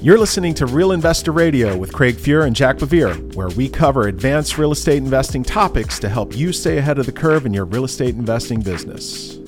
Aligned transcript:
You're 0.00 0.20
listening 0.20 0.54
to 0.54 0.66
Real 0.66 0.92
Investor 0.92 1.32
Radio 1.32 1.76
with 1.76 1.92
Craig 1.92 2.14
Fuhr 2.14 2.46
and 2.46 2.54
Jack 2.54 2.76
BeVier, 2.76 3.34
where 3.34 3.48
we 3.48 3.68
cover 3.68 4.06
advanced 4.06 4.56
real 4.56 4.70
estate 4.70 4.98
investing 4.98 5.42
topics 5.42 5.98
to 5.98 6.08
help 6.08 6.36
you 6.36 6.52
stay 6.52 6.78
ahead 6.78 7.00
of 7.00 7.06
the 7.06 7.10
curve 7.10 7.44
in 7.46 7.52
your 7.52 7.64
real 7.64 7.84
estate 7.84 8.14
investing 8.14 8.60
business. 8.60 9.40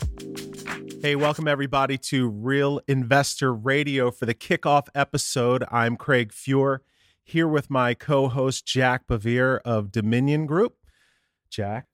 Hey, 1.02 1.14
welcome 1.14 1.46
everybody 1.46 1.96
to 1.98 2.28
Real 2.28 2.80
Investor 2.88 3.54
Radio 3.54 4.10
for 4.10 4.26
the 4.26 4.34
kickoff 4.34 4.88
episode. 4.92 5.62
I'm 5.71 5.96
Craig 5.96 6.32
Fuhr 6.32 6.80
here 7.22 7.46
with 7.46 7.71
my 7.71 7.94
co 7.94 8.26
host, 8.26 8.67
Jack 8.67 9.06
BeVier 9.06 9.60
of 9.64 9.92
Dominion 9.92 10.46
Group. 10.46 10.74
Jack, 11.48 11.87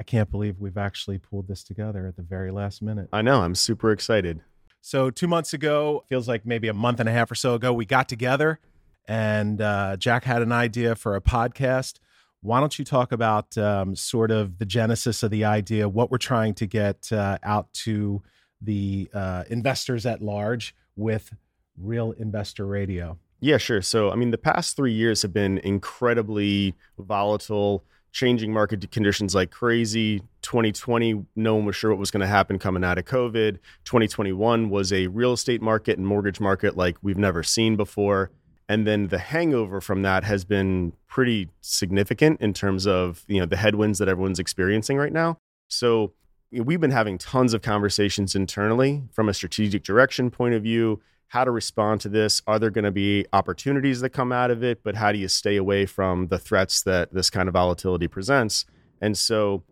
I 0.00 0.02
can't 0.02 0.32
believe 0.32 0.58
we've 0.58 0.76
actually 0.76 1.18
pulled 1.18 1.46
this 1.46 1.62
together 1.62 2.08
at 2.08 2.16
the 2.16 2.22
very 2.22 2.50
last 2.50 2.82
minute. 2.82 3.08
I 3.12 3.22
know. 3.22 3.42
I'm 3.42 3.54
super 3.54 3.92
excited. 3.92 4.40
So, 4.86 5.08
two 5.08 5.26
months 5.26 5.54
ago, 5.54 6.04
feels 6.10 6.28
like 6.28 6.44
maybe 6.44 6.68
a 6.68 6.74
month 6.74 7.00
and 7.00 7.08
a 7.08 7.12
half 7.12 7.30
or 7.30 7.34
so 7.34 7.54
ago, 7.54 7.72
we 7.72 7.86
got 7.86 8.06
together 8.06 8.60
and 9.08 9.58
uh, 9.62 9.96
Jack 9.96 10.24
had 10.24 10.42
an 10.42 10.52
idea 10.52 10.94
for 10.94 11.16
a 11.16 11.22
podcast. 11.22 12.00
Why 12.42 12.60
don't 12.60 12.78
you 12.78 12.84
talk 12.84 13.10
about 13.10 13.56
um, 13.56 13.96
sort 13.96 14.30
of 14.30 14.58
the 14.58 14.66
genesis 14.66 15.22
of 15.22 15.30
the 15.30 15.42
idea, 15.46 15.88
what 15.88 16.10
we're 16.10 16.18
trying 16.18 16.52
to 16.56 16.66
get 16.66 17.10
uh, 17.10 17.38
out 17.42 17.72
to 17.84 18.22
the 18.60 19.08
uh, 19.14 19.44
investors 19.48 20.04
at 20.04 20.20
large 20.20 20.76
with 20.96 21.32
Real 21.78 22.12
Investor 22.12 22.66
Radio? 22.66 23.16
Yeah, 23.40 23.56
sure. 23.56 23.80
So, 23.80 24.10
I 24.10 24.16
mean, 24.16 24.32
the 24.32 24.38
past 24.38 24.76
three 24.76 24.92
years 24.92 25.22
have 25.22 25.32
been 25.32 25.56
incredibly 25.64 26.74
volatile 26.98 27.84
changing 28.14 28.52
market 28.52 28.88
conditions 28.92 29.34
like 29.34 29.50
crazy. 29.50 30.20
2020, 30.42 31.26
no 31.34 31.56
one 31.56 31.66
was 31.66 31.74
sure 31.74 31.90
what 31.90 31.98
was 31.98 32.12
going 32.12 32.20
to 32.20 32.26
happen 32.26 32.58
coming 32.60 32.84
out 32.84 32.96
of 32.96 33.04
COVID. 33.04 33.58
2021 33.84 34.70
was 34.70 34.92
a 34.92 35.08
real 35.08 35.32
estate 35.32 35.60
market 35.60 35.98
and 35.98 36.06
mortgage 36.06 36.40
market 36.40 36.76
like 36.76 36.96
we've 37.02 37.18
never 37.18 37.42
seen 37.42 37.76
before. 37.76 38.30
And 38.68 38.86
then 38.86 39.08
the 39.08 39.18
hangover 39.18 39.80
from 39.80 40.02
that 40.02 40.22
has 40.24 40.44
been 40.44 40.92
pretty 41.08 41.50
significant 41.60 42.40
in 42.40 42.54
terms 42.54 42.86
of 42.86 43.24
you 43.26 43.40
know 43.40 43.46
the 43.46 43.56
headwinds 43.56 43.98
that 43.98 44.08
everyone's 44.08 44.38
experiencing 44.38 44.96
right 44.96 45.12
now. 45.12 45.36
So 45.68 46.12
we've 46.52 46.80
been 46.80 46.92
having 46.92 47.18
tons 47.18 47.52
of 47.52 47.62
conversations 47.62 48.36
internally 48.36 49.02
from 49.12 49.28
a 49.28 49.34
strategic 49.34 49.82
direction 49.82 50.30
point 50.30 50.54
of 50.54 50.62
view, 50.62 51.02
how 51.34 51.42
to 51.42 51.50
respond 51.50 52.00
to 52.00 52.08
this. 52.08 52.40
Are 52.46 52.60
there 52.60 52.70
going 52.70 52.84
to 52.84 52.92
be 52.92 53.26
opportunities 53.32 54.00
that 54.02 54.10
come 54.10 54.30
out 54.30 54.52
of 54.52 54.62
it? 54.62 54.84
But 54.84 54.94
how 54.94 55.10
do 55.10 55.18
you 55.18 55.26
stay 55.26 55.56
away 55.56 55.84
from 55.84 56.28
the 56.28 56.38
threats 56.38 56.82
that 56.82 57.12
this 57.12 57.28
kind 57.28 57.48
of 57.48 57.54
volatility 57.54 58.06
presents? 58.06 58.66
And 59.00 59.18
so 59.18 59.64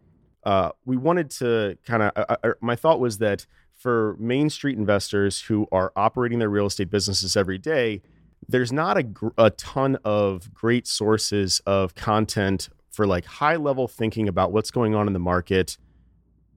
uh, 0.43 0.73
we 0.85 0.97
wanted 0.97 1.31
to 1.31 1.79
kind 1.87 2.03
of, 2.03 2.11
uh, 2.17 2.37
uh, 2.43 2.51
my 2.61 2.75
thought 2.75 2.99
was 2.99 3.19
that 3.19 3.47
for 3.77 4.17
Main 4.19 4.51
Street 4.51 4.77
investors 4.77 5.41
who 5.43 5.69
are 5.71 5.93
operating 5.95 6.41
their 6.41 6.51
real 6.51 6.67
estate 6.67 6.91
businesses 6.91 7.37
every 7.37 7.59
day, 7.59 8.03
there's 8.49 8.73
not 8.73 8.99
a, 8.99 9.07
a 9.39 9.51
ton 9.51 9.97
of 10.05 10.53
great 10.53 10.89
sources 10.89 11.61
of 11.65 11.95
content 11.95 12.71
for 12.91 13.07
like 13.07 13.25
high 13.25 13.55
level 13.55 13.87
thinking 13.87 14.27
about 14.27 14.51
what's 14.51 14.73
going 14.73 14.97
on 14.97 15.07
in 15.07 15.13
the 15.13 15.21
market 15.21 15.79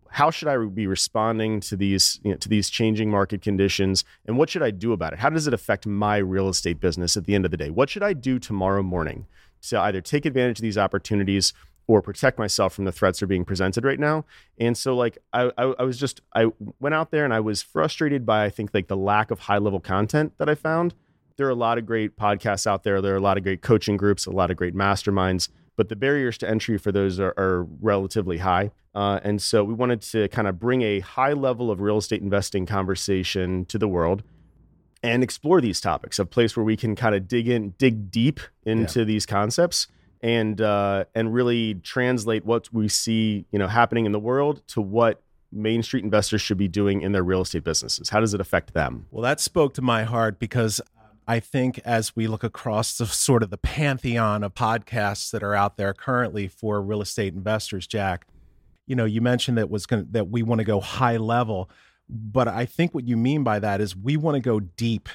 how 0.09 0.31
should 0.31 0.47
I 0.47 0.57
be 0.65 0.87
responding 0.87 1.59
to 1.61 1.75
these 1.75 2.19
you 2.23 2.31
know, 2.31 2.37
to 2.37 2.49
these 2.49 2.69
changing 2.69 3.09
market 3.11 3.41
conditions, 3.41 4.03
and 4.25 4.37
what 4.37 4.49
should 4.49 4.63
I 4.63 4.71
do 4.71 4.93
about 4.93 5.13
it? 5.13 5.19
How 5.19 5.29
does 5.29 5.47
it 5.47 5.53
affect 5.53 5.85
my 5.85 6.17
real 6.17 6.47
estate 6.49 6.79
business 6.79 7.17
at 7.17 7.25
the 7.25 7.35
end 7.35 7.45
of 7.45 7.51
the 7.51 7.57
day? 7.57 7.69
What 7.69 7.89
should 7.89 8.03
I 8.03 8.13
do 8.13 8.39
tomorrow 8.39 8.83
morning 8.83 9.27
to 9.63 9.79
either 9.79 10.01
take 10.01 10.25
advantage 10.25 10.59
of 10.59 10.63
these 10.63 10.77
opportunities 10.77 11.53
or 11.87 12.01
protect 12.01 12.39
myself 12.39 12.73
from 12.73 12.85
the 12.85 12.91
threats 12.91 13.19
that 13.19 13.25
are 13.25 13.27
being 13.27 13.45
presented 13.45 13.83
right 13.83 13.99
now? 13.99 14.25
And 14.57 14.77
so, 14.77 14.95
like, 14.95 15.17
I, 15.33 15.51
I, 15.57 15.73
I 15.79 15.83
was 15.83 15.97
just 15.99 16.21
I 16.33 16.51
went 16.79 16.95
out 16.95 17.11
there 17.11 17.25
and 17.25 17.33
I 17.33 17.39
was 17.39 17.61
frustrated 17.61 18.25
by 18.25 18.45
I 18.45 18.49
think 18.49 18.71
like 18.73 18.87
the 18.87 18.97
lack 18.97 19.31
of 19.31 19.39
high 19.39 19.57
level 19.57 19.79
content 19.79 20.33
that 20.37 20.49
I 20.49 20.55
found. 20.55 20.93
There 21.37 21.47
are 21.47 21.51
a 21.51 21.55
lot 21.55 21.77
of 21.77 21.85
great 21.85 22.15
podcasts 22.15 22.65
out 22.65 22.83
there. 22.83 23.01
There 23.01 23.13
are 23.13 23.17
a 23.17 23.21
lot 23.21 23.37
of 23.37 23.43
great 23.43 23.61
coaching 23.61 23.97
groups, 23.97 24.25
a 24.25 24.31
lot 24.31 24.51
of 24.51 24.55
great 24.55 24.73
masterminds 24.73 25.49
but 25.75 25.89
the 25.89 25.95
barriers 25.95 26.37
to 26.39 26.49
entry 26.49 26.77
for 26.77 26.91
those 26.91 27.19
are, 27.19 27.33
are 27.37 27.67
relatively 27.81 28.37
high. 28.39 28.71
Uh, 28.93 29.19
and 29.23 29.41
so 29.41 29.63
we 29.63 29.73
wanted 29.73 30.01
to 30.01 30.27
kind 30.29 30.47
of 30.47 30.59
bring 30.59 30.81
a 30.81 31.01
high 31.01 31.33
level 31.33 31.69
of 31.69 31.81
real 31.81 31.97
estate 31.97 32.21
investing 32.21 32.65
conversation 32.65 33.65
to 33.65 33.77
the 33.77 33.87
world 33.87 34.23
and 35.03 35.23
explore 35.23 35.61
these 35.61 35.81
topics, 35.81 36.17
a 36.17 36.25
place 36.25 36.57
where 36.57 36.63
we 36.63 36.75
can 36.75 36.95
kind 36.95 37.13
of 37.13 37.27
dig 37.27 37.47
in, 37.47 37.71
dig 37.77 38.09
deep 38.09 38.39
into 38.65 38.99
yeah. 38.99 39.05
these 39.05 39.25
concepts 39.25 39.87
and 40.21 40.61
uh, 40.61 41.05
and 41.13 41.33
really 41.33 41.75
translate 41.75 42.45
what 42.45 42.73
we 42.73 42.87
see, 42.87 43.45
you 43.51 43.59
know, 43.59 43.67
happening 43.67 44.05
in 44.05 44.11
the 44.11 44.19
world 44.19 44.65
to 44.67 44.81
what 44.81 45.21
Main 45.51 45.83
Street 45.83 46.03
investors 46.03 46.41
should 46.41 46.57
be 46.57 46.67
doing 46.67 47.01
in 47.01 47.11
their 47.11 47.23
real 47.23 47.41
estate 47.41 47.63
businesses. 47.63 48.09
How 48.09 48.19
does 48.19 48.33
it 48.33 48.41
affect 48.41 48.73
them? 48.73 49.05
Well, 49.11 49.21
that 49.21 49.39
spoke 49.39 49.73
to 49.75 49.81
my 49.81 50.03
heart 50.03 50.39
because 50.39 50.81
I 51.27 51.39
think 51.39 51.79
as 51.79 52.15
we 52.15 52.27
look 52.27 52.43
across 52.43 52.97
the 52.97 53.05
sort 53.05 53.43
of 53.43 53.49
the 53.49 53.57
pantheon 53.57 54.43
of 54.43 54.53
podcasts 54.53 55.31
that 55.31 55.43
are 55.43 55.55
out 55.55 55.77
there 55.77 55.93
currently 55.93 56.47
for 56.47 56.81
real 56.81 57.01
estate 57.01 57.33
investors, 57.33 57.87
Jack, 57.87 58.27
you 58.85 58.95
know, 58.95 59.05
you 59.05 59.21
mentioned 59.21 59.57
that 59.57 59.69
was 59.69 59.85
going 59.85 60.07
that 60.11 60.29
we 60.29 60.43
want 60.43 60.59
to 60.59 60.65
go 60.65 60.79
high 60.79 61.17
level, 61.17 61.69
but 62.07 62.47
I 62.47 62.65
think 62.65 62.93
what 62.93 63.07
you 63.07 63.17
mean 63.17 63.43
by 63.43 63.59
that 63.59 63.81
is 63.81 63.95
we 63.95 64.17
want 64.17 64.35
to 64.35 64.41
go 64.41 64.59
deep 64.59 65.09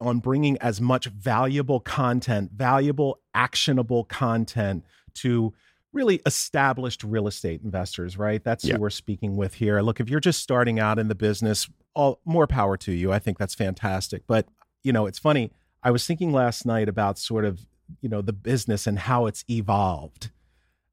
on 0.00 0.18
bringing 0.18 0.56
as 0.58 0.80
much 0.80 1.06
valuable 1.06 1.80
content, 1.80 2.52
valuable 2.54 3.20
actionable 3.34 4.04
content 4.04 4.84
to 5.12 5.52
really 5.92 6.22
established 6.24 7.04
real 7.04 7.26
estate 7.26 7.60
investors, 7.62 8.16
right? 8.16 8.42
That's 8.42 8.66
who 8.66 8.78
we're 8.78 8.90
speaking 8.90 9.36
with 9.36 9.54
here. 9.54 9.82
Look, 9.82 10.00
if 10.00 10.08
you're 10.08 10.20
just 10.20 10.40
starting 10.40 10.78
out 10.78 10.98
in 10.98 11.08
the 11.08 11.14
business, 11.14 11.68
all 11.94 12.20
more 12.24 12.46
power 12.46 12.76
to 12.78 12.92
you. 12.92 13.12
I 13.12 13.18
think 13.18 13.36
that's 13.38 13.54
fantastic. 13.54 14.22
But 14.26 14.46
you 14.82 14.92
know, 14.92 15.06
it's 15.06 15.18
funny. 15.18 15.52
I 15.82 15.90
was 15.90 16.06
thinking 16.06 16.32
last 16.32 16.66
night 16.66 16.88
about 16.88 17.18
sort 17.18 17.44
of, 17.44 17.66
you 18.00 18.08
know, 18.08 18.22
the 18.22 18.32
business 18.32 18.86
and 18.86 18.98
how 18.98 19.26
it's 19.26 19.44
evolved, 19.48 20.30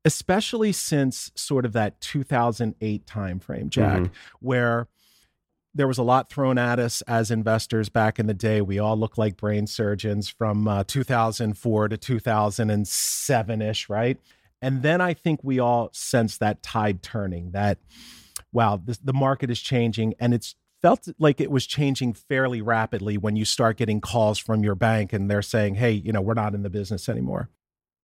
especially 0.06 0.72
since 0.72 1.32
sort 1.36 1.66
of 1.66 1.74
that 1.74 2.00
2008 2.02 3.06
timeframe, 3.06 3.70
Jack, 3.70 4.00
mm-hmm. 4.00 4.14
where 4.40 4.88
there 5.78 5.88
was 5.88 6.00
a 6.00 6.04
lot 6.04 6.30
thrown 6.30 6.58
at 6.58 6.80
us 6.80 7.02
as 7.04 7.30
investors 7.30 7.88
back 7.88 8.18
in 8.18 8.26
the 8.26 8.34
day. 8.34 8.62
We 8.62 8.80
all 8.80 8.98
look 8.98 9.18
like 9.18 9.38
brain 9.38 9.68
surgeons 9.68 10.28
from 10.28 10.68
uh, 10.68 10.84
2004 10.86 11.90
to 11.90 11.98
2007 11.98 13.62
ish, 13.62 13.90
right? 13.90 14.18
And 14.62 14.82
then 14.82 15.02
I 15.02 15.14
think 15.14 15.42
we 15.44 15.60
all 15.60 15.90
sense 15.94 16.38
that 16.40 16.64
tide 16.64 17.04
turning, 17.04 17.52
that, 17.52 17.78
wow, 18.52 18.82
this, 18.84 18.98
the 18.98 19.14
market 19.14 19.52
is 19.52 19.62
changing 19.62 20.16
and 20.20 20.34
it's 20.34 20.56
felt 20.82 21.08
like 21.20 21.42
it 21.42 21.52
was 21.52 21.66
changing 21.66 22.14
fairly 22.14 22.62
rapidly 22.62 23.18
when 23.18 23.36
you 23.36 23.46
start 23.46 23.78
getting 23.78 24.02
calls 24.02 24.38
from 24.38 24.64
your 24.64 24.76
bank 24.76 25.14
and 25.14 25.30
they're 25.30 25.42
saying, 25.42 25.76
"Hey, 25.76 25.92
you 25.92 26.12
know, 26.12 26.22
we're 26.22 26.34
not 26.34 26.54
in 26.54 26.64
the 26.64 26.70
business 26.70 27.10
anymore." 27.10 27.50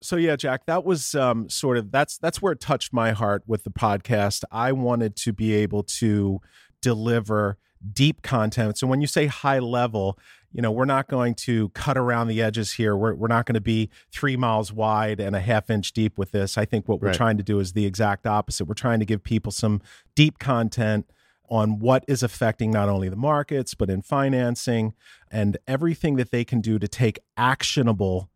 So 0.00 0.16
yeah, 0.16 0.36
Jack, 0.36 0.66
that 0.66 0.84
was 0.84 1.14
um, 1.14 1.48
sort 1.48 1.76
of 1.76 1.90
that's 1.90 2.18
that's 2.18 2.40
where 2.40 2.52
it 2.52 2.60
touched 2.60 2.92
my 2.92 3.12
heart 3.12 3.42
with 3.46 3.64
the 3.64 3.70
podcast. 3.70 4.44
I 4.52 4.72
wanted 4.72 5.16
to 5.16 5.32
be 5.32 5.54
able 5.54 5.82
to 5.82 6.40
deliver 6.80 7.58
deep 7.92 8.22
content. 8.22 8.78
So 8.78 8.86
when 8.86 9.00
you 9.00 9.06
say 9.06 9.26
high 9.26 9.58
level, 9.58 10.18
you 10.52 10.62
know, 10.62 10.70
we're 10.70 10.84
not 10.84 11.08
going 11.08 11.34
to 11.34 11.68
cut 11.70 11.98
around 11.98 12.28
the 12.28 12.40
edges 12.40 12.72
here. 12.72 12.96
We're, 12.96 13.14
we're 13.14 13.28
not 13.28 13.46
going 13.46 13.54
to 13.54 13.60
be 13.60 13.90
three 14.10 14.36
miles 14.36 14.72
wide 14.72 15.20
and 15.20 15.36
a 15.36 15.40
half 15.40 15.68
inch 15.70 15.92
deep 15.92 16.18
with 16.18 16.30
this. 16.30 16.56
I 16.56 16.64
think 16.64 16.88
what 16.88 17.00
we're 17.00 17.08
right. 17.08 17.16
trying 17.16 17.36
to 17.36 17.42
do 17.42 17.60
is 17.60 17.72
the 17.72 17.86
exact 17.86 18.26
opposite. 18.26 18.64
We're 18.64 18.74
trying 18.74 19.00
to 19.00 19.06
give 19.06 19.22
people 19.22 19.52
some 19.52 19.80
deep 20.14 20.38
content 20.38 21.10
on 21.50 21.78
what 21.78 22.04
is 22.08 22.22
affecting 22.22 22.70
not 22.70 22.88
only 22.88 23.08
the 23.08 23.16
markets, 23.16 23.74
but 23.74 23.90
in 23.90 24.02
financing 24.02 24.94
and 25.30 25.56
everything 25.66 26.16
that 26.16 26.30
they 26.30 26.44
can 26.44 26.60
do 26.60 26.78
to 26.78 26.88
take 26.88 27.18
actionable 27.36 28.30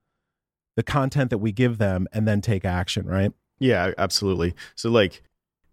the 0.76 0.82
content 0.82 1.30
that 1.30 1.38
we 1.38 1.52
give 1.52 1.78
them 1.78 2.06
and 2.12 2.26
then 2.26 2.40
take 2.40 2.64
action, 2.64 3.06
right? 3.06 3.32
Yeah, 3.58 3.92
absolutely. 3.98 4.54
So, 4.74 4.90
like, 4.90 5.22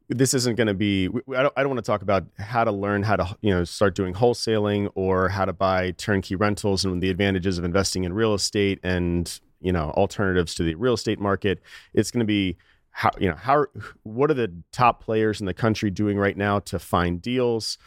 this 0.09 0.33
isn't 0.33 0.55
going 0.55 0.67
to 0.67 0.73
be 0.73 1.07
I 1.35 1.43
don't, 1.43 1.53
I 1.55 1.61
don't 1.61 1.69
want 1.69 1.83
to 1.83 1.89
talk 1.89 2.01
about 2.01 2.25
how 2.37 2.63
to 2.63 2.71
learn 2.71 3.03
how 3.03 3.15
to 3.15 3.37
you 3.41 3.51
know 3.51 3.63
start 3.63 3.95
doing 3.95 4.13
wholesaling 4.13 4.89
or 4.95 5.29
how 5.29 5.45
to 5.45 5.53
buy 5.53 5.91
turnkey 5.91 6.35
rentals 6.35 6.83
and 6.83 7.01
the 7.01 7.09
advantages 7.09 7.57
of 7.57 7.63
investing 7.63 8.03
in 8.03 8.13
real 8.13 8.33
estate 8.33 8.79
and 8.83 9.39
you 9.61 9.71
know 9.71 9.91
alternatives 9.91 10.55
to 10.55 10.63
the 10.63 10.73
real 10.75 10.95
estate 10.95 11.19
market 11.19 11.61
it's 11.93 12.09
going 12.09 12.21
to 12.21 12.25
be 12.25 12.57
how 12.91 13.09
you 13.19 13.29
know 13.29 13.35
how 13.35 13.65
what 14.03 14.29
are 14.29 14.33
the 14.35 14.51
top 14.71 15.03
players 15.03 15.39
in 15.39 15.45
the 15.45 15.53
country 15.53 15.89
doing 15.89 16.17
right 16.17 16.37
now 16.37 16.59
to 16.59 16.79
find 16.79 17.21
deals 17.21 17.77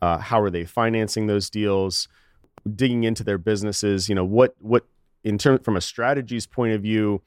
uh, 0.00 0.18
how 0.18 0.40
are 0.40 0.50
they 0.50 0.64
financing 0.64 1.26
those 1.26 1.50
deals 1.50 2.08
digging 2.74 3.04
into 3.04 3.24
their 3.24 3.38
businesses 3.38 4.08
you 4.08 4.14
know 4.14 4.24
what 4.24 4.54
what 4.60 4.84
in 5.24 5.38
terms 5.38 5.60
from 5.64 5.76
a 5.76 5.80
strategies 5.80 6.46
point 6.46 6.72
of 6.72 6.82
view 6.82 7.20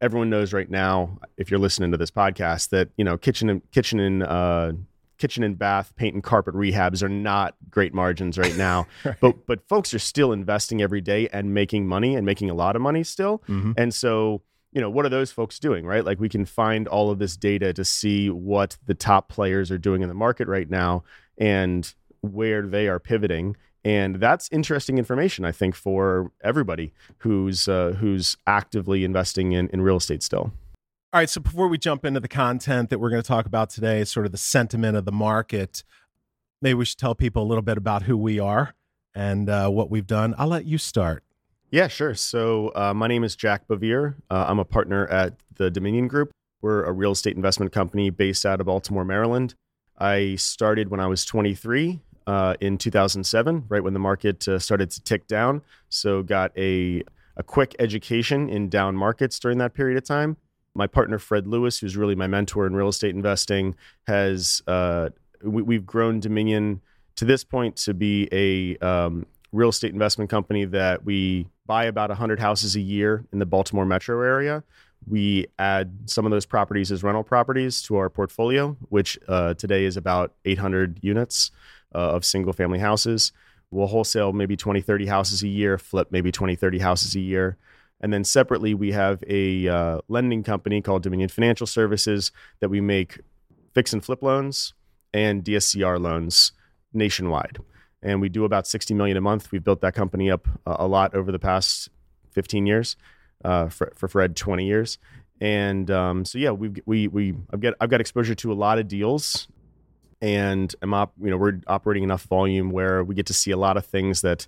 everyone 0.00 0.28
knows 0.28 0.52
right 0.52 0.70
now 0.70 1.18
if 1.36 1.50
you're 1.50 1.60
listening 1.60 1.90
to 1.90 1.96
this 1.96 2.10
podcast 2.10 2.70
that 2.70 2.88
you 2.96 3.04
know 3.04 3.16
kitchen 3.16 3.48
and 3.48 3.70
kitchen 3.70 4.00
and 4.00 4.22
uh, 4.22 4.72
kitchen 5.18 5.44
and 5.44 5.58
bath 5.58 5.94
paint 5.94 6.14
and 6.14 6.24
carpet 6.24 6.54
rehabs 6.54 7.02
are 7.02 7.08
not 7.08 7.54
great 7.70 7.94
margins 7.94 8.36
right 8.36 8.56
now 8.56 8.86
right. 9.04 9.16
but 9.20 9.46
but 9.46 9.66
folks 9.68 9.94
are 9.94 9.98
still 9.98 10.32
investing 10.32 10.82
every 10.82 11.00
day 11.00 11.28
and 11.32 11.54
making 11.54 11.86
money 11.86 12.16
and 12.16 12.26
making 12.26 12.50
a 12.50 12.54
lot 12.54 12.74
of 12.74 12.82
money 12.82 13.04
still 13.04 13.38
mm-hmm. 13.48 13.72
and 13.76 13.94
so 13.94 14.42
you 14.72 14.80
know, 14.80 14.90
what 14.90 15.04
are 15.04 15.10
those 15.10 15.30
folks 15.30 15.58
doing, 15.58 15.84
right? 15.84 16.04
Like 16.04 16.18
we 16.18 16.28
can 16.28 16.44
find 16.44 16.88
all 16.88 17.10
of 17.10 17.18
this 17.18 17.36
data 17.36 17.72
to 17.74 17.84
see 17.84 18.30
what 18.30 18.76
the 18.86 18.94
top 18.94 19.28
players 19.28 19.70
are 19.70 19.78
doing 19.78 20.02
in 20.02 20.08
the 20.08 20.14
market 20.14 20.48
right 20.48 20.68
now 20.68 21.04
and 21.38 21.94
where 22.20 22.62
they 22.62 22.88
are 22.88 22.98
pivoting 22.98 23.56
and 23.84 24.16
that's 24.16 24.48
interesting 24.52 24.98
information, 24.98 25.44
I 25.44 25.52
think, 25.52 25.74
for 25.74 26.30
everybody 26.42 26.92
who's 27.18 27.66
uh, 27.66 27.96
who's 27.98 28.36
actively 28.46 29.04
investing 29.04 29.52
in, 29.52 29.68
in 29.68 29.80
real 29.82 29.96
estate 29.96 30.22
still. 30.22 30.52
All 31.12 31.20
right. 31.20 31.28
So 31.28 31.40
before 31.40 31.68
we 31.68 31.78
jump 31.78 32.04
into 32.04 32.20
the 32.20 32.28
content 32.28 32.90
that 32.90 32.98
we're 32.98 33.10
going 33.10 33.22
to 33.22 33.26
talk 33.26 33.44
about 33.44 33.70
today, 33.70 34.04
sort 34.04 34.24
of 34.24 34.32
the 34.32 34.38
sentiment 34.38 34.96
of 34.96 35.04
the 35.04 35.12
market, 35.12 35.82
maybe 36.62 36.74
we 36.74 36.84
should 36.84 36.98
tell 36.98 37.14
people 37.14 37.42
a 37.42 37.44
little 37.44 37.62
bit 37.62 37.76
about 37.76 38.04
who 38.04 38.16
we 38.16 38.38
are 38.38 38.74
and 39.14 39.50
uh, 39.50 39.68
what 39.68 39.90
we've 39.90 40.06
done. 40.06 40.34
I'll 40.38 40.48
let 40.48 40.64
you 40.64 40.78
start. 40.78 41.24
Yeah, 41.72 41.88
sure. 41.88 42.14
So 42.14 42.70
uh, 42.74 42.92
my 42.92 43.08
name 43.08 43.24
is 43.24 43.34
Jack 43.34 43.66
BeVier. 43.66 44.16
Uh, 44.30 44.44
I'm 44.46 44.58
a 44.58 44.64
partner 44.64 45.06
at 45.06 45.36
the 45.56 45.70
Dominion 45.70 46.06
Group. 46.06 46.30
We're 46.60 46.84
a 46.84 46.92
real 46.92 47.12
estate 47.12 47.34
investment 47.34 47.72
company 47.72 48.10
based 48.10 48.44
out 48.44 48.60
of 48.60 48.66
Baltimore, 48.66 49.06
Maryland. 49.06 49.54
I 49.96 50.34
started 50.34 50.90
when 50.90 51.00
I 51.00 51.06
was 51.06 51.24
23 51.24 51.98
uh, 52.26 52.56
in 52.60 52.76
2007, 52.76 53.64
right 53.70 53.82
when 53.82 53.94
the 53.94 53.98
market 53.98 54.46
uh, 54.46 54.58
started 54.58 54.90
to 54.90 55.02
tick 55.02 55.26
down. 55.26 55.62
So 55.88 56.22
got 56.22 56.52
a 56.58 57.04
a 57.38 57.42
quick 57.42 57.74
education 57.78 58.50
in 58.50 58.68
down 58.68 58.94
markets 58.94 59.38
during 59.38 59.56
that 59.56 59.72
period 59.72 59.96
of 59.96 60.04
time. 60.04 60.36
My 60.74 60.86
partner 60.86 61.18
Fred 61.18 61.46
Lewis, 61.46 61.78
who's 61.78 61.96
really 61.96 62.14
my 62.14 62.26
mentor 62.26 62.66
in 62.66 62.76
real 62.76 62.88
estate 62.88 63.14
investing, 63.14 63.74
has 64.06 64.62
uh, 64.66 65.08
we, 65.42 65.76
have 65.76 65.86
grown 65.86 66.20
Dominion 66.20 66.82
to 67.16 67.24
this 67.24 67.44
point 67.44 67.76
to 67.76 67.94
be 67.94 68.28
a 68.30 68.76
um, 68.86 69.24
real 69.52 69.70
estate 69.70 69.94
investment 69.94 70.28
company 70.28 70.66
that 70.66 71.06
we 71.06 71.46
buy 71.66 71.84
about 71.84 72.10
100 72.10 72.40
houses 72.40 72.76
a 72.76 72.80
year 72.80 73.24
in 73.32 73.38
the 73.38 73.46
Baltimore 73.46 73.86
metro 73.86 74.20
area. 74.20 74.64
We 75.06 75.46
add 75.58 75.92
some 76.06 76.24
of 76.24 76.30
those 76.30 76.46
properties 76.46 76.92
as 76.92 77.02
rental 77.02 77.24
properties 77.24 77.82
to 77.82 77.96
our 77.96 78.08
portfolio, 78.08 78.76
which 78.88 79.18
uh, 79.28 79.54
today 79.54 79.84
is 79.84 79.96
about 79.96 80.34
800 80.44 80.98
units 81.02 81.50
uh, 81.94 81.98
of 81.98 82.24
single 82.24 82.52
family 82.52 82.78
houses. 82.78 83.32
We'll 83.70 83.86
wholesale 83.86 84.32
maybe 84.32 84.56
20, 84.56 84.80
30 84.80 85.06
houses 85.06 85.42
a 85.42 85.48
year, 85.48 85.78
flip 85.78 86.08
maybe 86.10 86.30
20, 86.30 86.54
30 86.54 86.78
houses 86.78 87.14
a 87.14 87.20
year. 87.20 87.56
And 88.00 88.12
then 88.12 88.24
separately, 88.24 88.74
we 88.74 88.92
have 88.92 89.22
a 89.28 89.68
uh, 89.68 89.98
lending 90.08 90.42
company 90.42 90.82
called 90.82 91.02
Dominion 91.02 91.28
Financial 91.28 91.66
Services 91.66 92.32
that 92.60 92.68
we 92.68 92.80
make 92.80 93.20
fix 93.74 93.92
and 93.92 94.04
flip 94.04 94.22
loans 94.22 94.74
and 95.14 95.44
DSCR 95.44 96.00
loans 96.00 96.52
nationwide 96.92 97.58
and 98.02 98.20
we 98.20 98.28
do 98.28 98.44
about 98.44 98.66
60 98.66 98.94
million 98.94 99.16
a 99.16 99.20
month. 99.20 99.52
We've 99.52 99.62
built 99.62 99.80
that 99.82 99.94
company 99.94 100.30
up 100.30 100.48
a 100.66 100.86
lot 100.86 101.14
over 101.14 101.30
the 101.32 101.38
past 101.38 101.88
15 102.32 102.66
years. 102.66 102.96
Uh, 103.44 103.68
for, 103.68 103.92
for 103.96 104.06
Fred, 104.06 104.36
20 104.36 104.64
years, 104.64 104.98
and 105.40 105.90
um, 105.90 106.24
so 106.24 106.38
yeah, 106.38 106.52
we 106.52 106.72
we 106.86 107.08
we 107.08 107.34
I've 107.52 107.58
got 107.58 107.74
I've 107.80 107.90
got 107.90 108.00
exposure 108.00 108.36
to 108.36 108.52
a 108.52 108.54
lot 108.54 108.78
of 108.78 108.86
deals, 108.86 109.48
and 110.20 110.72
I'm 110.80 110.94
op, 110.94 111.12
you 111.20 111.30
know 111.30 111.36
we're 111.36 111.58
operating 111.66 112.04
enough 112.04 112.22
volume 112.22 112.70
where 112.70 113.02
we 113.02 113.16
get 113.16 113.26
to 113.26 113.34
see 113.34 113.50
a 113.50 113.56
lot 113.56 113.76
of 113.76 113.84
things 113.84 114.20
that 114.20 114.46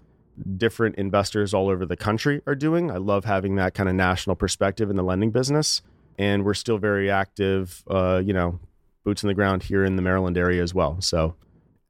different 0.57 0.95
investors 0.95 1.53
all 1.53 1.69
over 1.69 1.85
the 1.85 1.97
country 1.97 2.41
are 2.47 2.55
doing. 2.55 2.93
I 2.93 2.99
love 2.99 3.25
having 3.25 3.57
that 3.57 3.75
kind 3.75 3.89
of 3.89 3.97
national 3.97 4.37
perspective 4.37 4.89
in 4.89 4.95
the 4.95 5.03
lending 5.03 5.33
business, 5.33 5.83
and 6.17 6.45
we're 6.45 6.55
still 6.55 6.79
very 6.79 7.11
active. 7.11 7.83
Uh, 7.91 8.23
you 8.25 8.33
know, 8.33 8.61
boots 9.03 9.25
on 9.25 9.29
the 9.29 9.35
ground 9.35 9.65
here 9.65 9.85
in 9.85 9.97
the 9.97 10.03
Maryland 10.03 10.39
area 10.39 10.63
as 10.63 10.73
well. 10.73 11.01
So 11.01 11.35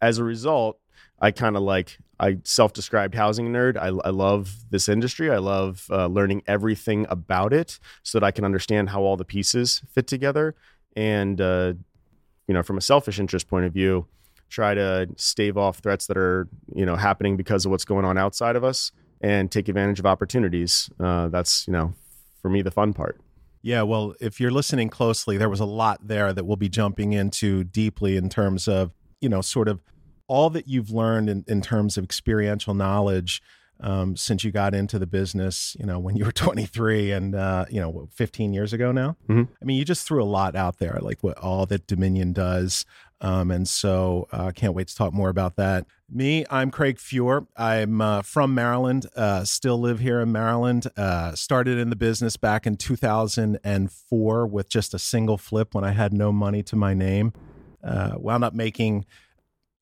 as 0.01 0.17
a 0.17 0.25
result, 0.25 0.79
I 1.21 1.31
kind 1.31 1.57
of 1.57 1.63
like 1.63 1.99
I 2.19 2.39
self-described 2.45 3.15
housing 3.15 3.49
nerd. 3.49 3.77
I, 3.77 3.89
I 4.07 4.11
love 4.11 4.57
this 4.71 4.89
industry. 4.89 5.31
I 5.31 5.39
love 5.39 5.87
uh, 5.91 6.07
learning 6.07 6.43
everything 6.47 7.07
about 7.09 7.53
it 7.53 7.79
so 8.03 8.19
that 8.19 8.27
I 8.27 8.31
can 8.31 8.45
understand 8.45 8.91
how 8.91 9.03
all 9.03 9.17
the 9.17 9.25
pieces 9.25 9.83
fit 9.91 10.07
together. 10.07 10.55
And 10.97 11.41
uh, 11.41 11.75
you 12.47 12.55
know, 12.55 12.63
from 12.63 12.79
a 12.79 12.81
selfish 12.81 13.19
interest 13.19 13.49
point 13.49 13.67
of 13.67 13.73
view, 13.73 14.07
try 14.49 14.75
to 14.75 15.09
stave 15.17 15.57
off 15.57 15.79
threats 15.79 16.07
that 16.07 16.17
are 16.17 16.49
you 16.75 16.87
know 16.87 16.97
happening 16.97 17.37
because 17.37 17.65
of 17.65 17.71
what's 17.71 17.85
going 17.85 18.05
on 18.05 18.19
outside 18.19 18.57
of 18.57 18.65
us 18.65 18.93
and 19.21 19.51
take 19.51 19.69
advantage 19.69 19.99
of 19.99 20.07
opportunities. 20.07 20.91
Uh, 21.01 21.29
that's 21.29 21.67
you 21.67 21.73
know, 21.73 21.95
for 22.41 22.51
me, 22.51 22.63
the 22.63 22.71
fun 22.71 22.93
part. 22.93 23.21
Yeah, 23.63 23.83
well, 23.83 24.15
if 24.21 24.41
you're 24.41 24.51
listening 24.51 24.91
closely, 24.91 25.39
there 25.39 25.49
was 25.49 25.61
a 25.61 25.65
lot 25.65 26.07
there 26.07 26.35
that 26.35 26.45
we'll 26.45 26.57
be 26.57 26.69
jumping 26.69 27.15
into 27.15 27.65
deeply 27.65 28.17
in 28.17 28.29
terms 28.29 28.69
of 28.69 28.93
you 29.21 29.29
know 29.29 29.41
sort 29.41 29.69
of 29.69 29.81
all 30.27 30.51
that 30.51 30.69
you've 30.69 30.91
learned 30.91 31.29
in, 31.29 31.45
in 31.47 31.61
terms 31.61 31.97
of 31.97 32.05
experiential 32.05 32.75
knowledge 32.75 33.43
um, 33.81 34.17
since 34.17 34.45
you 34.45 34.53
got 34.53 34.75
into 34.75 34.99
the 34.99 35.07
business, 35.07 35.77
you 35.79 35.87
know, 35.87 35.99
when 35.99 36.17
you 36.17 36.25
were 36.25 36.33
23 36.33 37.13
and, 37.13 37.35
uh, 37.35 37.65
you 37.69 37.81
know, 37.81 38.09
15 38.13 38.53
years 38.53 38.73
ago 38.73 38.93
now. 38.93 39.17
Mm-hmm. 39.29 39.53
I 39.61 39.65
mean, 39.65 39.79
you 39.79 39.85
just 39.85 40.07
threw 40.07 40.23
a 40.23 40.25
lot 40.25 40.55
out 40.57 40.79
there, 40.79 40.99
like 41.01 41.23
what 41.23 41.37
all 41.39 41.67
that 41.67 41.87
Dominion 41.87 42.33
does. 42.33 42.85
Um, 43.21 43.51
and 43.51 43.67
so 43.67 44.29
I 44.33 44.37
uh, 44.37 44.51
can't 44.51 44.75
wait 44.75 44.89
to 44.89 44.95
talk 44.95 45.13
more 45.15 45.29
about 45.29 45.57
that. 45.57 45.87
Me, 46.11 46.45
I'm 46.51 46.71
Craig 46.71 46.99
Fuhr. 46.99 47.47
I'm 47.57 48.01
uh, 48.01 48.23
from 48.23 48.55
Maryland, 48.55 49.07
uh, 49.17 49.45
still 49.45 49.81
live 49.81 50.01
here 50.01 50.21
in 50.21 50.31
Maryland. 50.31 50.89
Uh, 50.97 51.35
started 51.35 51.79
in 51.79 51.89
the 51.89 51.97
business 51.97 52.37
back 52.37 52.67
in 52.67 52.77
2004 52.77 54.47
with 54.47 54.69
just 54.69 54.93
a 54.93 54.99
single 54.99 55.39
flip 55.39 55.75
when 55.75 55.85
I 55.85 55.93
had 55.93 56.13
no 56.13 56.33
money 56.33 56.63
to 56.65 56.77
my 56.77 56.93
name. 56.93 57.33
Uh, 57.83 58.13
wound 58.17 58.45
up 58.45 58.55
making 58.55 59.07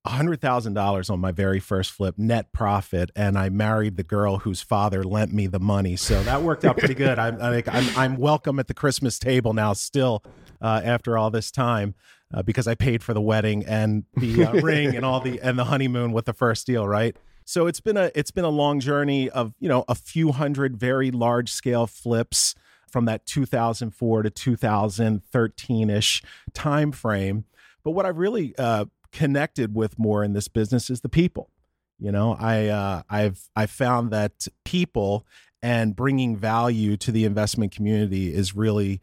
$100,000 0.07 1.11
on 1.11 1.21
my 1.21 1.31
very 1.31 1.61
first 1.61 1.93
flip 1.93 2.19
net 2.19 2.53
profit 2.53 3.11
and 3.15 3.39
I 3.39 3.49
married 3.51 3.97
the 3.97 4.03
girl 4.03 4.39
whose 4.39 4.61
father 4.61 5.05
lent 5.05 5.33
me 5.33 5.47
the 5.47 5.61
money. 5.61 5.95
So 5.95 6.23
that 6.25 6.43
worked 6.43 6.65
out 6.65 6.77
pretty 6.77 6.95
good. 6.95 7.19
I'm, 7.19 7.41
I'm, 7.41 7.89
I'm 7.97 8.17
welcome 8.17 8.59
at 8.59 8.67
the 8.67 8.75
Christmas 8.75 9.19
table 9.19 9.53
now 9.53 9.75
still 9.75 10.25
uh, 10.61 10.81
after 10.85 11.17
all 11.17 11.31
this 11.31 11.53
time 11.53 11.95
uh, 12.35 12.43
because 12.43 12.67
I 12.67 12.75
paid 12.75 13.03
for 13.03 13.15
the 13.15 13.21
wedding 13.21 13.65
and 13.65 14.05
the 14.17 14.47
uh, 14.47 14.53
ring 14.63 14.97
and 14.97 15.05
all 15.05 15.21
the 15.21 15.41
and 15.41 15.59
the 15.59 15.65
honeymoon 15.65 16.13
with 16.13 16.25
the 16.25 16.33
first 16.33 16.67
deal, 16.67 16.87
right? 16.89 17.17
So 17.45 17.67
it's 17.67 17.81
been 17.81 17.97
a 17.97 18.11
it's 18.15 18.31
been 18.31 18.45
a 18.45 18.51
long 18.51 18.81
journey 18.81 19.31
of, 19.31 19.55
you 19.61 19.69
know, 19.69 19.85
a 19.89 19.95
few 19.95 20.33
hundred 20.33 20.77
very 20.77 21.11
large 21.11 21.53
scale 21.53 21.87
flips 21.87 22.55
from 22.89 23.05
that 23.07 23.25
2004 23.27 24.23
to 24.23 24.31
2013ish 24.31 26.25
time 26.53 26.93
frame. 26.93 27.45
But 27.85 27.93
what 27.93 28.07
I've 28.07 28.19
really 28.19 28.55
uh, 28.59 28.87
connected 29.13 29.75
with 29.75 29.99
more 29.99 30.25
in 30.25 30.33
this 30.33 30.49
business 30.49 30.91
is 30.91 31.03
the 31.03 31.09
people. 31.09 31.51
You 31.99 32.11
know, 32.11 32.37
I 32.39 32.67
uh, 32.69 33.03
I've 33.09 33.49
I 33.55 33.67
found 33.67 34.11
that 34.11 34.49
people 34.65 35.27
and 35.63 35.95
bringing 35.95 36.37
value 36.37 36.97
to 36.97 37.13
the 37.13 37.25
investment 37.25 37.71
community 37.73 38.35
is 38.35 38.57
really 38.57 39.01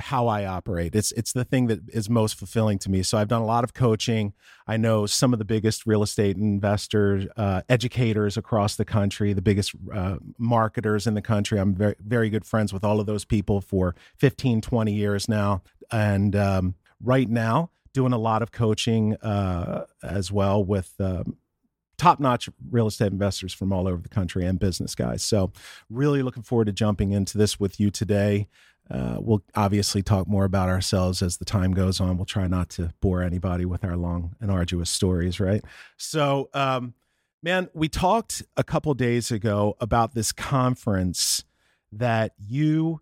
how 0.00 0.28
I 0.28 0.44
operate. 0.44 0.94
It's 0.94 1.10
it's 1.12 1.32
the 1.32 1.44
thing 1.44 1.66
that 1.68 1.80
is 1.88 2.08
most 2.08 2.38
fulfilling 2.38 2.78
to 2.80 2.90
me. 2.90 3.02
So 3.02 3.18
I've 3.18 3.28
done 3.28 3.42
a 3.42 3.46
lot 3.46 3.64
of 3.64 3.74
coaching. 3.74 4.32
I 4.66 4.76
know 4.76 5.06
some 5.06 5.32
of 5.32 5.38
the 5.38 5.44
biggest 5.44 5.86
real 5.86 6.02
estate 6.02 6.36
investors, 6.36 7.26
uh, 7.36 7.62
educators 7.68 8.36
across 8.36 8.76
the 8.76 8.84
country, 8.84 9.32
the 9.32 9.42
biggest 9.42 9.72
uh, 9.92 10.16
marketers 10.36 11.06
in 11.06 11.14
the 11.14 11.22
country. 11.22 11.58
I'm 11.58 11.74
very 11.74 11.96
very 12.00 12.30
good 12.30 12.44
friends 12.44 12.72
with 12.72 12.84
all 12.84 13.00
of 13.00 13.06
those 13.06 13.24
people 13.24 13.60
for 13.60 13.94
15, 14.18 14.60
20 14.60 14.92
years 14.92 15.28
now. 15.28 15.62
And 15.90 16.36
um, 16.36 16.74
right 17.02 17.28
now, 17.28 17.70
doing 17.98 18.12
a 18.12 18.18
lot 18.18 18.42
of 18.42 18.52
coaching 18.52 19.16
uh, 19.16 19.84
as 20.04 20.30
well 20.30 20.64
with 20.64 20.94
um, 21.00 21.36
top 21.96 22.20
notch 22.20 22.48
real 22.70 22.86
estate 22.86 23.10
investors 23.10 23.52
from 23.52 23.72
all 23.72 23.88
over 23.88 24.00
the 24.00 24.08
country 24.08 24.46
and 24.46 24.60
business 24.60 24.94
guys. 24.94 25.20
So, 25.20 25.50
really 25.90 26.22
looking 26.22 26.44
forward 26.44 26.66
to 26.66 26.72
jumping 26.72 27.10
into 27.10 27.36
this 27.36 27.58
with 27.58 27.80
you 27.80 27.90
today. 27.90 28.46
Uh, 28.88 29.16
we'll 29.18 29.42
obviously 29.56 30.00
talk 30.00 30.28
more 30.28 30.44
about 30.44 30.68
ourselves 30.68 31.22
as 31.22 31.38
the 31.38 31.44
time 31.44 31.72
goes 31.72 32.00
on. 32.00 32.16
We'll 32.16 32.24
try 32.24 32.46
not 32.46 32.68
to 32.70 32.94
bore 33.00 33.20
anybody 33.20 33.64
with 33.64 33.82
our 33.84 33.96
long 33.96 34.36
and 34.40 34.48
arduous 34.48 34.90
stories, 34.90 35.40
right? 35.40 35.64
So, 35.96 36.50
um, 36.54 36.94
man, 37.42 37.68
we 37.74 37.88
talked 37.88 38.44
a 38.56 38.62
couple 38.62 38.94
days 38.94 39.32
ago 39.32 39.76
about 39.80 40.14
this 40.14 40.30
conference 40.30 41.42
that 41.90 42.30
you 42.38 43.00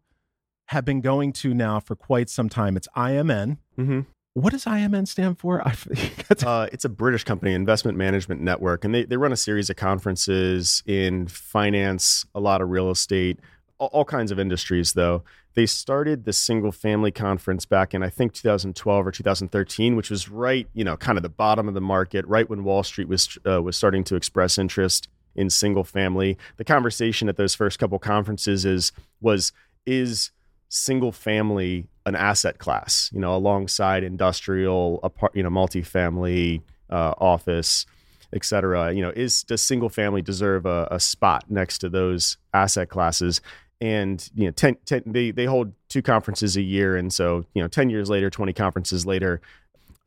have 0.68 0.86
been 0.86 1.02
going 1.02 1.34
to 1.34 1.52
now 1.52 1.80
for 1.80 1.94
quite 1.94 2.30
some 2.30 2.48
time. 2.48 2.78
It's 2.78 2.88
IMN. 2.96 3.58
Mm-hmm 3.78 4.00
what 4.36 4.52
does 4.52 4.66
IMN 4.66 5.08
stand 5.08 5.38
for? 5.38 5.62
uh, 6.44 6.68
it's 6.70 6.84
a 6.84 6.90
British 6.90 7.24
company, 7.24 7.54
Investment 7.54 7.96
Management 7.96 8.42
Network, 8.42 8.84
and 8.84 8.94
they, 8.94 9.04
they 9.04 9.16
run 9.16 9.32
a 9.32 9.36
series 9.36 9.70
of 9.70 9.76
conferences 9.76 10.82
in 10.84 11.26
finance, 11.26 12.26
a 12.34 12.40
lot 12.40 12.60
of 12.60 12.68
real 12.68 12.90
estate, 12.90 13.40
all, 13.78 13.88
all 13.92 14.04
kinds 14.04 14.30
of 14.30 14.38
industries, 14.38 14.92
though. 14.92 15.24
They 15.54 15.64
started 15.64 16.26
the 16.26 16.34
single 16.34 16.70
family 16.70 17.10
conference 17.10 17.64
back 17.64 17.94
in, 17.94 18.02
I 18.02 18.10
think, 18.10 18.34
2012 18.34 19.06
or 19.06 19.10
2013, 19.10 19.96
which 19.96 20.10
was 20.10 20.28
right, 20.28 20.68
you 20.74 20.84
know, 20.84 20.98
kind 20.98 21.16
of 21.16 21.22
the 21.22 21.30
bottom 21.30 21.66
of 21.66 21.72
the 21.72 21.80
market, 21.80 22.26
right 22.26 22.48
when 22.48 22.62
Wall 22.62 22.82
Street 22.82 23.08
was, 23.08 23.38
uh, 23.48 23.62
was 23.62 23.74
starting 23.74 24.04
to 24.04 24.16
express 24.16 24.58
interest 24.58 25.08
in 25.34 25.48
single 25.48 25.84
family. 25.84 26.36
The 26.58 26.64
conversation 26.64 27.30
at 27.30 27.38
those 27.38 27.54
first 27.54 27.78
couple 27.78 27.98
conferences 27.98 28.66
is 28.66 28.92
was 29.20 29.52
is 29.86 30.30
single 30.68 31.12
family 31.12 31.86
an 32.06 32.14
asset 32.14 32.58
class, 32.58 33.10
you 33.12 33.20
know, 33.20 33.34
alongside 33.34 34.04
industrial, 34.04 35.00
apart, 35.02 35.34
you 35.36 35.42
know, 35.42 35.50
multifamily, 35.50 36.62
uh, 36.88 37.12
office, 37.18 37.84
et 38.32 38.44
cetera. 38.44 38.92
You 38.92 39.02
know, 39.02 39.10
is 39.10 39.42
does 39.42 39.60
single 39.60 39.88
family 39.88 40.22
deserve 40.22 40.64
a, 40.64 40.88
a 40.90 41.00
spot 41.00 41.44
next 41.50 41.78
to 41.78 41.88
those 41.88 42.38
asset 42.54 42.88
classes? 42.88 43.40
And 43.80 44.26
you 44.34 44.46
know, 44.46 44.52
10, 44.52 44.78
10, 44.86 45.02
they 45.04 45.32
they 45.32 45.44
hold 45.44 45.72
two 45.88 46.00
conferences 46.00 46.56
a 46.56 46.62
year, 46.62 46.96
and 46.96 47.12
so 47.12 47.44
you 47.52 47.60
know, 47.60 47.68
ten 47.68 47.90
years 47.90 48.08
later, 48.08 48.30
twenty 48.30 48.54
conferences 48.54 49.04
later, 49.04 49.42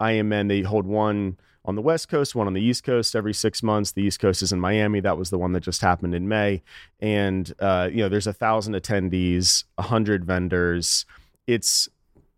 IMN 0.02 0.48
they 0.48 0.62
hold 0.62 0.88
one 0.88 1.38
on 1.66 1.76
the 1.76 1.82
West 1.82 2.10
Coast, 2.10 2.34
one 2.34 2.48
on 2.48 2.54
the 2.54 2.62
East 2.62 2.84
Coast 2.84 3.16
every 3.16 3.34
six 3.34 3.62
months. 3.62 3.92
The 3.92 4.02
East 4.02 4.20
Coast 4.20 4.42
is 4.42 4.52
in 4.52 4.60
Miami. 4.60 5.02
That 5.02 5.18
was 5.18 5.30
the 5.30 5.38
one 5.38 5.52
that 5.52 5.60
just 5.60 5.82
happened 5.82 6.16
in 6.16 6.28
May. 6.28 6.64
And, 7.00 7.54
uh, 7.60 7.90
you 7.92 7.98
know, 7.98 8.10
there's 8.10 8.28
a 8.28 8.34
thousand 8.34 8.74
attendees, 8.74 9.66
a 9.78 9.84
hundred 9.84 10.26
vendors. 10.26 11.06
It's 11.50 11.90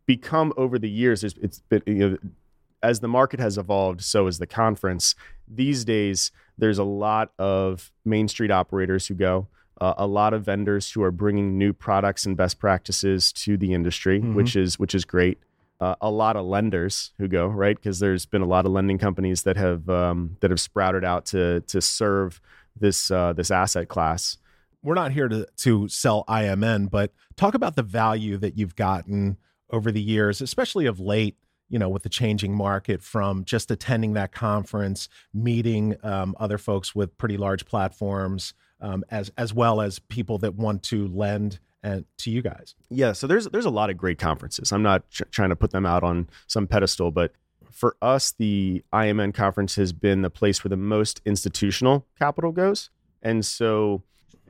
become 0.05 0.53
over 0.57 0.79
the 0.79 0.89
years, 0.89 1.23
it's 1.23 1.59
been, 1.69 1.81
you 1.85 2.09
know, 2.09 2.17
as 2.83 2.99
the 2.99 3.07
market 3.07 3.39
has 3.39 3.57
evolved, 3.57 4.01
so 4.01 4.25
has 4.25 4.39
the 4.39 4.47
conference. 4.47 5.15
These 5.47 5.85
days, 5.85 6.31
there's 6.57 6.79
a 6.79 6.83
lot 6.83 7.31
of 7.37 7.91
Main 8.05 8.27
Street 8.27 8.51
operators 8.51 9.07
who 9.07 9.15
go, 9.15 9.47
uh, 9.79 9.93
a 9.97 10.07
lot 10.07 10.33
of 10.33 10.43
vendors 10.45 10.91
who 10.91 11.03
are 11.03 11.11
bringing 11.11 11.57
new 11.57 11.73
products 11.73 12.25
and 12.25 12.37
best 12.37 12.59
practices 12.59 13.33
to 13.33 13.57
the 13.57 13.73
industry, 13.73 14.19
mm-hmm. 14.19 14.35
which 14.35 14.55
is 14.55 14.79
which 14.79 14.95
is 14.95 15.05
great. 15.05 15.39
Uh, 15.79 15.95
a 16.01 16.11
lot 16.11 16.35
of 16.35 16.45
lenders 16.45 17.11
who 17.17 17.27
go 17.27 17.47
right 17.47 17.75
because 17.75 17.99
there's 17.99 18.27
been 18.27 18.43
a 18.43 18.45
lot 18.45 18.65
of 18.67 18.71
lending 18.71 18.99
companies 18.99 19.41
that 19.43 19.57
have 19.57 19.89
um, 19.89 20.37
that 20.41 20.51
have 20.51 20.59
sprouted 20.59 21.03
out 21.03 21.25
to 21.25 21.61
to 21.61 21.81
serve 21.81 22.39
this 22.79 23.09
uh, 23.09 23.33
this 23.33 23.49
asset 23.49 23.89
class. 23.89 24.37
We're 24.83 24.95
not 24.95 25.11
here 25.11 25.27
to 25.27 25.47
to 25.57 25.88
sell 25.88 26.25
IMN, 26.27 26.89
but 26.89 27.13
talk 27.35 27.53
about 27.53 27.75
the 27.75 27.83
value 27.83 28.38
that 28.38 28.57
you've 28.57 28.75
gotten 28.75 29.38
over 29.69 29.91
the 29.91 30.01
years, 30.01 30.41
especially 30.41 30.85
of 30.85 31.00
late 31.00 31.38
you 31.71 31.79
know, 31.79 31.88
with 31.88 32.03
the 32.03 32.09
changing 32.09 32.53
market 32.53 33.01
from 33.01 33.45
just 33.45 33.71
attending 33.71 34.11
that 34.13 34.33
conference, 34.33 35.07
meeting 35.33 35.95
um, 36.03 36.35
other 36.38 36.57
folks 36.57 36.93
with 36.93 37.17
pretty 37.17 37.38
large 37.38 37.65
platforms, 37.65 38.53
um, 38.81 39.05
as 39.09 39.31
as 39.38 39.53
well 39.53 39.79
as 39.79 39.97
people 39.97 40.38
that 40.38 40.53
want 40.53 40.83
to 40.83 41.07
lend 41.07 41.59
and 41.81 42.05
to 42.17 42.29
you 42.29 42.41
guys. 42.41 42.75
Yeah, 42.89 43.13
so 43.13 43.25
there's 43.25 43.45
there's 43.45 43.65
a 43.65 43.71
lot 43.71 43.89
of 43.89 43.95
great 43.95 44.19
conferences. 44.19 44.73
I'm 44.73 44.83
not 44.83 45.09
trying 45.09 45.50
to 45.50 45.55
put 45.55 45.71
them 45.71 45.85
out 45.85 46.03
on 46.03 46.29
some 46.45 46.67
pedestal, 46.67 47.09
but 47.09 47.31
for 47.71 47.95
us, 48.01 48.33
the 48.33 48.83
IMN 48.93 49.33
conference 49.33 49.75
has 49.75 49.93
been 49.93 50.23
the 50.23 50.29
place 50.29 50.65
where 50.65 50.69
the 50.69 50.75
most 50.77 51.21
institutional 51.25 52.05
capital 52.19 52.51
goes, 52.51 52.89
and 53.21 53.45
so 53.45 54.03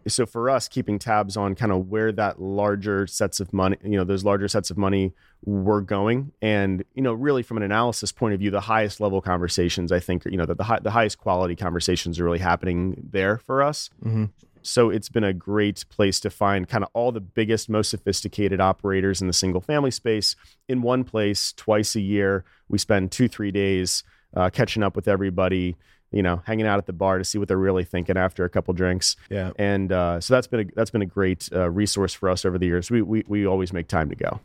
so 0.08 0.26
for 0.26 0.50
us 0.50 0.68
keeping 0.68 0.98
tabs 0.98 1.38
on 1.38 1.56
kind 1.56 1.72
of 1.72 1.90
where 1.90 2.12
that 2.12 2.42
larger 2.42 3.06
sets 3.08 3.40
of 3.40 3.54
money 3.54 3.78
you 3.84 3.92
know 3.92 4.04
those 4.04 4.24
larger 4.24 4.48
sets 4.48 4.70
of 4.70 4.78
money 4.78 5.14
were 5.44 5.82
going 5.82 6.32
and 6.42 6.84
you 6.94 7.02
know 7.02 7.14
really 7.14 7.44
from 7.44 7.58
an 7.58 7.64
analysis 7.64 8.12
point 8.12 8.34
of 8.34 8.40
view 8.40 8.52
the 8.52 8.62
highest 8.62 9.00
level 9.00 9.22
conversations 9.22 9.92
i 9.92 10.00
think 10.00 10.26
you 10.26 10.38
know 10.38 10.46
that 10.46 10.58
the, 10.58 10.64
high, 10.64 10.80
the 10.82 10.92
highest 10.92 11.18
quality 11.18 11.56
conversations 11.56 12.20
are 12.20 12.24
really 12.24 12.40
happening 12.40 12.96
there 13.12 13.38
for 13.38 13.62
us 13.62 13.90
mm-hmm. 14.04 14.26
so 14.62 14.90
it's 14.90 15.10
been 15.10 15.24
a 15.24 15.34
great 15.34 15.86
place 15.90 16.20
to 16.20 16.30
find 16.30 16.68
kind 16.68 16.84
of 16.84 16.90
all 16.94 17.12
the 17.12 17.22
biggest 17.22 17.70
most 17.70 17.90
sophisticated 17.90 18.60
operators 18.60 19.22
in 19.22 19.28
the 19.28 19.34
single 19.34 19.62
family 19.62 19.92
space 19.92 20.36
in 20.68 20.82
one 20.82 21.04
place 21.04 21.54
twice 21.54 21.96
a 21.96 22.02
year 22.02 22.44
we 22.70 22.78
spend 22.78 23.12
two 23.12 23.28
three 23.28 23.52
days 23.52 24.04
uh, 24.36 24.50
catching 24.50 24.84
up 24.84 24.96
with 24.96 25.08
everybody 25.08 25.76
you 26.12 26.22
know, 26.22 26.42
hanging 26.46 26.68
out 26.68 26.78
at 26.78 26.86
the 26.86 26.94
bar 26.94 27.18
to 27.18 27.24
see 27.24 27.38
what 27.38 27.48
they're 27.48 27.58
really 27.58 27.84
thinking 27.84 28.18
after 28.18 28.44
a 28.44 28.50
couple 28.50 28.74
drinks. 28.74 29.16
Yeah. 29.30 29.52
And 29.58 29.92
uh, 29.92 30.20
so 30.20 30.34
that's 30.34 30.48
been 30.48 30.60
a, 30.62 30.66
that's 30.76 30.92
been 30.92 31.02
a 31.02 31.06
great 31.08 31.50
uh, 31.54 31.70
resource 31.70 32.14
for 32.14 32.30
us 32.30 32.46
over 32.46 32.58
the 32.58 32.66
years. 32.66 32.92
We, 32.92 33.02
we 33.02 33.24
we 33.28 33.46
always 33.46 33.74
make 33.74 33.88
time 33.88 34.10
to 34.10 34.16
go. 34.16 34.40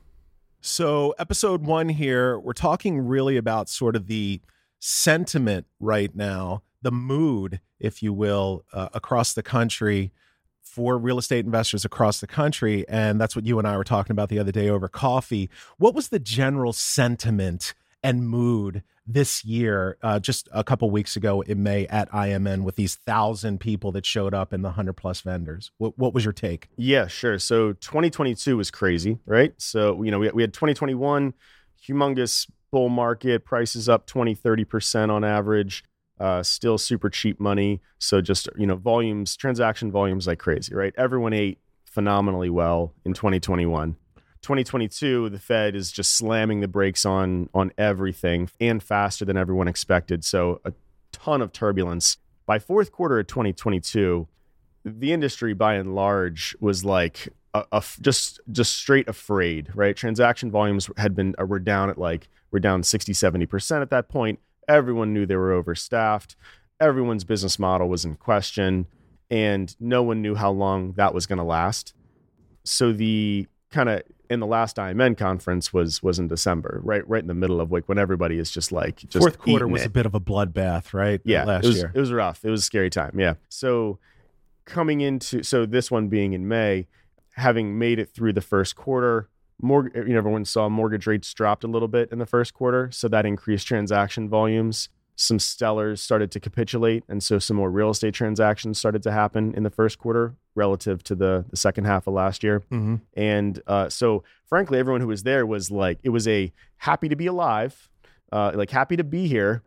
So 0.61 1.15
episode 1.19 1.65
one 1.65 1.89
here, 1.89 2.39
we're 2.39 2.53
talking 2.53 3.01
really 3.01 3.37
about 3.37 3.69
sort 3.69 3.95
of 3.95 4.07
the 4.07 4.41
sentiment 4.79 5.67
right 5.79 6.15
now, 6.15 6.63
the 6.83 6.91
mood, 6.91 7.61
if 7.79 8.03
you 8.03 8.13
will, 8.13 8.65
uh, 8.73 8.89
across 8.93 9.33
the 9.33 9.43
country 9.43 10.13
for 10.63 10.99
real 10.99 11.19
estate 11.19 11.45
investors 11.45 11.85
across 11.85 12.21
the 12.21 12.27
country. 12.27 12.85
And 12.89 13.21
that's 13.21 13.35
what 13.35 13.47
you 13.47 13.59
and 13.59 13.67
I 13.67 13.77
were 13.77 13.85
talking 13.85 14.13
about 14.13 14.29
the 14.29 14.39
other 14.39 14.53
day 14.53 14.69
over 14.69 14.89
coffee. 14.89 15.49
What 15.79 15.95
was 15.95 16.09
the 16.09 16.19
general 16.19 16.73
sentiment 16.73 17.75
and 18.07 18.29
mood 18.29 18.85
this 19.05 19.45
year, 19.45 19.99
uh, 20.01 20.21
just 20.21 20.49
a 20.53 20.63
couple 20.63 20.89
weeks 20.91 21.17
ago 21.17 21.41
in 21.41 21.65
May 21.65 21.89
at 21.89 22.09
IMN 22.13 22.63
with 22.63 22.77
these 22.77 22.95
thousand 22.95 23.59
people 23.59 23.91
that 23.93 24.07
showed 24.07 24.33
up 24.33 24.53
and 24.53 24.65
the 24.65 24.71
hundred 24.71 24.93
plus 24.93 25.23
vendors. 25.23 25.73
What, 25.79 25.99
what 25.99 26.15
was 26.15 26.25
your 26.25 26.33
take? 26.33 26.69
Yeah, 26.77 27.09
sure. 27.09 27.41
So 27.41 27.73
2022 27.73 28.57
was 28.57 28.71
crazy, 28.71 29.19
right? 29.27 29.53
So, 29.59 30.05
you 30.05 30.13
know, 30.13 30.21
we, 30.21 30.31
we 30.31 30.43
had 30.43 30.55
2021, 30.55 31.35
humongous 31.85 32.49
bull 32.71 32.91
market, 32.91 33.45
prices 33.45 33.89
up 33.89 34.07
20, 34.07 34.37
30% 34.37 35.11
on 35.11 35.25
average. 35.25 35.83
Uh, 36.21 36.45
still 36.45 36.79
super 36.79 37.11
cheap 37.11 37.41
money. 37.41 37.83
So 37.99 38.21
just, 38.21 38.49
you 38.57 38.69
know, 38.69 38.77
volumes, 38.77 39.37
transaction 39.37 39.91
volumes 39.91 40.29
like 40.29 40.39
crazy, 40.39 40.75
right? 40.75 40.95
Everyone 40.97 41.33
ate 41.33 41.59
phenomenally 41.85 42.51
well 42.51 42.95
in 43.05 43.15
2021. 43.15 43.97
2022, 44.47 45.29
the 45.31 45.41
Fed 45.41 45.75
is 45.75 45.91
just 45.91 46.13
slamming 46.13 46.61
the 46.61 46.69
brakes 46.69 47.05
on 47.05 47.49
on 47.53 47.73
everything 47.77 48.49
and 48.61 48.81
faster 48.81 49.25
than 49.25 49.37
everyone 49.37 49.67
expected. 49.67 50.25
So 50.25 50.61
a 50.65 50.73
ton 51.11 51.43
of 51.43 51.51
turbulence. 51.51 52.19
By 52.47 52.61
fourth 52.61 52.93
quarter 52.93 53.19
of 53.19 53.27
2022, 53.27 54.29
the 54.85 55.13
industry 55.13 55.53
by 55.53 55.75
and 55.75 55.97
large 55.97 56.55
was 56.61 56.85
like 56.85 57.29
a, 57.55 57.65
a, 57.73 57.83
just 58.01 58.39
just 58.53 58.77
straight 58.77 59.09
afraid, 59.09 59.75
right? 59.75 59.97
Transaction 59.97 60.53
volumes 60.53 60.89
had 60.97 61.17
been 61.17 61.35
uh, 61.41 61.45
were 61.45 61.59
down 61.59 61.91
at 61.91 61.99
like 61.99 62.29
we're 62.53 62.61
down 62.61 62.85
60, 62.85 63.15
70% 63.15 63.83
at 63.83 63.91
that 63.91 64.09
point. 64.09 64.39
Everyone 64.69 65.13
knew 65.13 65.27
they 65.27 65.35
were 65.35 65.61
overstaffed. 65.61 66.37
Everyone's 66.79 67.25
business 67.25 67.59
model 67.59 67.89
was 67.89 68.05
in 68.05 68.15
question 68.15 68.87
and 69.29 69.75
no 69.81 70.05
one 70.05 70.23
knew 70.23 70.37
how 70.37 70.53
long 70.53 70.93
that 70.93 71.13
was 71.13 71.27
going 71.27 71.39
to 71.39 71.45
last. 71.45 71.95
So 72.63 72.93
the 72.93 73.49
kind 73.71 73.89
of 73.89 74.03
in 74.31 74.41
the 74.41 74.47
last 74.47 74.77
IMN 74.77 75.17
conference 75.17 75.73
was 75.73 76.03
was 76.03 76.19
in 76.19 76.29
December, 76.29 76.81
right, 76.83 77.07
right 77.09 77.23
in 77.23 77.27
the 77.27 77.35
middle 77.35 77.61
of 77.61 77.73
like 77.73 77.89
when 77.89 77.99
everybody 77.99 78.39
is 78.39 78.51
just 78.51 78.73
like 78.73 78.97
just 78.97 79.19
fourth 79.19 79.39
quarter 79.39 79.67
was 79.67 79.83
it. 79.83 79.87
a 79.87 79.91
bit 79.91 80.07
of 80.07 80.15
a 80.15 80.21
bloodbath, 80.21 80.95
right? 80.95 81.21
Yeah, 81.25 81.45
last 81.45 81.65
it 81.65 81.69
was, 81.69 81.77
year 81.77 81.93
it 81.95 82.01
was 82.01 82.13
rough. 82.13 82.45
It 82.45 82.51
was 82.51 82.63
a 82.63 82.65
scary 82.65 82.91
time. 82.91 83.19
Yeah. 83.19 83.35
So 83.49 83.99
coming 84.65 85.01
into 85.01 85.43
so 85.43 85.67
this 85.67 85.91
one 85.91 86.09
being 86.09 86.33
in 86.33 86.49
May, 86.49 86.87
having 87.35 87.79
made 87.79 87.99
it 87.99 88.13
through 88.13 88.33
the 88.33 88.41
first 88.41 88.77
quarter, 88.77 89.29
more 89.61 89.91
you 89.95 90.05
know 90.05 90.19
everyone 90.19 90.45
saw 90.45 90.69
mortgage 90.69 91.07
rates 91.07 91.33
dropped 91.33 91.65
a 91.65 91.69
little 91.69 91.89
bit 91.89 92.11
in 92.13 92.19
the 92.19 92.27
first 92.27 92.55
quarter, 92.55 92.91
so 92.91 93.09
that 93.09 93.27
increased 93.27 93.67
transaction 93.67 94.29
volumes 94.29 94.89
some 95.17 95.39
sellers 95.39 96.03
started 96.03 96.31
to 96.31 96.39
capitulate 96.39 97.03
and 97.09 97.23
so 97.23 97.39
some 97.39 97.57
more 97.57 97.71
real 97.71 97.89
estate 97.89 98.13
transactions 98.13 98.79
started 98.79 99.03
to 99.03 99.11
happen 99.11 99.55
in 99.55 99.63
the 99.63 99.71
first 99.71 99.99
quarter 99.99 100.35
relative 100.57 101.03
to 101.05 101.15
the, 101.15 101.45
the 101.51 101.57
second 101.57 101.85
half 101.85 102.07
of 102.07 102.15
last 102.15 102.43
year. 102.43 102.61
Mm-hmm. 102.73 102.97
and 103.15 103.63
uh, 103.67 103.89
so 103.89 104.25
frankly 104.49 104.79
everyone 104.79 105.01
who 105.01 105.09
was 105.09 105.23
there 105.23 105.47
was 105.47 105.71
like 105.71 105.99
it 106.03 106.11
was 106.11 106.27
a 106.27 106.53
happy 106.79 107.09
to 107.09 107.17
be 107.17 107.27
alive 107.27 107.89
uh, 108.33 108.53
like 108.55 108.71
happy 108.71 108.97
to 108.97 109.05
be 109.05 109.29
here. 109.29 109.63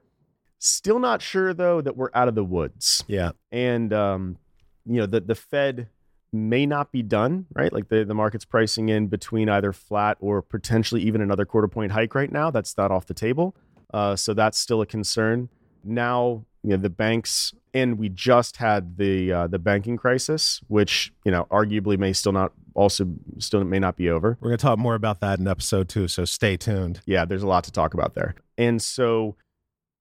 Still 0.60 1.00
not 1.00 1.22
sure 1.22 1.54
though 1.54 1.82
that 1.82 1.96
we're 1.96 2.10
out 2.14 2.28
of 2.28 2.36
the 2.36 2.44
woods. 2.44 3.04
Yeah. 3.08 3.32
And 3.52 3.94
um, 3.94 4.38
you 4.86 5.00
know 5.00 5.06
the, 5.06 5.22
the 5.22 5.36
fed 5.36 5.88
may 6.32 6.66
not 6.66 6.92
be 6.92 7.02
done 7.02 7.46
right? 7.54 7.74
Like 7.74 7.90
the, 7.90 8.04
the 8.04 8.14
market's 8.14 8.46
pricing 8.46 8.90
in 8.90 9.08
between 9.08 9.50
either 9.50 9.74
flat 9.74 10.18
or 10.20 10.42
potentially 10.42 11.02
even 11.02 11.22
another 11.22 11.46
quarter 11.46 11.68
point 11.68 11.92
hike 11.92 12.14
right 12.14 12.32
now. 12.32 12.52
That's 12.52 12.78
not 12.78 12.92
off 12.92 13.06
the 13.06 13.14
table. 13.14 13.56
Uh, 13.94 14.16
so 14.16 14.34
that's 14.34 14.58
still 14.60 14.82
a 14.82 14.86
concern. 14.86 15.50
Now, 15.84 16.46
you 16.64 16.72
know, 16.72 16.78
the 16.78 16.90
banks, 16.90 17.54
and 17.74 17.98
we 17.98 18.10
just 18.10 18.58
had 18.58 18.98
the 18.98 19.32
uh, 19.32 19.48
the 19.48 19.60
banking 19.60 19.98
crisis, 19.98 20.62
which 20.68 21.14
you 21.24 21.32
know 21.32 21.48
arguably 21.52 21.98
may 21.98 22.14
still 22.14 22.32
not 22.32 22.52
also 22.74 23.08
still 23.38 23.64
may 23.64 23.80
not 23.80 23.96
be 23.96 24.10
over. 24.10 24.38
We're 24.40 24.50
going 24.50 24.58
to 24.58 24.64
talk 24.64 24.80
more 24.80 24.96
about 24.96 25.20
that 25.22 25.40
in 25.40 25.48
episode 25.48 25.90
two, 25.90 26.08
so 26.08 26.26
stay 26.26 26.58
tuned. 26.58 27.02
Yeah, 27.06 27.26
there's 27.26 27.44
a 27.44 27.48
lot 27.48 27.64
to 27.66 27.72
talk 27.72 27.94
about 27.94 28.16
there, 28.16 28.36
and 28.58 28.82
so 28.82 29.36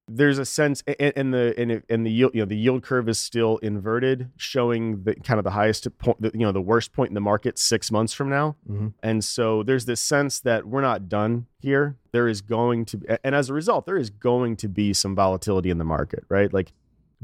there's 0.08 0.38
a 0.38 0.44
sense 0.44 0.82
and, 0.86 1.12
and 1.16 1.34
the 1.34 1.54
and, 1.58 1.82
and 1.88 2.06
the 2.06 2.10
yield 2.10 2.34
you 2.34 2.40
know 2.40 2.46
the 2.46 2.56
yield 2.56 2.82
curve 2.82 3.08
is 3.08 3.18
still 3.18 3.58
inverted 3.58 4.30
showing 4.36 5.02
the 5.04 5.14
kind 5.16 5.38
of 5.38 5.44
the 5.44 5.50
highest 5.50 5.86
point 5.98 6.18
you 6.34 6.40
know 6.40 6.52
the 6.52 6.60
worst 6.60 6.92
point 6.92 7.10
in 7.10 7.14
the 7.14 7.20
market 7.20 7.58
six 7.58 7.90
months 7.90 8.12
from 8.12 8.28
now 8.28 8.56
mm-hmm. 8.68 8.88
and 9.02 9.22
so 9.22 9.62
there's 9.62 9.84
this 9.84 10.00
sense 10.00 10.40
that 10.40 10.66
we're 10.66 10.80
not 10.80 11.08
done 11.08 11.46
here 11.60 11.96
there 12.12 12.26
is 12.26 12.40
going 12.40 12.84
to 12.84 12.96
be 12.96 13.06
and 13.22 13.34
as 13.34 13.50
a 13.50 13.54
result 13.54 13.86
there 13.86 13.98
is 13.98 14.10
going 14.10 14.56
to 14.56 14.68
be 14.68 14.92
some 14.92 15.14
volatility 15.14 15.70
in 15.70 15.78
the 15.78 15.84
market 15.84 16.24
right 16.28 16.52
like 16.52 16.72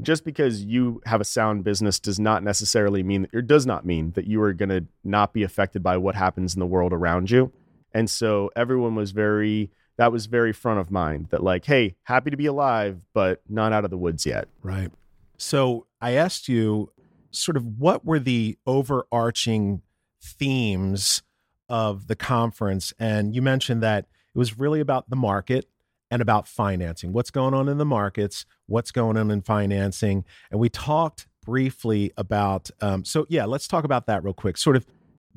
just 0.01 0.25
because 0.25 0.63
you 0.63 1.01
have 1.05 1.21
a 1.21 1.25
sound 1.25 1.63
business 1.63 1.99
does 1.99 2.19
not 2.19 2.43
necessarily 2.43 3.03
mean 3.03 3.23
that 3.23 3.35
or 3.35 3.41
does 3.41 3.65
not 3.65 3.85
mean 3.85 4.11
that 4.11 4.27
you 4.27 4.41
are 4.41 4.53
going 4.53 4.69
to 4.69 4.85
not 5.03 5.33
be 5.33 5.43
affected 5.43 5.81
by 5.81 5.97
what 5.97 6.15
happens 6.15 6.53
in 6.53 6.59
the 6.59 6.65
world 6.65 6.93
around 6.93 7.31
you. 7.31 7.51
And 7.93 8.09
so 8.09 8.51
everyone 8.55 8.95
was 8.95 9.11
very 9.11 9.71
that 9.97 10.11
was 10.11 10.25
very 10.25 10.51
front 10.51 10.79
of 10.81 10.91
mind 10.91 11.27
that 11.29 11.41
like 11.41 11.65
hey 11.65 11.95
happy 12.03 12.29
to 12.29 12.35
be 12.35 12.45
alive 12.45 12.99
but 13.13 13.41
not 13.47 13.71
out 13.71 13.85
of 13.85 13.89
the 13.91 13.97
woods 13.97 14.25
yet. 14.25 14.47
Right. 14.61 14.91
So 15.37 15.87
i 16.01 16.11
asked 16.11 16.49
you 16.49 16.91
sort 17.31 17.57
of 17.57 17.65
what 17.65 18.05
were 18.05 18.19
the 18.19 18.57
overarching 18.65 19.81
themes 20.21 21.21
of 21.69 22.07
the 22.07 22.15
conference? 22.15 22.93
And 22.99 23.35
you 23.35 23.41
mentioned 23.41 23.81
that 23.83 24.05
it 24.33 24.37
was 24.37 24.57
really 24.57 24.79
about 24.79 25.09
the 25.09 25.15
market 25.15 25.67
and 26.15 26.21
about 26.21 26.47
financing 26.47 27.11
what's 27.11 27.29
going 27.29 27.53
on 27.53 27.67
in 27.67 27.77
the 27.77 27.85
markets 27.85 28.45
what's 28.67 28.89
going 28.89 29.17
on 29.17 29.29
in 29.29 29.41
financing 29.41 30.23
and 30.49 30.61
we 30.61 30.69
talked 30.69 31.27
briefly 31.43 32.09
about 32.15 32.71
um, 32.79 33.03
so 33.03 33.25
yeah 33.27 33.43
let's 33.43 33.67
talk 33.67 33.83
about 33.83 34.07
that 34.07 34.23
real 34.23 34.33
quick 34.33 34.55
sort 34.55 34.77
of 34.77 34.85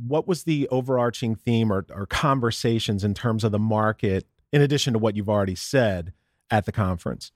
what 0.06 0.28
was 0.28 0.44
the 0.44 0.68
overarching 0.68 1.34
theme 1.34 1.72
or, 1.72 1.84
or 1.90 2.06
conversations 2.06 3.02
in 3.02 3.12
terms 3.12 3.42
of 3.42 3.50
the 3.50 3.58
market 3.58 4.24
in 4.52 4.62
addition 4.62 4.92
to 4.92 5.00
what 5.00 5.16
you've 5.16 5.28
already 5.28 5.56
said 5.56 6.12
at 6.48 6.64
the 6.64 6.72
conference? 6.72 7.32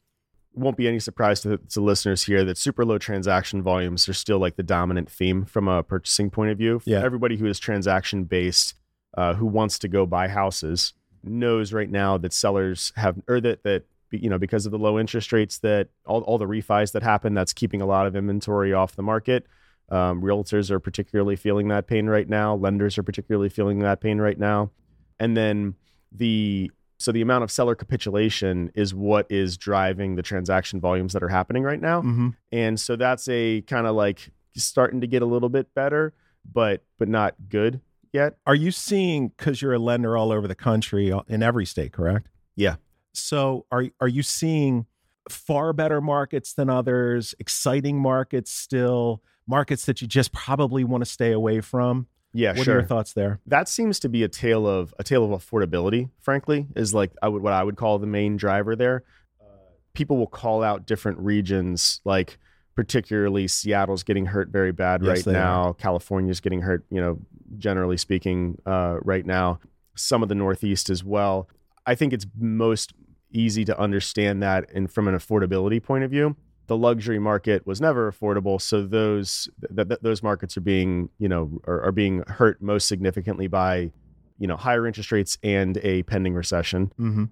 won't 0.54 0.76
be 0.76 0.86
any 0.86 0.98
surprise 0.98 1.40
to, 1.40 1.56
to 1.56 1.80
listeners 1.80 2.24
here 2.24 2.44
that 2.44 2.58
super 2.58 2.84
low 2.84 2.98
transaction 2.98 3.62
volumes 3.62 4.06
are 4.06 4.12
still 4.12 4.38
like 4.38 4.56
the 4.56 4.62
dominant 4.62 5.10
theme 5.10 5.46
from 5.46 5.66
a 5.66 5.82
purchasing 5.82 6.28
point 6.28 6.50
of 6.50 6.58
view. 6.58 6.78
Yeah. 6.84 7.02
Everybody 7.02 7.38
who 7.38 7.46
is 7.46 7.58
transaction 7.58 8.24
based, 8.24 8.74
uh, 9.16 9.32
who 9.32 9.46
wants 9.46 9.78
to 9.78 9.88
go 9.88 10.04
buy 10.04 10.28
houses, 10.28 10.92
knows 11.24 11.72
right 11.72 11.90
now 11.90 12.18
that 12.18 12.32
sellers 12.32 12.92
have, 12.96 13.20
or 13.28 13.40
that, 13.40 13.62
that, 13.62 13.84
you 14.10 14.28
know, 14.28 14.38
because 14.38 14.66
of 14.66 14.72
the 14.72 14.78
low 14.78 14.98
interest 14.98 15.32
rates 15.32 15.58
that 15.58 15.88
all, 16.04 16.22
all 16.22 16.38
the 16.38 16.46
refis 16.46 16.92
that 16.92 17.02
happen, 17.02 17.34
that's 17.34 17.52
keeping 17.52 17.80
a 17.80 17.86
lot 17.86 18.06
of 18.06 18.14
inventory 18.14 18.72
off 18.72 18.96
the 18.96 19.02
market. 19.02 19.46
Um, 19.88 20.22
realtors 20.22 20.70
are 20.70 20.80
particularly 20.80 21.36
feeling 21.36 21.68
that 21.68 21.86
pain 21.86 22.06
right 22.06 22.28
now. 22.28 22.54
Lenders 22.54 22.98
are 22.98 23.02
particularly 23.02 23.48
feeling 23.48 23.80
that 23.80 24.00
pain 24.00 24.18
right 24.20 24.38
now. 24.38 24.70
And 25.18 25.36
then 25.36 25.74
the 26.10 26.70
so 26.98 27.10
the 27.10 27.20
amount 27.20 27.42
of 27.42 27.50
seller 27.50 27.74
capitulation 27.74 28.70
is 28.74 28.94
what 28.94 29.26
is 29.28 29.56
driving 29.56 30.14
the 30.14 30.22
transaction 30.22 30.80
volumes 30.80 31.12
that 31.14 31.22
are 31.22 31.28
happening 31.28 31.64
right 31.64 31.80
now. 31.80 32.00
Mm-hmm. 32.00 32.28
And 32.52 32.78
so 32.78 32.94
that's 32.94 33.28
a 33.28 33.62
kind 33.62 33.88
of 33.88 33.96
like 33.96 34.30
starting 34.54 35.00
to 35.00 35.08
get 35.08 35.20
a 35.20 35.26
little 35.26 35.48
bit 35.48 35.74
better, 35.74 36.14
but 36.50 36.84
but 36.98 37.08
not 37.08 37.34
good 37.48 37.80
yet. 38.12 38.36
Are 38.46 38.54
you 38.54 38.70
seeing 38.70 39.28
because 39.28 39.62
you're 39.62 39.74
a 39.74 39.78
lender 39.78 40.16
all 40.16 40.32
over 40.32 40.46
the 40.46 40.54
country 40.54 41.12
uh, 41.12 41.22
in 41.28 41.42
every 41.42 41.66
state, 41.66 41.92
correct? 41.92 42.28
Yeah. 42.56 42.76
So 43.12 43.66
are 43.70 43.86
are 44.00 44.08
you 44.08 44.22
seeing 44.22 44.86
far 45.28 45.72
better 45.72 46.00
markets 46.00 46.54
than 46.54 46.68
others, 46.68 47.34
exciting 47.38 48.00
markets 48.00 48.50
still, 48.50 49.22
markets 49.46 49.86
that 49.86 50.00
you 50.00 50.06
just 50.06 50.32
probably 50.32 50.84
want 50.84 51.04
to 51.04 51.10
stay 51.10 51.32
away 51.32 51.60
from? 51.60 52.06
Yeah, 52.34 52.54
what 52.56 52.64
sure. 52.64 52.76
are 52.76 52.78
your 52.78 52.86
thoughts 52.86 53.12
there? 53.12 53.40
that 53.46 53.68
seems 53.68 54.00
to 54.00 54.08
be 54.08 54.22
a 54.22 54.28
tale 54.28 54.66
of 54.66 54.94
a 54.98 55.04
tale 55.04 55.24
of 55.24 55.42
affordability. 55.42 56.08
Frankly, 56.20 56.66
is 56.74 56.94
like 56.94 57.12
I 57.22 57.28
would 57.28 57.42
what 57.42 57.52
I 57.52 57.62
would 57.62 57.76
call 57.76 57.98
the 57.98 58.06
main 58.06 58.36
driver 58.36 58.74
there. 58.74 59.04
Uh, 59.40 59.44
people 59.92 60.16
will 60.16 60.26
call 60.26 60.62
out 60.62 60.86
different 60.86 61.18
regions, 61.18 62.00
like 62.04 62.38
particularly 62.74 63.48
Seattle's 63.48 64.02
getting 64.02 64.26
hurt 64.26 64.48
very 64.48 64.72
bad 64.72 65.02
Yes, 65.04 65.26
right 65.26 65.32
now. 65.32 65.72
California's 65.74 66.40
getting 66.40 66.62
hurt, 66.62 66.84
you 66.90 67.00
know, 67.00 67.18
generally 67.58 67.96
speaking, 67.96 68.58
uh, 68.66 68.96
right 69.02 69.26
now. 69.26 69.58
Some 69.94 70.22
of 70.22 70.28
the 70.28 70.34
Northeast 70.34 70.88
as 70.90 71.04
well. 71.04 71.48
I 71.86 71.94
think 71.94 72.12
it's 72.12 72.26
most 72.38 72.92
easy 73.30 73.64
to 73.66 73.78
understand 73.78 74.42
that, 74.42 74.70
and 74.74 74.90
from 74.90 75.08
an 75.08 75.14
affordability 75.14 75.82
point 75.82 76.04
of 76.04 76.10
view 76.10 76.36
the 76.68 76.76
luxury 76.76 77.18
market 77.18 77.66
was 77.66 77.80
never 77.80 78.10
affordable 78.10 78.58
so 78.60 78.86
those 78.86 79.48
th- 79.74 79.88
th- 79.88 80.00
those 80.00 80.22
markets 80.22 80.56
are 80.56 80.60
being 80.62 81.08
you 81.18 81.28
know 81.28 81.60
are, 81.66 81.82
are 81.82 81.92
being 81.92 82.22
hurt 82.28 82.62
most 82.62 82.86
significantly 82.86 83.48
by 83.48 83.90
you 84.38 84.46
know 84.46 84.56
higher 84.56 84.86
interest 84.86 85.10
rates 85.10 85.36
and 85.42 85.78
a 85.78 86.04
pending 86.04 86.34
recession 86.34 86.92
Mm-hmm. 87.00 87.24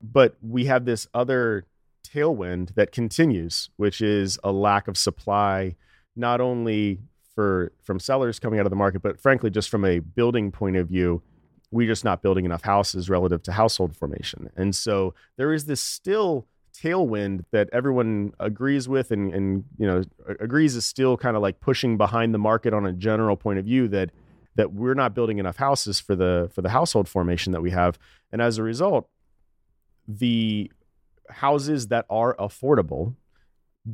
but 0.00 0.36
we 0.40 0.66
have 0.66 0.84
this 0.84 1.08
other 1.12 1.66
tailwind 2.12 2.74
that 2.74 2.92
continues 2.92 3.70
which 3.76 4.00
is 4.00 4.38
a 4.42 4.52
lack 4.52 4.88
of 4.88 4.96
supply 4.96 5.74
not 6.16 6.40
only 6.40 7.00
for 7.34 7.72
from 7.82 8.00
sellers 8.00 8.38
coming 8.38 8.58
out 8.58 8.66
of 8.66 8.70
the 8.70 8.76
market 8.76 9.02
but 9.02 9.20
frankly 9.20 9.50
just 9.50 9.68
from 9.68 9.84
a 9.84 9.98
building 9.98 10.50
point 10.50 10.76
of 10.76 10.88
view 10.88 11.22
we're 11.70 11.86
just 11.86 12.04
not 12.04 12.22
building 12.22 12.44
enough 12.44 12.62
houses 12.62 13.10
relative 13.10 13.42
to 13.42 13.52
household 13.52 13.94
formation. 13.94 14.50
And 14.56 14.74
so 14.74 15.14
there 15.36 15.52
is 15.52 15.66
this 15.66 15.80
still 15.80 16.46
tailwind 16.74 17.44
that 17.50 17.68
everyone 17.72 18.32
agrees 18.38 18.88
with 18.88 19.10
and, 19.10 19.34
and 19.34 19.64
you 19.78 19.86
know 19.86 20.02
agrees 20.38 20.76
is 20.76 20.86
still 20.86 21.16
kind 21.16 21.34
of 21.34 21.42
like 21.42 21.60
pushing 21.60 21.96
behind 21.96 22.32
the 22.32 22.38
market 22.38 22.72
on 22.72 22.86
a 22.86 22.92
general 22.92 23.36
point 23.36 23.58
of 23.58 23.64
view 23.64 23.88
that 23.88 24.10
that 24.54 24.72
we're 24.72 24.94
not 24.94 25.14
building 25.14 25.38
enough 25.38 25.56
houses 25.56 25.98
for 25.98 26.14
the 26.14 26.48
for 26.54 26.62
the 26.62 26.70
household 26.70 27.08
formation 27.08 27.52
that 27.52 27.62
we 27.62 27.70
have. 27.70 27.98
And 28.32 28.40
as 28.40 28.58
a 28.58 28.62
result 28.62 29.08
the 30.06 30.70
houses 31.30 31.88
that 31.88 32.06
are 32.10 32.34
affordable 32.36 33.14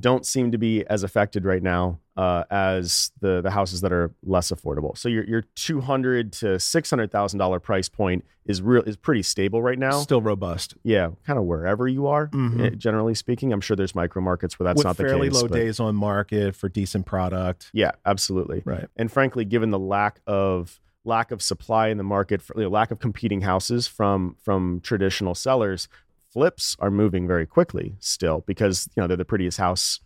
don't 0.00 0.26
seem 0.26 0.50
to 0.50 0.58
be 0.58 0.84
as 0.86 1.04
affected 1.04 1.44
right 1.44 1.62
now 1.62 2.00
uh, 2.16 2.42
as 2.50 3.12
the 3.20 3.40
the 3.40 3.50
houses 3.50 3.80
that 3.82 3.92
are 3.92 4.12
less 4.24 4.50
affordable. 4.50 4.96
So 4.98 5.08
your 5.08 5.22
your 5.24 5.42
two 5.54 5.80
hundred 5.80 6.32
to 6.34 6.58
six 6.58 6.90
hundred 6.90 7.12
thousand 7.12 7.38
dollar 7.38 7.60
price 7.60 7.88
point 7.88 8.24
is 8.44 8.61
real 8.61 8.82
is 8.82 8.96
pretty 8.96 9.22
stable 9.22 9.62
right 9.62 9.78
now. 9.78 9.92
Still 10.00 10.20
robust. 10.20 10.74
Yeah, 10.82 11.11
kind 11.24 11.38
of 11.38 11.44
wherever 11.44 11.87
you 11.87 12.09
are, 12.09 12.26
Mhm. 12.28 12.61
eh, 12.66 12.70
generally 12.70 13.14
speaking. 13.14 13.52
I'm 13.52 13.61
sure 13.61 13.76
there's 13.76 13.94
micro 13.94 14.20
markets 14.20 14.59
where 14.59 14.64
that's 14.64 14.78
With 14.78 14.85
not 14.87 14.96
the 14.96 15.04
case. 15.04 15.11
fairly 15.12 15.30
low 15.30 15.42
but- 15.42 15.52
days 15.52 15.78
on 15.78 15.94
market 15.94 16.56
for 16.56 16.68
decent 16.68 17.06
product. 17.06 17.70
Yeah, 17.72 17.92
absolutely. 18.04 18.62
Right. 18.64 18.88
And 18.96 19.12
frankly, 19.12 19.44
given 19.44 19.70
the 19.70 19.78
lack 19.78 20.20
of 20.26 20.80
lack 21.04 21.30
of 21.30 21.42
supply 21.42 21.88
in 21.88 21.98
the 21.98 22.02
market, 22.04 22.40
for, 22.40 22.56
you 22.56 22.62
know, 22.64 22.70
lack 22.70 22.90
of 22.90 22.98
competing 22.98 23.42
houses 23.42 23.87
from 23.87 24.35
from 24.42 24.80
traditional 24.80 25.35
sellers, 25.37 25.87
flips 26.35 26.77
are 26.81 26.90
moving 26.90 27.29
very 27.29 27.47
quickly 27.47 27.94
still 28.01 28.42
because 28.47 28.88
you 28.94 29.01
know 29.01 29.07
they're 29.07 29.16
the 29.16 29.25
prettiest 29.25 29.57
house 29.57 30.01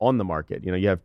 on 0.00 0.18
the 0.18 0.24
market. 0.24 0.64
You 0.64 0.72
know, 0.72 0.78
you 0.78 0.88
have 0.88 1.00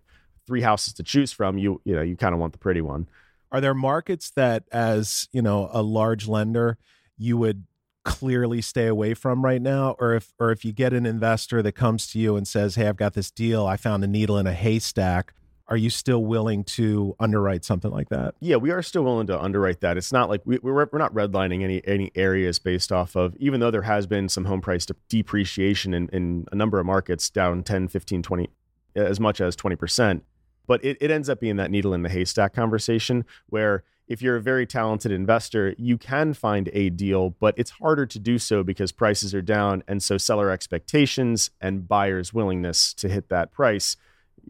three 0.47 0.61
houses 0.61 0.93
to 0.93 1.03
choose 1.03 1.31
from. 1.33 1.57
You 1.57 1.81
you 1.83 1.93
know 1.93 2.01
you 2.01 2.15
kind 2.15 2.33
of 2.33 2.39
want 2.39 2.53
the 2.53 2.59
pretty 2.59 2.81
one. 2.81 3.07
Are 3.51 3.59
there 3.59 3.73
markets 3.73 4.31
that, 4.31 4.63
as 4.71 5.27
you 5.31 5.41
know, 5.41 5.69
a 5.73 5.81
large 5.81 6.27
lender, 6.27 6.77
you 7.17 7.37
would 7.37 7.65
clearly 8.05 8.61
stay 8.61 8.87
away 8.87 9.13
from 9.13 9.43
right 9.43 9.61
now, 9.61 9.95
or 9.99 10.15
if 10.15 10.33
or 10.39 10.51
if 10.51 10.63
you 10.63 10.71
get 10.71 10.93
an 10.93 11.05
investor 11.05 11.61
that 11.61 11.73
comes 11.73 12.07
to 12.07 12.19
you 12.19 12.37
and 12.37 12.47
says, 12.47 12.75
"Hey, 12.75 12.87
I've 12.87 12.95
got 12.95 13.13
this 13.13 13.29
deal. 13.29 13.67
I 13.67 13.75
found 13.75 14.03
a 14.03 14.07
needle 14.07 14.37
in 14.37 14.47
a 14.47 14.53
haystack." 14.53 15.33
Are 15.69 15.77
you 15.77 15.91
still 15.91 16.25
willing 16.25 16.63
to 16.65 17.15
underwrite 17.19 17.63
something 17.63 17.91
like 17.91 18.09
that? 18.09 18.33
Yeah, 18.39 18.55
we 18.55 18.71
are 18.71 18.81
still 18.81 19.03
willing 19.03 19.27
to 19.27 19.39
underwrite 19.39 19.81
that. 19.81 19.97
It's 19.97 20.11
not 20.11 20.27
like 20.27 20.41
we, 20.43 20.57
we're 20.57 20.89
we're 20.91 20.99
not 20.99 21.13
redlining 21.13 21.63
any 21.63 21.85
any 21.87 22.11
areas 22.15 22.57
based 22.57 22.91
off 22.91 23.15
of 23.15 23.35
even 23.37 23.59
though 23.59 23.69
there 23.69 23.83
has 23.83 24.07
been 24.07 24.29
some 24.29 24.45
home 24.45 24.61
price 24.61 24.87
depreciation 25.09 25.93
in, 25.93 26.09
in 26.09 26.47
a 26.51 26.55
number 26.55 26.79
of 26.79 26.87
markets 26.87 27.29
down 27.29 27.61
10, 27.61 27.87
15, 27.87 28.23
20 28.23 28.49
as 28.95 29.19
much 29.19 29.39
as 29.39 29.55
20%. 29.55 30.21
But 30.65 30.83
it, 30.83 30.97
it 30.99 31.11
ends 31.11 31.29
up 31.29 31.39
being 31.39 31.55
that 31.57 31.71
needle 31.71 31.93
in 31.93 32.01
the 32.01 32.09
haystack 32.09 32.53
conversation 32.53 33.25
where 33.47 33.83
if 34.07 34.23
you're 34.23 34.35
a 34.35 34.41
very 34.41 34.65
talented 34.65 35.11
investor, 35.11 35.75
you 35.77 35.97
can 35.97 36.33
find 36.33 36.69
a 36.73 36.89
deal, 36.89 37.29
but 37.39 37.53
it's 37.57 37.69
harder 37.69 38.07
to 38.07 38.19
do 38.19 38.39
so 38.39 38.63
because 38.63 38.91
prices 38.91 39.35
are 39.35 39.41
down. 39.41 39.83
And 39.87 40.01
so 40.01 40.17
seller 40.17 40.49
expectations 40.49 41.51
and 41.61 41.87
buyers' 41.87 42.33
willingness 42.33 42.93
to 42.95 43.07
hit 43.07 43.29
that 43.29 43.51
price, 43.51 43.95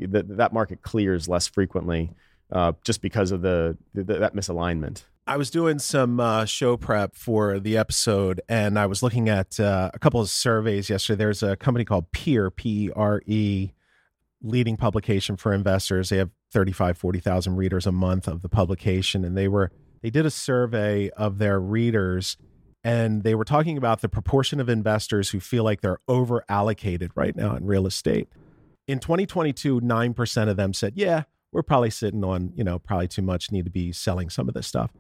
that, 0.08 0.38
that 0.38 0.54
market 0.54 0.82
clears 0.82 1.28
less 1.28 1.48
frequently 1.48 2.12
uh, 2.52 2.74
just 2.84 3.02
because 3.02 3.32
of 3.32 3.42
the, 3.42 3.78
the 3.94 4.04
that 4.04 4.36
misalignment. 4.36 5.04
I 5.28 5.38
was 5.38 5.52
doing 5.52 5.78
some 5.78 6.20
uh, 6.20 6.46
show 6.46 6.76
prep 6.76 7.16
for 7.16 7.60
the 7.60 7.78
episode, 7.78 8.42
and 8.50 8.80
I 8.80 8.88
was 8.88 9.04
looking 9.04 9.30
at 9.30 9.60
uh, 9.60 9.92
a 9.94 10.00
couple 10.00 10.20
of 10.20 10.30
surveys 10.30 10.90
yesterday. 10.90 11.20
There's 11.20 11.44
a 11.44 11.56
company 11.56 11.86
called 11.86 12.12
PERE, 12.12 12.50
P 12.50 12.92
R 12.96 13.22
E, 13.28 13.72
leading 14.42 14.76
publication 14.76 15.38
for 15.38 15.54
investors. 15.54 16.10
They 16.10 16.18
have 16.18 16.32
35, 16.52 16.98
40,000 16.98 17.56
readers 17.56 17.86
a 17.86 17.92
month 17.92 18.28
of 18.28 18.42
the 18.42 18.50
publication, 18.50 19.24
and 19.24 19.38
they 19.38 19.48
were 19.48 19.72
they 20.02 20.10
did 20.10 20.26
a 20.26 20.32
survey 20.32 21.10
of 21.12 21.38
their 21.38 21.60
readers, 21.60 22.38
and 22.84 23.22
they 23.24 23.36
were 23.36 23.46
talking 23.46 23.78
about 23.78 24.02
the 24.02 24.10
proportion 24.10 24.60
of 24.60 24.68
investors 24.68 25.30
who 25.30 25.40
feel 25.40 25.64
like 25.64 25.82
they're 25.82 26.00
over 26.08 26.44
allocated 26.50 27.12
right 27.14 27.36
now 27.36 27.56
in 27.56 27.66
real 27.66 27.86
estate. 27.86 28.30
In 28.90 28.98
2022, 28.98 29.82
nine 29.82 30.16
percent 30.16 30.50
of 30.50 30.58
them 30.58 30.74
said, 30.74 30.94
"Yeah, 30.96 31.26
we're 31.52 31.62
probably 31.62 31.92
sitting 31.92 32.24
on 32.24 32.54
you 32.56 32.64
know 32.64 32.80
probably 32.80 33.08
too 33.08 33.22
much. 33.22 33.52
Need 33.52 33.66
to 33.66 33.72
be 33.72 33.92
selling 33.92 34.32
some 34.32 34.48
of 34.48 34.56
this 34.56 34.66
stuff." 34.66 34.92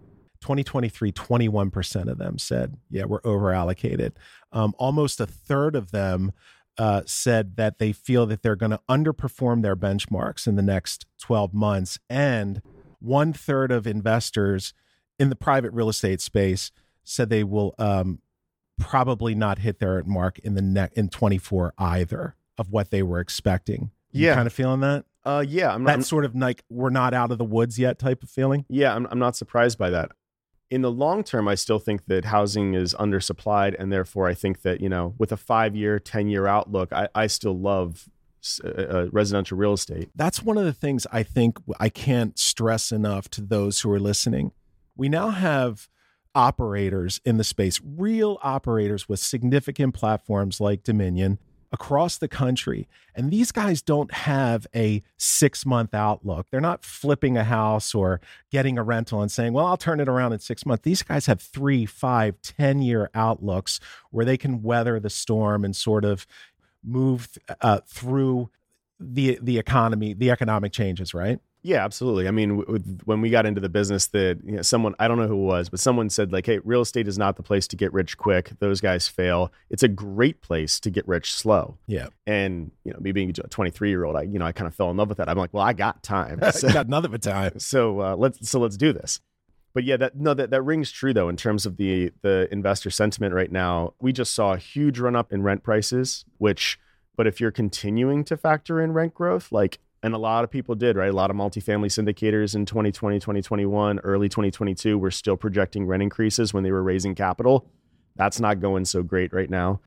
2023, 0.41 1.11
21% 1.11 2.07
of 2.07 2.17
them 2.17 2.37
said, 2.37 2.77
yeah, 2.89 3.03
we're 3.03 3.19
over 3.25 3.51
allocated. 3.51 4.13
Um, 4.53 4.73
almost 4.77 5.19
a 5.19 5.25
third 5.25 5.75
of 5.75 5.91
them 5.91 6.31
uh, 6.77 7.01
said 7.05 7.57
that 7.57 7.77
they 7.77 7.91
feel 7.91 8.25
that 8.27 8.41
they're 8.41 8.55
going 8.55 8.71
to 8.71 8.79
underperform 8.87 9.63
their 9.63 9.75
benchmarks 9.75 10.47
in 10.47 10.55
the 10.55 10.61
next 10.61 11.05
12 11.19 11.53
months. 11.53 11.99
And 12.09 12.61
one 12.99 13.33
third 13.33 13.69
of 13.69 13.85
investors 13.85 14.73
in 15.19 15.27
the 15.27 15.35
private 15.35 15.73
real 15.73 15.89
estate 15.89 16.21
space 16.21 16.71
said 17.03 17.29
they 17.29 17.43
will 17.43 17.75
um, 17.77 18.21
probably 18.79 19.35
not 19.35 19.59
hit 19.59 19.79
their 19.79 20.01
mark 20.05 20.39
in 20.39 20.53
the 20.53 20.61
net 20.61 20.93
in 20.95 21.09
24 21.09 21.73
either 21.77 22.37
of 22.59 22.69
what 22.69 22.91
they 22.91 23.01
were 23.01 23.19
expecting. 23.19 23.89
You 24.11 24.27
Yeah. 24.27 24.35
kind 24.35 24.45
of 24.47 24.53
feeling 24.53 24.81
that? 24.81 25.05
Uh, 25.25 25.43
yeah, 25.47 25.73
I'm 25.73 25.83
not, 25.83 25.97
That 25.97 26.05
sort 26.05 26.25
of 26.25 26.35
like 26.35 26.63
we're 26.69 26.89
not 26.89 27.13
out 27.13 27.31
of 27.31 27.37
the 27.37 27.45
woods 27.45 27.79
yet 27.79 27.97
type 27.99 28.21
of 28.23 28.29
feeling. 28.29 28.65
Yeah, 28.69 28.95
I'm, 28.95 29.07
I'm 29.09 29.19
not 29.19 29.35
surprised 29.35 29.77
by 29.77 29.89
that. 29.89 30.11
In 30.71 30.81
the 30.81 30.91
long 30.91 31.23
term, 31.23 31.47
I 31.47 31.55
still 31.55 31.79
think 31.79 32.05
that 32.05 32.25
housing 32.25 32.73
is 32.75 32.93
undersupplied, 32.93 33.75
and 33.79 33.91
therefore, 33.91 34.27
I 34.27 34.33
think 34.35 34.61
that 34.61 34.81
you 34.81 34.89
know, 34.89 35.15
with 35.17 35.31
a 35.31 35.37
five 35.37 35.75
year, 35.75 35.99
ten 35.99 36.29
year 36.29 36.45
outlook, 36.47 36.93
I, 36.93 37.09
I 37.15 37.27
still 37.27 37.57
love 37.59 38.07
uh, 38.63 38.67
uh, 38.67 39.07
residential 39.11 39.57
real 39.57 39.73
estate. 39.73 40.09
That's 40.15 40.41
one 40.43 40.57
of 40.57 40.65
the 40.65 40.73
things 40.73 41.07
I 41.11 41.23
think 41.23 41.57
I 41.79 41.89
can't 41.89 42.37
stress 42.37 42.91
enough 42.91 43.29
to 43.31 43.41
those 43.41 43.81
who 43.81 43.91
are 43.91 43.99
listening. 43.99 44.51
We 44.95 45.09
now 45.09 45.29
have 45.29 45.87
operators 46.35 47.19
in 47.25 47.37
the 47.37 47.43
space, 47.43 47.81
real 47.83 48.37
operators 48.43 49.09
with 49.09 49.19
significant 49.19 49.93
platforms 49.93 50.61
like 50.61 50.83
Dominion 50.83 51.39
across 51.71 52.17
the 52.17 52.27
country. 52.27 52.87
And 53.15 53.31
these 53.31 53.51
guys 53.51 53.81
don't 53.81 54.11
have 54.11 54.65
a 54.75 55.03
six 55.17 55.65
month 55.65 55.93
outlook. 55.93 56.47
They're 56.49 56.61
not 56.61 56.83
flipping 56.83 57.37
a 57.37 57.43
house 57.43 57.93
or 57.93 58.21
getting 58.51 58.77
a 58.77 58.83
rental 58.83 59.21
and 59.21 59.31
saying, 59.31 59.53
well, 59.53 59.65
I'll 59.65 59.77
turn 59.77 59.99
it 59.99 60.09
around 60.09 60.33
in 60.33 60.39
six 60.39 60.65
months. 60.65 60.83
These 60.83 61.03
guys 61.03 61.25
have 61.27 61.41
three, 61.41 61.85
five, 61.85 62.41
ten 62.41 62.81
year 62.81 63.09
outlooks 63.13 63.79
where 64.11 64.25
they 64.25 64.37
can 64.37 64.63
weather 64.63 64.99
the 64.99 65.09
storm 65.09 65.63
and 65.63 65.75
sort 65.75 66.05
of 66.05 66.25
move 66.83 67.29
uh, 67.61 67.79
through 67.87 68.49
the 68.99 69.39
the 69.41 69.57
economy, 69.57 70.13
the 70.13 70.29
economic 70.31 70.71
changes, 70.71 71.13
right? 71.13 71.39
Yeah, 71.61 71.83
absolutely. 71.83 72.27
I 72.27 72.31
mean, 72.31 72.59
w- 72.59 72.79
w- 72.79 72.97
when 73.03 73.19
we 73.19 73.29
got 73.29 73.45
into 73.45 73.59
the 73.59 73.67
business, 73.67 74.07
that 74.07 74.39
you 74.45 74.53
know, 74.53 74.61
someone 74.61 74.95
I 74.97 75.09
don't 75.09 75.17
know 75.17 75.27
who 75.27 75.35
it 75.35 75.45
was, 75.45 75.69
but 75.69 75.79
someone 75.79 76.09
said 76.09 76.31
like, 76.31 76.45
"Hey, 76.45 76.59
real 76.59 76.81
estate 76.81 77.07
is 77.07 77.17
not 77.17 77.35
the 77.35 77.43
place 77.43 77.67
to 77.67 77.75
get 77.75 77.91
rich 77.91 78.17
quick. 78.17 78.51
Those 78.59 78.79
guys 78.79 79.09
fail. 79.09 79.51
It's 79.69 79.83
a 79.83 79.89
great 79.89 80.41
place 80.41 80.79
to 80.79 80.89
get 80.89 81.05
rich 81.07 81.33
slow." 81.33 81.77
Yeah. 81.85 82.07
And 82.25 82.71
you 82.85 82.93
know, 82.93 82.99
me 83.01 83.11
being 83.11 83.29
a 83.29 83.33
23 83.33 83.89
year 83.89 84.05
old, 84.05 84.15
I 84.15 84.21
you 84.21 84.39
know 84.39 84.45
I 84.45 84.53
kind 84.53 84.67
of 84.67 84.75
fell 84.75 84.89
in 84.89 84.97
love 84.97 85.09
with 85.09 85.17
that. 85.17 85.27
I'm 85.27 85.37
like, 85.37 85.53
well, 85.53 85.63
I 85.63 85.73
got 85.73 86.01
time, 86.01 86.39
so, 86.51 86.71
Got 86.71 86.87
nothing 86.87 87.11
but 87.11 87.21
time. 87.21 87.59
so 87.59 87.99
uh, 87.99 88.15
let's 88.15 88.49
so 88.49 88.59
let's 88.59 88.77
do 88.77 88.93
this. 88.93 89.19
But 89.73 89.83
yeah, 89.83 89.97
that 89.97 90.15
no, 90.15 90.33
that, 90.33 90.51
that 90.51 90.61
rings 90.61 90.91
true 90.91 91.13
though 91.13 91.27
in 91.27 91.35
terms 91.35 91.65
of 91.65 91.75
the 91.75 92.11
the 92.21 92.47
investor 92.51 92.89
sentiment 92.89 93.33
right 93.33 93.51
now. 93.51 93.93
We 93.99 94.13
just 94.13 94.33
saw 94.33 94.53
a 94.53 94.57
huge 94.57 94.97
run 94.99 95.15
up 95.15 95.33
in 95.33 95.43
rent 95.43 95.63
prices, 95.63 96.23
which, 96.37 96.79
but 97.17 97.27
if 97.27 97.41
you're 97.41 97.51
continuing 97.51 98.23
to 98.25 98.37
factor 98.37 98.81
in 98.81 98.93
rent 98.93 99.13
growth, 99.13 99.51
like 99.51 99.79
and 100.01 100.13
a 100.13 100.17
lot 100.17 100.43
of 100.43 100.49
people 100.49 100.75
did, 100.75 100.95
right? 100.95 101.09
A 101.09 101.15
lot 101.15 101.29
of 101.29 101.35
multifamily 101.35 101.87
syndicators 101.87 102.55
in 102.55 102.65
2020, 102.65 103.19
2021, 103.19 103.99
early 103.99 104.29
2022 104.29 104.97
were 104.97 105.11
still 105.11 105.35
projecting 105.35 105.85
rent 105.85 106.03
increases 106.03 106.53
when 106.53 106.63
they 106.63 106.71
were 106.71 106.83
raising 106.83 107.15
capital. 107.15 107.67
That's 108.15 108.39
not 108.39 108.59
going 108.59 108.85
so 108.85 109.03
great 109.03 109.33
right 109.33 109.49
now. 109.49 109.81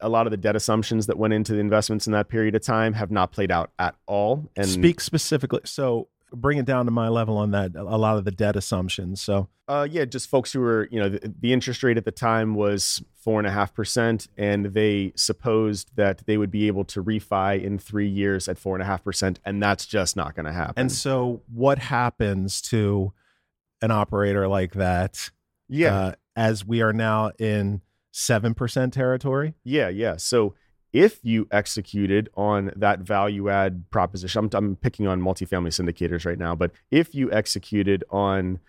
A 0.00 0.08
lot 0.08 0.26
of 0.26 0.30
the 0.30 0.36
debt 0.36 0.56
assumptions 0.56 1.06
that 1.06 1.18
went 1.18 1.34
into 1.34 1.52
the 1.52 1.60
investments 1.60 2.06
in 2.06 2.12
that 2.14 2.28
period 2.28 2.54
of 2.54 2.62
time 2.62 2.94
have 2.94 3.10
not 3.10 3.32
played 3.32 3.50
out 3.50 3.70
at 3.78 3.94
all. 4.06 4.50
And 4.56 4.66
Speak 4.66 5.00
specifically. 5.00 5.60
So 5.64 6.08
bring 6.34 6.58
it 6.58 6.66
down 6.66 6.84
to 6.86 6.90
my 6.90 7.08
level 7.08 7.36
on 7.36 7.50
that. 7.52 7.74
A 7.76 7.82
lot 7.96 8.16
of 8.18 8.24
the 8.24 8.30
debt 8.30 8.56
assumptions. 8.56 9.20
So 9.20 9.48
Uh, 9.68 9.86
yeah, 9.90 10.04
just 10.04 10.28
folks 10.28 10.52
who 10.52 10.60
were, 10.60 10.88
you 10.90 11.00
know, 11.00 11.08
the, 11.08 11.32
the 11.40 11.52
interest 11.52 11.82
rate 11.82 11.96
at 11.96 12.04
the 12.04 12.12
time 12.12 12.54
was 12.54 13.02
four 13.16 13.38
and 13.40 13.46
a 13.46 13.50
half 13.50 13.72
percent, 13.74 14.26
and 14.36 14.66
they 14.66 15.12
supposed 15.16 15.90
that 15.96 16.26
they 16.26 16.36
would 16.36 16.50
be 16.50 16.66
able 16.66 16.84
to 16.84 17.02
refi 17.02 17.62
in 17.62 17.78
three 17.78 18.08
years 18.08 18.48
at 18.48 18.58
four 18.58 18.74
and 18.76 18.82
a 18.82 18.86
half 18.86 19.02
percent, 19.02 19.40
and 19.44 19.62
that's 19.62 19.86
just 19.86 20.16
not 20.16 20.34
going 20.34 20.44
to 20.46 20.52
happen. 20.52 20.74
and 20.76 20.92
so 20.92 21.40
what 21.52 21.78
happens 21.78 22.60
to 22.60 23.12
an 23.80 23.90
operator 23.90 24.46
like 24.48 24.72
that? 24.72 25.30
yeah, 25.68 25.94
uh, 25.94 26.12
as 26.36 26.64
we 26.66 26.82
are 26.82 26.92
now 26.92 27.30
in 27.38 27.80
seven 28.10 28.52
percent 28.54 28.92
territory. 28.92 29.54
yeah, 29.64 29.88
yeah. 29.88 30.16
So 30.16 30.54
if 30.94 31.18
you 31.24 31.48
executed 31.50 32.30
on 32.34 32.70
that 32.76 33.00
value 33.00 33.50
add 33.50 33.90
proposition, 33.90 34.44
I'm, 34.44 34.50
I'm 34.54 34.76
picking 34.76 35.08
on 35.08 35.20
multifamily 35.20 35.68
syndicators 35.68 36.24
right 36.24 36.38
now, 36.38 36.54
but 36.54 36.70
if 36.92 37.14
you 37.16 37.30
executed 37.32 38.04
on 38.10 38.60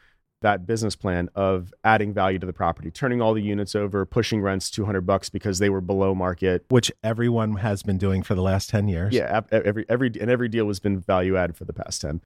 that 0.41 0.65
business 0.65 0.95
plan 0.95 1.29
of 1.35 1.71
adding 1.83 2.13
value 2.13 2.39
to 2.39 2.45
the 2.45 2.53
property, 2.53 2.89
turning 2.89 3.21
all 3.21 3.35
the 3.35 3.41
units 3.41 3.75
over, 3.75 4.05
pushing 4.05 4.41
rents 4.41 4.71
200 4.71 5.01
bucks 5.01 5.29
because 5.29 5.59
they 5.59 5.69
were 5.69 5.81
below 5.81 6.15
market, 6.15 6.65
which 6.69 6.91
everyone 7.03 7.57
has 7.57 7.83
been 7.83 7.97
doing 7.97 8.23
for 8.23 8.33
the 8.33 8.41
last 8.41 8.69
10 8.69 8.87
years. 8.87 9.13
Yeah, 9.13 9.41
every 9.51 9.85
every 9.87 10.11
and 10.19 10.29
every 10.29 10.49
deal 10.49 10.67
has 10.67 10.79
been 10.79 10.99
value 10.99 11.37
added 11.37 11.55
for 11.55 11.65
the 11.65 11.73
past 11.73 12.01
10. 12.01 12.21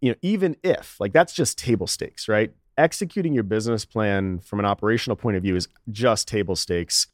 You 0.00 0.12
know, 0.12 0.16
even 0.22 0.56
if 0.62 0.98
like 1.00 1.12
that's 1.12 1.32
just 1.32 1.58
table 1.58 1.88
stakes, 1.88 2.28
right? 2.28 2.52
Executing 2.78 3.34
your 3.34 3.42
business 3.42 3.84
plan 3.84 4.38
from 4.38 4.60
an 4.60 4.64
operational 4.64 5.16
point 5.16 5.36
of 5.36 5.42
view 5.42 5.56
is 5.56 5.68
just 5.90 6.28
table 6.28 6.56
stakes. 6.56 7.08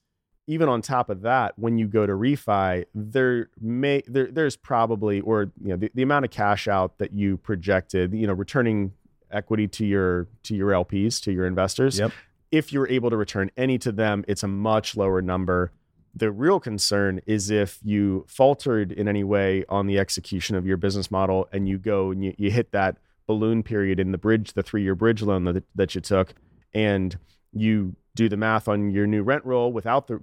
Even 0.46 0.68
on 0.68 0.80
top 0.80 1.11
of 1.11 1.22
that, 1.22 1.59
when 1.59 1.76
you 1.76 1.88
go 1.88 2.06
to 2.06 2.12
refi, 2.12 2.85
there 2.94 3.48
may 3.61 4.02
there 4.06 4.30
there's 4.30 4.56
probably 4.56 5.20
or 5.20 5.50
you 5.61 5.70
know 5.70 5.76
the, 5.76 5.90
the 5.94 6.02
amount 6.02 6.24
of 6.24 6.30
cash 6.30 6.68
out 6.68 6.98
that 6.98 7.12
you 7.12 7.37
projected, 7.38 8.14
you 8.14 8.26
know, 8.26 8.32
returning 8.32 8.92
equity 9.30 9.66
to 9.68 9.85
your 9.85 10.28
to 10.44 10.54
your 10.54 10.70
LPs, 10.70 11.20
to 11.22 11.32
your 11.32 11.46
investors. 11.46 11.98
Yep. 11.98 12.12
If 12.52 12.72
you're 12.72 12.88
able 12.88 13.11
to 13.11 13.16
return 13.16 13.50
any 13.56 13.76
to 13.78 13.90
them, 13.90 14.24
it's 14.28 14.44
a 14.44 14.48
much 14.48 14.96
lower 14.96 15.20
number 15.20 15.72
the 16.16 16.32
real 16.32 16.59
concern 16.59 17.20
is 17.26 17.50
if 17.50 17.78
you 17.85 18.24
faltered 18.26 18.90
in 18.90 19.06
any 19.06 19.22
way 19.22 19.66
on 19.68 19.87
the 19.87 19.98
execution 19.98 20.56
of 20.56 20.66
your 20.66 20.78
business 20.78 21.11
model 21.11 21.46
and 21.52 21.68
you 21.68 21.76
go 21.76 22.11
and 22.11 22.24
you, 22.24 22.35
you 22.38 22.50
hit 22.50 22.72
that 22.72 22.96
balloon 23.26 23.62
period 23.62 24.00
in 24.00 24.12
the 24.12 24.18
bridge, 24.18 24.54
the 24.54 24.62
three 24.62 24.82
year 24.82 24.94
bridge 24.94 25.20
loan 25.20 25.44
that, 25.44 25.62
that 25.74 25.94
you 25.94 26.00
took, 26.00 26.32
and 26.72 27.18
you 27.52 27.94
do 28.16 28.29
the 28.29 28.37
math 28.37 28.66
on 28.66 28.90
your 28.90 29.07
new 29.07 29.22
rent 29.22 29.44
roll 29.44 29.72
without 29.72 30.09
the, 30.09 30.16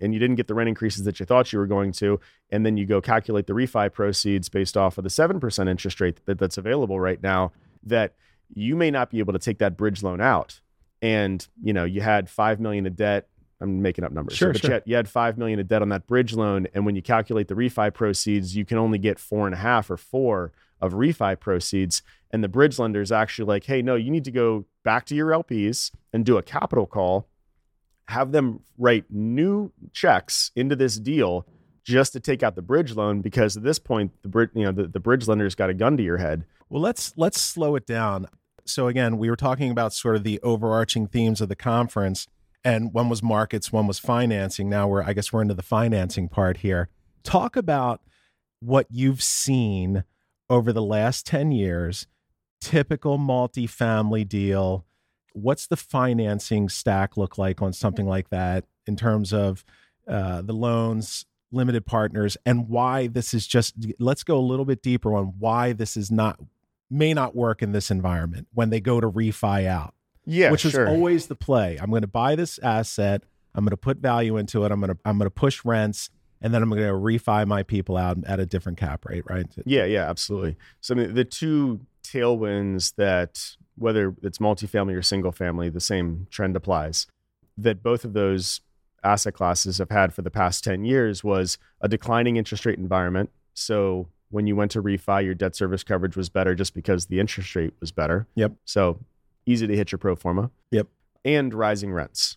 and 0.00 0.12
you 0.12 0.18
didn't 0.18 0.36
get 0.36 0.48
the 0.48 0.54
rent 0.54 0.68
increases 0.68 1.04
that 1.04 1.20
you 1.20 1.26
thought 1.26 1.52
you 1.52 1.58
were 1.58 1.66
going 1.66 1.92
to, 1.92 2.18
and 2.50 2.66
then 2.66 2.76
you 2.76 2.86
go 2.86 3.00
calculate 3.00 3.46
the 3.46 3.52
refi 3.52 3.92
proceeds 3.92 4.48
based 4.48 4.76
off 4.76 4.98
of 4.98 5.04
the 5.04 5.10
7% 5.10 5.68
interest 5.68 6.00
rate 6.00 6.20
that, 6.26 6.38
that's 6.38 6.58
available 6.58 6.98
right 6.98 7.22
now, 7.22 7.52
that 7.84 8.14
you 8.52 8.74
may 8.74 8.90
not 8.90 9.10
be 9.10 9.20
able 9.20 9.32
to 9.32 9.38
take 9.38 9.58
that 9.58 9.76
bridge 9.76 10.02
loan 10.02 10.20
out. 10.20 10.60
And, 11.00 11.46
you 11.62 11.72
know, 11.72 11.84
you 11.84 12.00
had 12.00 12.28
5 12.28 12.58
million 12.58 12.86
of 12.86 12.96
debt 12.96 13.28
I'm 13.60 13.80
making 13.80 14.04
up 14.04 14.12
numbers. 14.12 14.36
Sure, 14.36 14.52
but 14.52 14.60
sure. 14.60 14.70
You, 14.70 14.74
had, 14.74 14.82
you 14.86 14.96
had 14.96 15.08
five 15.08 15.38
million 15.38 15.58
of 15.58 15.68
debt 15.68 15.82
on 15.82 15.88
that 15.88 16.06
bridge 16.06 16.34
loan, 16.34 16.66
and 16.74 16.84
when 16.84 16.94
you 16.94 17.02
calculate 17.02 17.48
the 17.48 17.54
refi 17.54 17.92
proceeds, 17.92 18.54
you 18.54 18.64
can 18.64 18.76
only 18.78 18.98
get 18.98 19.18
four 19.18 19.46
and 19.46 19.54
a 19.54 19.58
half 19.58 19.90
or 19.90 19.96
four 19.96 20.52
of 20.80 20.92
refi 20.92 21.38
proceeds. 21.38 22.02
And 22.30 22.42
the 22.42 22.48
bridge 22.48 22.78
lender 22.78 23.00
is 23.00 23.12
actually 23.12 23.46
like, 23.46 23.64
hey, 23.64 23.82
no, 23.82 23.94
you 23.94 24.10
need 24.10 24.24
to 24.24 24.30
go 24.30 24.66
back 24.84 25.06
to 25.06 25.14
your 25.14 25.30
LPs 25.30 25.90
and 26.12 26.24
do 26.24 26.36
a 26.36 26.42
capital 26.42 26.86
call, 26.86 27.28
have 28.08 28.32
them 28.32 28.60
write 28.78 29.04
new 29.10 29.72
checks 29.92 30.50
into 30.54 30.76
this 30.76 30.96
deal 30.96 31.46
just 31.84 32.12
to 32.12 32.20
take 32.20 32.42
out 32.42 32.56
the 32.56 32.62
bridge 32.62 32.96
loan 32.96 33.22
because 33.22 33.56
at 33.56 33.62
this 33.62 33.78
point 33.78 34.10
the 34.22 34.28
bridge 34.28 34.50
you 34.54 34.64
know 34.64 34.72
the, 34.72 34.88
the 34.88 34.98
bridge 34.98 35.28
lender's 35.28 35.54
got 35.54 35.70
a 35.70 35.74
gun 35.74 35.96
to 35.96 36.02
your 36.02 36.16
head 36.16 36.44
Well, 36.68 36.82
let's 36.82 37.12
let's 37.16 37.40
slow 37.40 37.76
it 37.76 37.86
down. 37.86 38.26
So 38.64 38.88
again, 38.88 39.18
we 39.18 39.30
were 39.30 39.36
talking 39.36 39.70
about 39.70 39.92
sort 39.92 40.16
of 40.16 40.24
the 40.24 40.40
overarching 40.42 41.06
themes 41.06 41.40
of 41.40 41.48
the 41.48 41.54
conference, 41.54 42.26
and 42.64 42.92
one 42.92 43.08
was 43.08 43.22
markets, 43.22 43.72
one 43.72 43.86
was 43.86 44.00
financing. 44.00 44.68
Now 44.68 44.88
we're 44.88 45.02
I 45.02 45.12
guess 45.12 45.32
we're 45.32 45.42
into 45.42 45.54
the 45.54 45.62
financing 45.62 46.28
part 46.28 46.58
here. 46.58 46.88
Talk 47.22 47.56
about 47.56 48.00
what 48.60 48.86
you've 48.90 49.22
seen 49.22 50.04
over 50.48 50.72
the 50.72 50.82
last 50.82 51.26
10 51.26 51.52
years, 51.52 52.06
typical 52.60 53.18
multifamily 53.18 54.28
deal. 54.28 54.84
What's 55.32 55.66
the 55.66 55.76
financing 55.76 56.68
stack 56.68 57.16
look 57.16 57.36
like 57.36 57.60
on 57.60 57.72
something 57.72 58.06
like 58.06 58.30
that 58.30 58.64
in 58.86 58.96
terms 58.96 59.32
of 59.32 59.64
uh, 60.08 60.42
the 60.42 60.52
loans, 60.52 61.26
limited 61.52 61.84
partners, 61.84 62.36
and 62.46 62.68
why 62.68 63.06
this 63.08 63.34
is 63.34 63.46
just, 63.46 63.74
let's 63.98 64.22
go 64.22 64.38
a 64.38 64.40
little 64.40 64.64
bit 64.64 64.82
deeper 64.82 65.14
on 65.14 65.34
why 65.38 65.72
this 65.72 65.96
is 65.96 66.10
not, 66.10 66.40
may 66.90 67.12
not 67.12 67.34
work 67.34 67.62
in 67.62 67.72
this 67.72 67.90
environment 67.90 68.46
when 68.54 68.70
they 68.70 68.80
go 68.80 69.00
to 69.00 69.10
refi 69.10 69.66
out, 69.66 69.94
yeah 70.24 70.50
which 70.50 70.64
is 70.64 70.76
always 70.76 71.26
the 71.26 71.34
play. 71.34 71.76
I'm 71.80 71.90
going 71.90 72.02
to 72.02 72.08
buy 72.08 72.36
this 72.36 72.58
asset, 72.60 73.22
I'm 73.54 73.64
going 73.64 73.70
to 73.70 73.76
put 73.76 73.98
value 73.98 74.36
into 74.36 74.64
it, 74.64 74.72
I'm 74.72 74.80
going 74.80 74.94
to, 74.94 74.98
I'm 75.04 75.18
going 75.18 75.26
to 75.26 75.34
push 75.34 75.64
rents, 75.64 76.10
and 76.40 76.52
then 76.52 76.62
I'm 76.62 76.70
going 76.70 76.82
to 76.82 76.92
refi 76.92 77.46
my 77.46 77.62
people 77.62 77.96
out 77.96 78.18
at 78.26 78.40
a 78.40 78.46
different 78.46 78.78
cap 78.78 79.04
rate, 79.06 79.24
right? 79.28 79.46
Yeah, 79.64 79.84
yeah, 79.84 80.08
absolutely. 80.08 80.56
So 80.80 80.94
I 80.94 80.98
mean, 80.98 81.14
the 81.14 81.24
two 81.24 81.80
tailwinds 82.02 82.94
that 82.96 83.56
whether 83.76 84.14
it's 84.22 84.38
multifamily 84.38 84.96
or 84.96 85.02
single 85.02 85.32
family, 85.32 85.68
the 85.68 85.80
same 85.80 86.26
trend 86.30 86.56
applies. 86.56 87.06
That 87.58 87.82
both 87.82 88.04
of 88.04 88.12
those 88.12 88.60
asset 89.04 89.34
classes 89.34 89.78
have 89.78 89.90
had 89.90 90.12
for 90.12 90.22
the 90.22 90.30
past 90.30 90.64
10 90.64 90.84
years 90.84 91.22
was 91.22 91.58
a 91.80 91.88
declining 91.88 92.36
interest 92.36 92.66
rate 92.66 92.78
environment. 92.78 93.30
So 93.54 94.08
when 94.30 94.46
you 94.46 94.56
went 94.56 94.70
to 94.72 94.82
refi, 94.82 95.24
your 95.24 95.34
debt 95.34 95.54
service 95.54 95.84
coverage 95.84 96.16
was 96.16 96.28
better 96.28 96.54
just 96.54 96.74
because 96.74 97.06
the 97.06 97.20
interest 97.20 97.54
rate 97.54 97.74
was 97.80 97.92
better. 97.92 98.26
Yep. 98.34 98.52
So 98.64 98.98
easy 99.46 99.66
to 99.66 99.76
hit 99.76 99.92
your 99.92 99.98
pro 99.98 100.16
forma. 100.16 100.50
Yep. 100.70 100.88
And 101.24 101.54
rising 101.54 101.92
rents. 101.92 102.36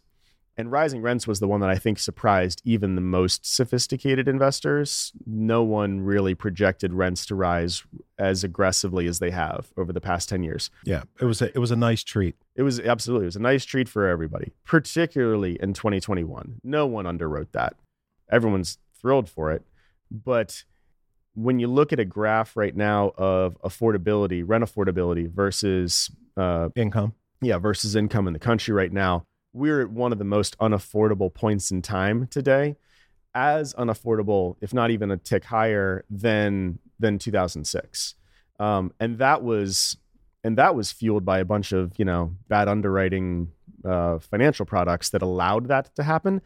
And 0.60 0.70
rising 0.70 1.02
rents 1.02 1.26
was 1.26 1.40
the 1.40 1.48
one 1.48 1.62
that 1.62 1.70
I 1.70 1.78
think 1.78 2.00
surprised 2.00 2.62
even 2.66 2.96
the 2.96 3.02
most 3.02 3.46
sophisticated 3.46 4.28
investors. 4.28 5.14
No 5.26 5.64
one 5.64 6.02
really 6.02 6.36
projected 6.36 6.92
rents 6.92 7.26
to 7.28 7.36
rise 7.36 7.84
as 8.18 8.44
aggressively 8.44 9.08
as 9.08 9.20
they 9.20 9.32
have 9.32 9.72
over 9.78 9.94
the 9.94 10.02
past 10.02 10.28
10 10.28 10.44
years. 10.44 10.70
Yeah, 10.84 11.04
it 11.22 11.24
was 11.24 11.42
a, 11.42 11.46
it 11.56 11.60
was 11.60 11.72
a 11.72 11.78
nice 11.78 12.04
treat. 12.04 12.36
It 12.58 12.64
was 12.64 12.78
absolutely 12.78 13.24
it 13.24 13.28
was 13.28 13.38
a 13.38 13.42
nice 13.42 13.64
treat 13.64 13.88
for 13.88 14.06
everybody, 14.10 14.52
particularly 14.66 15.58
in 15.62 15.72
2021. 15.72 16.60
No 16.62 16.86
one 16.86 17.06
underwrote 17.06 17.54
that. 17.54 17.78
Everyone's 18.30 18.80
thrilled 19.00 19.30
for 19.30 19.54
it, 19.54 19.64
but 20.12 20.66
when 21.36 21.60
you 21.60 21.68
look 21.68 21.94
at 21.94 22.02
a 22.02 22.06
graph 22.06 22.58
right 22.58 22.76
now 22.76 23.14
of 23.18 23.58
affordability, 23.62 24.44
rent 24.46 24.66
affordability 24.66 25.32
versus 25.32 26.12
uh, 26.36 26.68
Income. 26.76 27.14
yeah 27.42 27.60
versus 27.60 27.96
income 27.96 28.28
in 28.28 28.34
the 28.34 28.40
country 28.40 28.74
right 28.74 28.92
now, 28.92 29.26
we're 29.54 29.82
at 29.82 29.90
one 29.90 30.12
of 30.12 30.18
the 30.20 30.24
most 30.26 30.58
unaffordable 30.60 31.34
points 31.34 31.72
in 31.72 31.82
time 31.82 32.28
today, 32.28 32.76
as 33.34 33.74
unaffordable, 33.76 34.56
if 34.62 34.74
not 34.74 34.92
even 34.92 35.12
a 35.12 35.18
tick 35.18 35.46
higher 35.46 36.04
than 36.10 36.80
than 37.00 37.18
2006, 37.18 38.16
um, 38.60 38.92
and 39.00 39.18
that 39.20 39.42
was 39.44 39.98
and 40.44 40.58
that 40.58 40.76
was 40.76 40.92
fueled 40.92 41.26
by 41.26 41.40
a 41.40 41.46
bunch 41.46 41.72
of 41.72 41.94
you 41.98 42.06
know 42.06 42.36
bad 42.48 42.68
underwriting 42.68 43.52
uh, 43.86 44.20
financial 44.20 44.66
products 44.66 45.10
that 45.10 45.22
allowed 45.22 45.68
that 45.68 45.94
to 45.96 46.04
happen. 46.04 46.42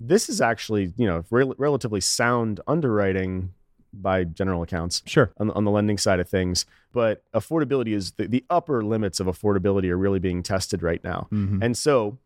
This 0.00 0.28
is 0.28 0.40
actually 0.40 0.92
you 0.96 1.06
know 1.06 1.24
rel- 1.30 1.54
relatively 1.58 2.00
sound 2.00 2.60
underwriting 2.66 3.52
by 3.92 4.22
general 4.22 4.60
accounts 4.62 5.02
Sure. 5.06 5.32
on, 5.38 5.50
on 5.52 5.64
the 5.64 5.70
lending 5.70 5.96
side 5.96 6.20
of 6.20 6.28
things, 6.28 6.66
but 6.92 7.24
affordability 7.34 7.94
is 7.94 8.12
the, 8.12 8.26
the 8.28 8.44
upper 8.50 8.84
limits 8.84 9.18
of 9.18 9.26
affordability 9.26 9.88
are 9.88 9.96
really 9.96 10.18
being 10.18 10.42
tested 10.42 10.82
right 10.82 11.02
now. 11.02 11.26
Mhm. 11.32 11.64
And 11.64 11.76
so 11.76 12.18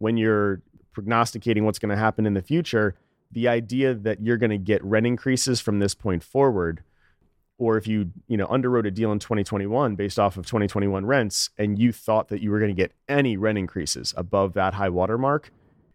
when 0.00 0.16
you're 0.16 0.60
prognosticating 0.92 1.64
what's 1.64 1.78
going 1.78 1.90
to 1.90 1.96
happen 1.96 2.26
in 2.26 2.34
the 2.34 2.42
future, 2.42 2.96
the 3.30 3.46
idea 3.46 3.94
that 3.94 4.20
you're 4.20 4.36
going 4.36 4.50
to 4.50 4.58
get 4.58 4.84
rent 4.84 5.06
increases 5.06 5.60
from 5.60 5.78
this 5.78 5.94
point 5.94 6.24
forward 6.24 6.82
or 7.58 7.76
if 7.76 7.86
you 7.86 8.10
you 8.26 8.36
know 8.36 8.46
underwrote 8.48 8.86
a 8.86 8.90
deal 8.90 9.12
in 9.12 9.20
2021 9.20 9.94
based 9.94 10.18
off 10.18 10.36
of 10.36 10.46
2021 10.46 11.06
rents 11.06 11.50
and 11.58 11.78
you 11.78 11.92
thought 11.92 12.28
that 12.28 12.42
you 12.42 12.50
were 12.50 12.58
going 12.58 12.74
to 12.74 12.82
get 12.82 12.92
any 13.08 13.36
rent 13.36 13.56
increases 13.58 14.12
above 14.16 14.54
that 14.54 14.74
high 14.74 14.88
water 14.88 15.16
mark 15.16 15.52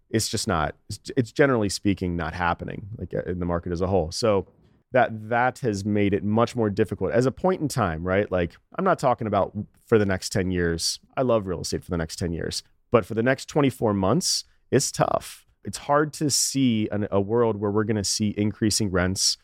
it's 0.10 0.30
just 0.30 0.48
not 0.48 0.76
it's 1.18 1.32
generally 1.32 1.70
speaking 1.70 2.16
not 2.16 2.34
happening 2.34 2.88
like 2.98 3.14
uh, 3.14 3.30
in 3.30 3.40
the 3.40 3.46
market 3.46 3.72
as 3.72 3.82
a 3.82 3.88
whole. 3.88 4.12
So 4.12 4.48
that 4.92 5.30
that 5.30 5.60
has 5.60 5.84
made 5.84 6.14
it 6.14 6.24
much 6.24 6.56
more 6.56 6.70
difficult. 6.70 7.12
As 7.12 7.26
a 7.26 7.32
point 7.32 7.62
in 7.62 7.68
time 7.68 8.04
right 8.04 8.32
like 8.32 8.56
i'm 8.78 8.86
not 8.86 9.00
talking 9.00 9.28
about 9.28 9.52
for 9.86 9.98
the 9.98 10.06
next 10.06 10.32
10 10.32 10.52
years. 10.52 11.00
I 11.18 11.22
love 11.22 11.48
real 11.48 11.62
estate 11.62 11.84
for 11.84 11.92
the 11.92 11.98
next 11.98 12.18
10 12.18 12.32
years 12.34 12.64
but 12.92 13.06
for 13.06 13.14
the 13.14 13.24
next 13.24 13.46
24 13.46 13.94
months 13.94 14.44
it's 14.72 14.92
tough 14.92 15.46
it's 15.64 15.80
hard 15.80 16.14
to 16.14 16.30
see 16.30 16.88
an, 16.92 17.08
a 17.12 17.20
world 17.20 17.58
where 17.58 17.72
we're 17.72 17.84
going 17.84 17.96
to 17.96 18.04
see 18.04 18.34
increasing 18.38 18.92
rents 18.92 19.38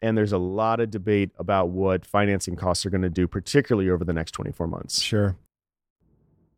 and 0.00 0.16
there's 0.16 0.32
a 0.32 0.38
lot 0.38 0.80
of 0.80 0.90
debate 0.90 1.32
about 1.38 1.68
what 1.70 2.06
financing 2.06 2.56
costs 2.56 2.84
are 2.86 2.90
going 2.90 3.02
to 3.02 3.10
do, 3.10 3.26
particularly 3.26 3.90
over 3.90 4.04
the 4.04 4.12
next 4.12 4.30
24 4.32 4.68
months. 4.68 5.02
Sure. 5.02 5.36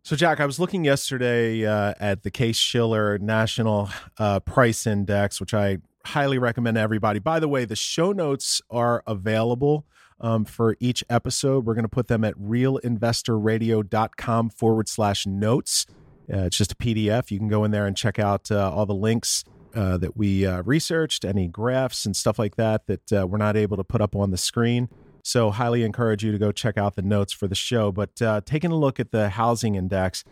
So, 0.02 0.16
Jack, 0.16 0.40
I 0.40 0.46
was 0.46 0.58
looking 0.58 0.82
yesterday 0.84 1.66
uh, 1.66 1.92
at 2.00 2.22
the 2.22 2.30
Case 2.30 2.56
Shiller 2.56 3.18
National 3.18 3.90
uh, 4.18 4.40
Price 4.40 4.86
Index, 4.86 5.38
which 5.40 5.52
I 5.52 5.76
highly 6.06 6.38
recommend 6.38 6.76
to 6.76 6.80
everybody. 6.80 7.18
By 7.18 7.38
the 7.38 7.48
way, 7.48 7.66
the 7.66 7.76
show 7.76 8.12
notes 8.12 8.62
are 8.70 9.02
available 9.06 9.84
um, 10.18 10.46
for 10.46 10.74
each 10.80 11.04
episode. 11.10 11.66
We're 11.66 11.74
going 11.74 11.84
to 11.84 11.88
put 11.88 12.08
them 12.08 12.24
at 12.24 12.34
realinvestorradio.com 12.34 14.50
forward 14.50 14.88
slash 14.88 15.26
notes. 15.26 15.84
Uh, 16.32 16.44
it's 16.44 16.56
just 16.56 16.72
a 16.72 16.76
PDF. 16.76 17.30
You 17.30 17.38
can 17.38 17.48
go 17.48 17.64
in 17.64 17.70
there 17.70 17.86
and 17.86 17.96
check 17.96 18.18
out 18.18 18.50
uh, 18.50 18.70
all 18.72 18.86
the 18.86 18.94
links 18.94 19.44
uh, 19.74 19.96
that 19.98 20.16
we 20.16 20.46
uh, 20.46 20.62
researched, 20.62 21.24
any 21.24 21.48
graphs 21.48 22.06
and 22.06 22.16
stuff 22.16 22.38
like 22.38 22.56
that 22.56 22.86
that 22.86 23.12
uh, 23.12 23.26
we're 23.26 23.38
not 23.38 23.56
able 23.56 23.76
to 23.76 23.84
put 23.84 24.00
up 24.00 24.14
on 24.14 24.30
the 24.30 24.36
screen. 24.36 24.88
So, 25.22 25.50
highly 25.50 25.82
encourage 25.82 26.24
you 26.24 26.32
to 26.32 26.38
go 26.38 26.50
check 26.50 26.78
out 26.78 26.96
the 26.96 27.02
notes 27.02 27.32
for 27.32 27.46
the 27.46 27.54
show. 27.54 27.92
But 27.92 28.22
uh, 28.22 28.40
taking 28.44 28.72
a 28.72 28.76
look 28.76 28.98
at 28.98 29.10
the 29.10 29.28
housing 29.30 29.74
index, 29.74 30.24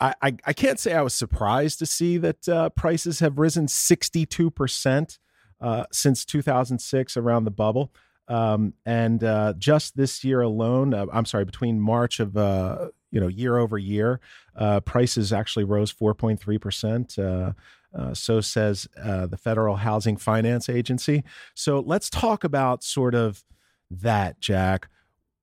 I, 0.00 0.14
I, 0.20 0.36
I, 0.44 0.52
can't 0.52 0.80
say 0.80 0.92
I 0.92 1.02
was 1.02 1.14
surprised 1.14 1.78
to 1.78 1.86
see 1.86 2.18
that 2.18 2.72
prices 2.74 3.20
have 3.20 3.38
risen 3.38 3.66
62% 3.66 5.18
since 5.92 6.24
2006 6.24 7.16
around 7.16 7.44
the 7.44 7.50
bubble. 7.52 7.92
Um, 8.26 8.74
and 8.84 9.20
just 9.58 9.96
this 9.96 10.24
year 10.24 10.40
alone, 10.40 10.94
I'm 10.94 11.26
sorry, 11.26 11.44
between 11.44 11.80
March 11.80 12.18
of 12.18 12.34
you 13.14 13.20
know 13.20 13.28
year 13.28 13.56
over 13.56 13.78
year, 13.78 14.20
prices 14.84 15.32
actually 15.32 15.64
rose 15.64 15.90
4.3 15.90 16.60
percent. 16.60 17.18
Uh, 17.96 18.12
so 18.12 18.40
says 18.40 18.88
uh, 19.00 19.26
the 19.26 19.36
Federal 19.36 19.76
Housing 19.76 20.16
Finance 20.16 20.68
Agency. 20.68 21.22
So 21.54 21.78
let's 21.78 22.10
talk 22.10 22.42
about 22.42 22.82
sort 22.82 23.14
of 23.14 23.44
that, 23.88 24.40
Jack. 24.40 24.88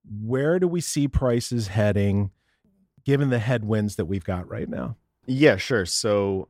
Where 0.03 0.59
do 0.59 0.67
we 0.67 0.81
see 0.81 1.07
prices 1.07 1.69
heading 1.69 2.31
given 3.05 3.29
the 3.29 3.39
headwinds 3.39 3.95
that 3.95 4.05
we've 4.05 4.23
got 4.23 4.49
right 4.49 4.67
now? 4.67 4.97
Yeah, 5.25 5.57
sure. 5.57 5.85
So 5.85 6.49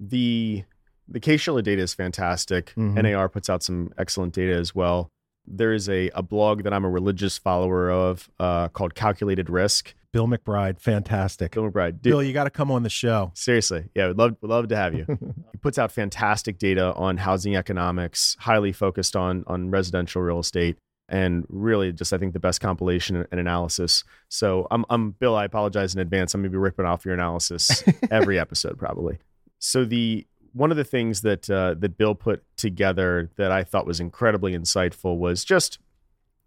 the 0.00 0.64
the 1.08 1.20
Case-Shiller 1.20 1.62
data 1.62 1.82
is 1.82 1.94
fantastic. 1.94 2.72
Mm-hmm. 2.76 3.00
NAR 3.00 3.28
puts 3.28 3.50
out 3.50 3.62
some 3.62 3.92
excellent 3.98 4.32
data 4.32 4.54
as 4.54 4.74
well. 4.74 5.10
There 5.46 5.72
is 5.72 5.88
a, 5.88 6.10
a 6.10 6.22
blog 6.22 6.62
that 6.62 6.72
I'm 6.72 6.84
a 6.84 6.90
religious 6.90 7.36
follower 7.36 7.90
of 7.90 8.30
uh, 8.38 8.68
called 8.68 8.94
Calculated 8.94 9.50
Risk 9.50 9.94
Bill 10.12 10.28
McBride, 10.28 10.78
fantastic. 10.78 11.52
Bill 11.52 11.70
McBride, 11.70 12.02
Dude, 12.02 12.12
Bill, 12.12 12.22
you 12.22 12.34
got 12.34 12.44
to 12.44 12.50
come 12.50 12.70
on 12.70 12.82
the 12.82 12.90
show. 12.90 13.32
Seriously, 13.34 13.88
yeah, 13.94 14.08
we'd 14.08 14.18
love, 14.18 14.36
we'd 14.42 14.48
love 14.48 14.68
to 14.68 14.76
have 14.76 14.94
you. 14.94 15.06
he 15.52 15.58
puts 15.58 15.78
out 15.78 15.90
fantastic 15.90 16.58
data 16.58 16.92
on 16.94 17.16
housing 17.16 17.56
economics, 17.56 18.36
highly 18.40 18.72
focused 18.72 19.16
on 19.16 19.44
on 19.46 19.70
residential 19.70 20.20
real 20.20 20.38
estate, 20.38 20.76
and 21.08 21.46
really 21.48 21.92
just 21.92 22.12
I 22.12 22.18
think 22.18 22.34
the 22.34 22.40
best 22.40 22.60
compilation 22.60 23.26
and 23.30 23.40
analysis. 23.40 24.04
So 24.28 24.66
I'm, 24.70 24.84
I'm 24.90 25.12
Bill. 25.12 25.34
I 25.34 25.46
apologize 25.46 25.94
in 25.94 26.00
advance. 26.00 26.34
I'm 26.34 26.42
gonna 26.42 26.50
be 26.50 26.58
ripping 26.58 26.84
off 26.84 27.06
your 27.06 27.14
analysis 27.14 27.82
every 28.10 28.38
episode 28.38 28.78
probably. 28.78 29.18
So 29.60 29.86
the 29.86 30.26
one 30.52 30.70
of 30.70 30.76
the 30.76 30.84
things 30.84 31.22
that 31.22 31.48
uh, 31.48 31.74
that 31.78 31.96
Bill 31.96 32.14
put 32.14 32.44
together 32.58 33.30
that 33.36 33.50
I 33.50 33.64
thought 33.64 33.86
was 33.86 33.98
incredibly 33.98 34.52
insightful 34.52 35.16
was 35.16 35.42
just 35.42 35.78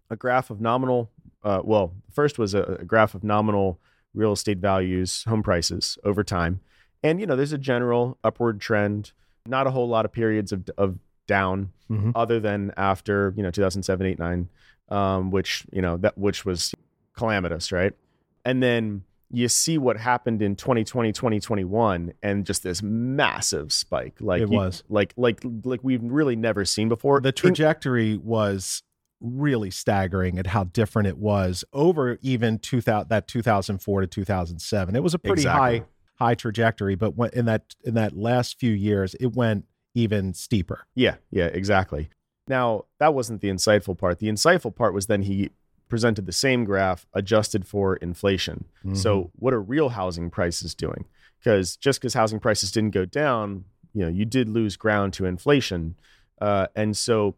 a 0.08 0.14
graph 0.14 0.50
of 0.50 0.60
nominal 0.60 1.10
uh, 1.42 1.60
well, 1.62 1.94
first 2.12 2.38
was 2.38 2.54
a, 2.54 2.62
a, 2.80 2.84
graph 2.84 3.14
of 3.14 3.22
nominal 3.22 3.78
real 4.14 4.32
estate 4.32 4.58
values, 4.58 5.24
home 5.24 5.42
prices 5.42 5.98
over 6.04 6.24
time. 6.24 6.60
And, 7.02 7.20
you 7.20 7.26
know, 7.26 7.36
there's 7.36 7.52
a 7.52 7.58
general 7.58 8.18
upward 8.24 8.60
trend, 8.60 9.12
not 9.46 9.66
a 9.66 9.70
whole 9.70 9.88
lot 9.88 10.04
of 10.04 10.12
periods 10.12 10.50
of, 10.50 10.68
of 10.76 10.98
down 11.26 11.70
mm-hmm. 11.90 12.10
other 12.14 12.40
than 12.40 12.72
after, 12.76 13.32
you 13.36 13.42
know, 13.42 13.50
2007, 13.50 14.06
8, 14.06 14.18
9, 14.18 14.48
um, 14.88 15.30
which, 15.30 15.66
you 15.72 15.82
know, 15.82 15.96
that, 15.98 16.16
which 16.18 16.44
was 16.44 16.74
calamitous, 17.16 17.70
right? 17.70 17.92
And 18.44 18.62
then 18.62 19.04
you 19.30 19.48
see 19.48 19.76
what 19.76 19.96
happened 19.96 20.40
in 20.40 20.56
2020, 20.56 21.12
2021, 21.12 22.12
and 22.22 22.46
just 22.46 22.62
this 22.62 22.82
massive 22.82 23.72
spike. 23.72 24.14
Like 24.20 24.42
it 24.42 24.50
you, 24.50 24.56
was 24.56 24.82
like, 24.88 25.12
like, 25.16 25.40
like 25.64 25.80
we've 25.82 26.02
really 26.02 26.36
never 26.36 26.64
seen 26.64 26.88
before. 26.88 27.20
The 27.20 27.32
trajectory 27.32 28.12
in- 28.12 28.24
was 28.24 28.82
really 29.20 29.70
staggering 29.70 30.38
at 30.38 30.46
how 30.46 30.64
different 30.64 31.08
it 31.08 31.16
was 31.16 31.64
over 31.72 32.18
even 32.20 32.58
2000 32.58 33.08
that 33.08 33.26
2004 33.26 34.02
to 34.02 34.06
2007 34.06 34.94
it 34.94 35.02
was 35.02 35.14
a 35.14 35.18
pretty 35.18 35.42
exactly. 35.42 35.78
high 35.78 35.84
high 36.18 36.34
trajectory 36.34 36.94
but 36.94 37.16
when, 37.16 37.30
in 37.32 37.46
that 37.46 37.74
in 37.84 37.94
that 37.94 38.16
last 38.16 38.58
few 38.58 38.72
years 38.72 39.14
it 39.14 39.34
went 39.34 39.64
even 39.94 40.34
steeper. 40.34 40.86
Yeah 40.94 41.16
yeah 41.30 41.46
exactly. 41.46 42.10
Now 42.48 42.84
that 42.98 43.14
wasn't 43.14 43.40
the 43.40 43.48
insightful 43.48 43.96
part. 43.96 44.18
The 44.18 44.28
insightful 44.28 44.74
part 44.74 44.92
was 44.92 45.06
then 45.06 45.22
he 45.22 45.50
presented 45.88 46.26
the 46.26 46.32
same 46.32 46.64
graph 46.64 47.06
adjusted 47.14 47.66
for 47.66 47.96
inflation. 47.96 48.66
Mm-hmm. 48.84 48.96
so 48.96 49.30
what 49.36 49.54
are 49.54 49.62
real 49.62 49.90
housing 49.90 50.30
prices 50.30 50.74
doing? 50.74 51.06
Because 51.38 51.76
just 51.76 52.00
because 52.00 52.14
housing 52.14 52.40
prices 52.40 52.70
didn't 52.70 52.90
go 52.90 53.04
down 53.04 53.64
you 53.94 54.02
know 54.02 54.08
you 54.08 54.26
did 54.26 54.48
lose 54.48 54.76
ground 54.76 55.14
to 55.14 55.24
inflation. 55.24 55.96
Uh, 56.40 56.66
and 56.76 56.94
so 56.96 57.36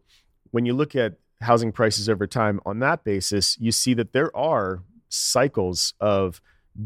when 0.51 0.65
you 0.65 0.73
look 0.73 0.95
at 0.95 1.13
housing 1.41 1.71
prices 1.71 2.09
over 2.09 2.27
time 2.27 2.59
on 2.65 2.79
that 2.79 3.03
basis, 3.03 3.57
you 3.59 3.71
see 3.71 3.93
that 3.93 4.13
there 4.13 4.35
are 4.35 4.83
cycles 5.09 5.93
of 5.99 6.41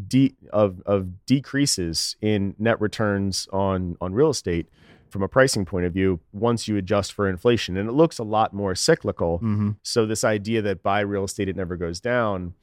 de- 0.07 0.35
of 0.51 0.81
of 0.85 1.25
decreases 1.25 2.15
in 2.21 2.55
net 2.57 2.79
returns 2.79 3.47
on 3.51 3.95
on 4.01 4.13
real 4.13 4.29
estate 4.29 4.67
from 5.09 5.21
a 5.21 5.27
pricing 5.27 5.65
point 5.65 5.85
of 5.85 5.93
view 5.93 6.19
once 6.31 6.67
you 6.67 6.77
adjust 6.77 7.13
for 7.13 7.29
inflation 7.29 7.77
and 7.77 7.87
it 7.87 7.91
looks 7.91 8.17
a 8.17 8.23
lot 8.23 8.53
more 8.53 8.73
cyclical 8.73 9.37
mm-hmm. 9.37 9.71
so 9.83 10.05
this 10.05 10.23
idea 10.23 10.61
that 10.61 10.81
buy 10.81 11.01
real 11.01 11.25
estate 11.25 11.47
it 11.47 11.55
never 11.55 11.75
goes 11.75 11.99
down 11.99 12.53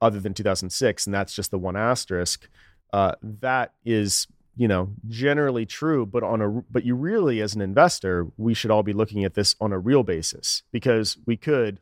other 0.00 0.20
than 0.20 0.32
2006 0.32 1.06
and 1.06 1.12
that's 1.12 1.34
just 1.34 1.50
the 1.50 1.58
one 1.58 1.76
asterisk 1.76 2.48
uh, 2.92 3.12
that 3.22 3.74
is 3.84 4.26
you 4.58 4.68
know 4.68 4.90
generally 5.08 5.64
true 5.64 6.04
but 6.04 6.22
on 6.22 6.42
a 6.42 6.48
but 6.70 6.84
you 6.84 6.94
really 6.94 7.40
as 7.40 7.54
an 7.54 7.60
investor 7.60 8.26
we 8.36 8.52
should 8.52 8.70
all 8.70 8.82
be 8.82 8.92
looking 8.92 9.24
at 9.24 9.34
this 9.34 9.54
on 9.60 9.72
a 9.72 9.78
real 9.78 10.02
basis 10.02 10.62
because 10.72 11.16
we 11.24 11.36
could 11.36 11.80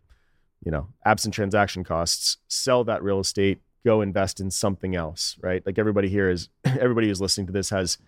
you 0.65 0.71
know 0.71 0.87
absent 1.05 1.35
transaction 1.35 1.83
costs 1.83 2.37
sell 2.47 2.85
that 2.85 3.03
real 3.03 3.19
estate 3.19 3.61
go 3.85 4.03
invest 4.03 4.41
in 4.41 4.51
something 4.51 4.95
else 4.95 5.37
right 5.41 5.65
like 5.65 5.79
everybody 5.79 6.09
here 6.09 6.29
is 6.29 6.51
everybody 6.65 7.09
who's 7.09 7.21
listening 7.21 7.47
to 7.47 7.53
this 7.53 7.71
has 7.71 7.99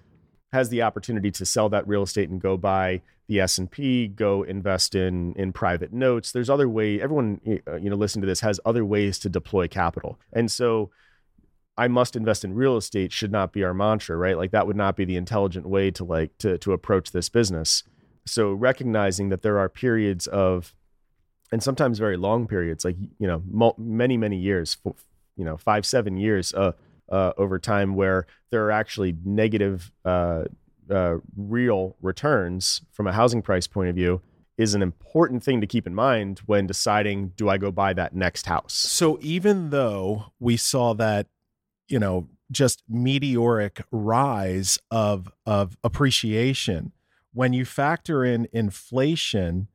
has 0.53 0.69
the 0.69 0.83
opportunity 0.83 1.31
to 1.31 1.45
sell 1.45 1.69
that 1.69 1.87
real 1.89 2.03
estate 2.03 2.29
and 2.29 2.41
go 2.41 2.57
buy 2.57 3.01
the 3.29 3.41
S&P, 3.41 4.09
go 4.09 4.43
invest 4.43 4.95
in 4.95 5.35
in 5.35 5.53
private 5.53 5.93
notes. 5.93 6.33
There's 6.33 6.49
other 6.49 6.69
way 6.69 7.01
everyone 7.01 7.41
uh, 7.67 7.77
you 7.77 7.91
know 7.91 7.97
listening 7.97 8.23
to 8.23 8.27
this 8.27 8.41
has 8.41 8.59
other 8.65 8.85
ways 8.85 9.19
to 9.21 9.29
deploy 9.29 9.69
capital. 9.69 10.19
And 10.33 10.51
so 10.51 10.91
I 11.79 11.89
must 11.89 12.17
invest 12.17 12.45
in 12.45 12.55
real 12.55 12.77
estate 12.77 13.13
should 13.13 13.33
not 13.33 13.53
be 13.53 13.63
our 13.63 13.73
mantra, 13.73 14.17
right? 14.17 14.37
Like 14.37 14.51
that 14.51 14.67
would 14.67 14.77
not 14.77 14.97
be 14.97 15.05
the 15.05 15.17
intelligent 15.17 15.67
way 15.67 15.91
to 15.93 16.05
like 16.05 16.37
to 16.39 16.59
to 16.59 16.73
approach 16.73 17.13
this 17.13 17.29
business. 17.29 17.85
So 18.27 18.53
recognizing 18.53 19.31
that 19.31 19.43
there 19.43 19.59
are 19.59 19.69
periods 19.69 20.27
of 20.27 20.75
and 21.53 21.63
sometimes 21.63 21.99
very 21.99 22.17
long 22.17 22.47
periods 22.47 22.85
like 22.85 22.97
you 23.19 23.27
know 23.27 23.43
many 23.79 24.17
many 24.19 24.37
years 24.37 24.77
you 25.37 25.45
know 25.45 25.57
5 25.57 25.87
7 25.87 26.17
years 26.19 26.53
uh, 26.53 26.73
uh, 27.11 27.33
over 27.39 27.59
time 27.59 27.95
where 27.95 28.27
there 28.51 28.67
are 28.67 28.71
actually 28.71 29.17
negative 29.25 29.91
uh, 30.05 30.45
uh, 30.91 31.17
real 31.37 31.97
returns 32.03 32.83
from 32.93 33.07
a 33.07 33.13
housing 33.13 33.41
price 33.41 33.67
point 33.67 33.89
of 33.89 33.95
view 33.95 34.21
is 34.59 34.75
an 34.75 34.83
important 34.83 35.43
thing 35.43 35.61
to 35.61 35.67
keep 35.67 35.87
in 35.87 35.95
mind 35.95 36.41
when 36.47 36.67
deciding 36.67 37.29
do 37.37 37.49
I 37.49 37.57
go 37.59 37.71
buy 37.71 37.93
that 37.93 38.15
next 38.15 38.47
house. 38.47 38.75
So 38.75 39.17
even 39.23 39.71
though 39.71 40.33
we 40.41 40.57
saw 40.57 40.95
that 40.95 41.29
you 41.89 41.99
know 41.99 42.29
just 42.51 42.83
meteoric 42.89 43.83
rise 43.91 44.79
of 44.91 45.31
of 45.47 45.77
appreciation 45.85 46.93
when 47.33 47.53
you 47.53 47.65
factor 47.65 48.25
in 48.25 48.49
inflation 48.53 49.69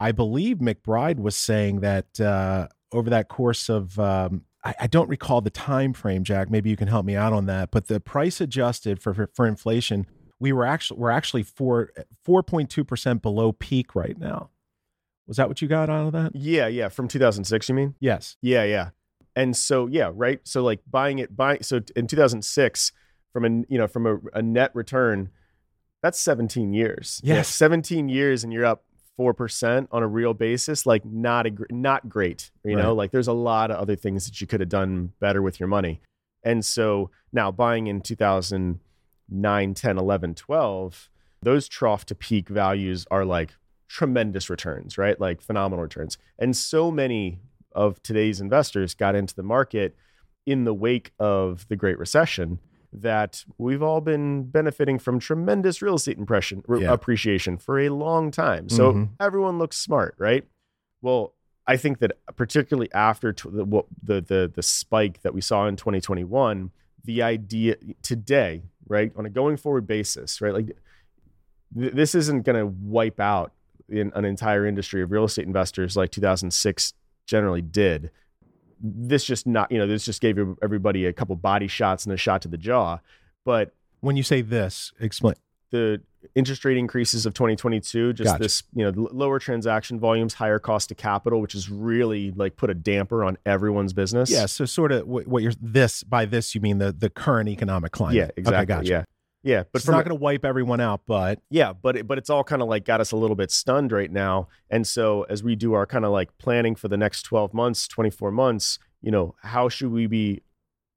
i 0.00 0.12
believe 0.12 0.58
mcbride 0.58 1.18
was 1.18 1.36
saying 1.36 1.80
that 1.80 2.20
uh, 2.20 2.68
over 2.92 3.10
that 3.10 3.28
course 3.28 3.68
of 3.68 3.98
um, 3.98 4.42
I, 4.62 4.74
I, 4.82 4.86
don't 4.86 5.08
recall 5.08 5.40
the 5.40 5.50
time 5.50 5.92
frame 5.92 6.22
jack 6.22 6.50
maybe 6.50 6.70
you 6.70 6.76
can 6.76 6.88
help 6.88 7.04
me 7.04 7.16
out 7.16 7.32
on 7.32 7.46
that 7.46 7.70
but 7.70 7.88
the 7.88 7.98
price 7.98 8.40
adjusted 8.40 9.02
for 9.02 9.12
for, 9.12 9.28
for 9.34 9.46
inflation 9.46 10.06
we 10.44 10.52
were 10.52 10.66
actually 10.66 11.00
we're 11.00 11.10
actually 11.10 11.42
four 11.42 11.90
four 12.22 12.42
point 12.42 12.70
two 12.70 12.84
percent 12.84 13.22
below 13.22 13.52
peak 13.52 13.94
right 13.94 14.18
now. 14.18 14.50
Was 15.26 15.38
that 15.38 15.48
what 15.48 15.62
you 15.62 15.68
got 15.68 15.88
out 15.88 16.08
of 16.08 16.12
that? 16.12 16.36
Yeah, 16.36 16.66
yeah. 16.66 16.88
From 16.88 17.08
2006, 17.08 17.70
you 17.70 17.74
mean? 17.74 17.94
Yes. 17.98 18.36
Yeah, 18.42 18.64
yeah. 18.64 18.90
And 19.36 19.56
so 19.56 19.86
yeah, 19.86 20.10
right. 20.14 20.40
So 20.44 20.62
like 20.62 20.80
buying 20.90 21.18
it, 21.18 21.36
buying 21.36 21.62
so 21.62 21.80
in 21.96 22.06
2006, 22.06 22.92
from 23.32 23.44
a 23.44 23.48
you 23.68 23.78
know 23.78 23.88
from 23.88 24.06
a, 24.06 24.18
a 24.34 24.42
net 24.42 24.70
return, 24.74 25.30
that's 26.02 26.20
17 26.20 26.72
years. 26.72 27.20
Yeah, 27.24 27.36
Yes. 27.36 27.48
17 27.48 28.08
years, 28.08 28.44
and 28.44 28.52
you're 28.52 28.64
up 28.64 28.84
four 29.16 29.34
percent 29.34 29.88
on 29.90 30.02
a 30.02 30.08
real 30.08 30.34
basis. 30.34 30.86
Like 30.86 31.04
not 31.04 31.46
a 31.46 31.52
not 31.70 32.08
great. 32.08 32.50
You 32.64 32.76
know, 32.76 32.94
like 32.94 33.10
there's 33.10 33.28
a 33.28 33.32
lot 33.32 33.70
of 33.70 33.76
other 33.76 33.96
things 33.96 34.26
that 34.26 34.40
you 34.40 34.46
could 34.46 34.60
have 34.60 34.68
done 34.68 35.12
better 35.20 35.42
with 35.42 35.58
your 35.58 35.68
money. 35.68 36.00
And 36.42 36.64
so 36.64 37.10
now 37.32 37.50
buying 37.50 37.86
in 37.86 38.02
2009, 38.02 39.74
10, 39.74 39.98
11, 39.98 40.34
12, 40.34 41.10
those 41.42 41.68
trough 41.68 42.04
to 42.06 42.14
peak 42.14 42.48
values 42.48 43.06
are 43.10 43.24
like 43.24 43.54
tremendous 43.88 44.50
returns, 44.50 44.98
right? 44.98 45.18
Like 45.18 45.40
phenomenal 45.40 45.82
returns. 45.82 46.18
And 46.38 46.56
so 46.56 46.90
many 46.90 47.38
of 47.74 48.02
today's 48.02 48.40
investors 48.40 48.94
got 48.94 49.14
into 49.14 49.34
the 49.34 49.42
market 49.42 49.96
in 50.46 50.64
the 50.64 50.74
wake 50.74 51.12
of 51.18 51.66
the 51.68 51.76
Great 51.76 51.98
Recession 51.98 52.58
that 52.92 53.44
we've 53.58 53.82
all 53.82 54.00
been 54.00 54.44
benefiting 54.44 54.98
from 54.98 55.18
tremendous 55.18 55.82
real 55.82 55.94
estate 55.96 56.16
impression 56.18 56.62
re- 56.68 56.82
Yeah. 56.82 56.92
appreciation 56.92 57.56
for 57.58 57.80
a 57.80 57.88
long 57.88 58.30
time. 58.30 58.68
So 58.68 58.92
Mhm. 58.92 59.08
everyone 59.18 59.58
looks 59.58 59.76
smart, 59.76 60.14
right? 60.18 60.44
Well, 61.02 61.34
I 61.66 61.76
think 61.76 61.98
that 62.00 62.12
particularly 62.36 62.92
after 62.92 63.32
tw- 63.32 63.50
the, 63.52 63.64
what, 63.64 63.86
the 64.02 64.20
the 64.20 64.52
the 64.54 64.62
spike 64.62 65.22
that 65.22 65.34
we 65.34 65.40
saw 65.40 65.66
in 65.66 65.76
2021, 65.76 66.70
the 67.04 67.22
idea 67.22 67.76
today, 68.02 68.62
right, 68.86 69.10
on 69.16 69.26
a 69.26 69.30
going 69.30 69.56
forward 69.56 69.86
basis, 69.86 70.40
right, 70.40 70.52
like 70.52 70.76
th- 71.78 71.92
this 71.94 72.14
isn't 72.14 72.42
going 72.42 72.58
to 72.58 72.66
wipe 72.66 73.18
out 73.18 73.52
in 73.88 74.12
an 74.14 74.24
entire 74.24 74.64
industry 74.66 75.02
of 75.02 75.10
real 75.10 75.24
estate 75.24 75.46
investors 75.46 75.96
like 75.96 76.10
2006 76.10 76.92
generally 77.26 77.62
did. 77.62 78.10
This 78.80 79.24
just 79.24 79.46
not, 79.46 79.70
you 79.72 79.78
know, 79.78 79.86
this 79.86 80.04
just 80.04 80.20
gave 80.20 80.38
everybody 80.62 81.06
a 81.06 81.12
couple 81.12 81.34
body 81.36 81.68
shots 81.68 82.04
and 82.04 82.12
a 82.12 82.16
shot 82.16 82.42
to 82.42 82.48
the 82.48 82.58
jaw, 82.58 82.98
but 83.44 83.72
When 84.00 84.16
you 84.16 84.22
say 84.22 84.42
this, 84.42 84.92
explain. 85.00 85.34
the 85.70 86.00
interest 86.34 86.64
rate 86.64 86.76
increases 86.78 87.26
of 87.26 87.34
2022 87.34 88.14
just 88.14 88.26
Gotcha. 88.30 88.42
this 88.42 88.62
you 88.74 88.82
know 88.82 89.08
lower 89.12 89.38
transaction 89.38 90.00
volumes 90.00 90.32
higher 90.32 90.58
cost 90.58 90.90
of 90.90 90.96
capital 90.96 91.38
which 91.38 91.52
has 91.52 91.68
really 91.68 92.30
like 92.30 92.56
put 92.56 92.70
a 92.70 92.74
damper 92.74 93.22
on 93.22 93.36
everyone's 93.44 93.92
business 93.92 94.30
Yeah. 94.30 94.46
So 94.46 94.64
sort 94.64 94.90
of 94.92 95.06
what, 95.06 95.42
you're 95.42 95.52
this 95.60 96.02
by 96.02 96.24
this 96.24 96.54
you 96.54 96.62
mean 96.62 96.78
the 96.78 96.92
the 96.92 97.10
current 97.10 97.50
economic 97.50 97.92
climate. 97.92 98.16
yeah 98.16 98.28
exactly 98.38 98.56
Okay, 98.56 98.64
gotcha. 98.66 98.88
yeah 98.88 99.04
yeah 99.44 99.62
but 99.72 99.80
It's 99.80 99.88
not 99.88 100.04
going 100.04 100.16
to 100.16 100.22
wipe 100.22 100.44
everyone 100.44 100.80
out, 100.80 101.02
but 101.06 101.40
yeah 101.50 101.72
but 101.72 101.96
it, 101.96 102.06
but 102.06 102.18
it's 102.18 102.30
all 102.30 102.42
kind 102.42 102.62
of 102.62 102.68
like 102.68 102.84
got 102.84 103.00
us 103.00 103.12
a 103.12 103.16
little 103.16 103.36
bit 103.36 103.50
stunned 103.50 103.92
right 103.92 104.10
now. 104.10 104.48
And 104.70 104.86
so 104.86 105.22
as 105.28 105.44
we 105.44 105.54
do 105.54 105.74
our 105.74 105.86
kind 105.86 106.04
of 106.04 106.10
like 106.10 106.36
planning 106.38 106.74
for 106.74 106.88
the 106.88 106.96
next 106.96 107.22
12 107.22 107.54
months 107.54 107.86
24 107.86 108.32
months 108.32 108.78
you 109.00 109.10
know 109.10 109.34
how 109.42 109.68
should 109.68 109.92
we 109.92 110.06
be 110.06 110.42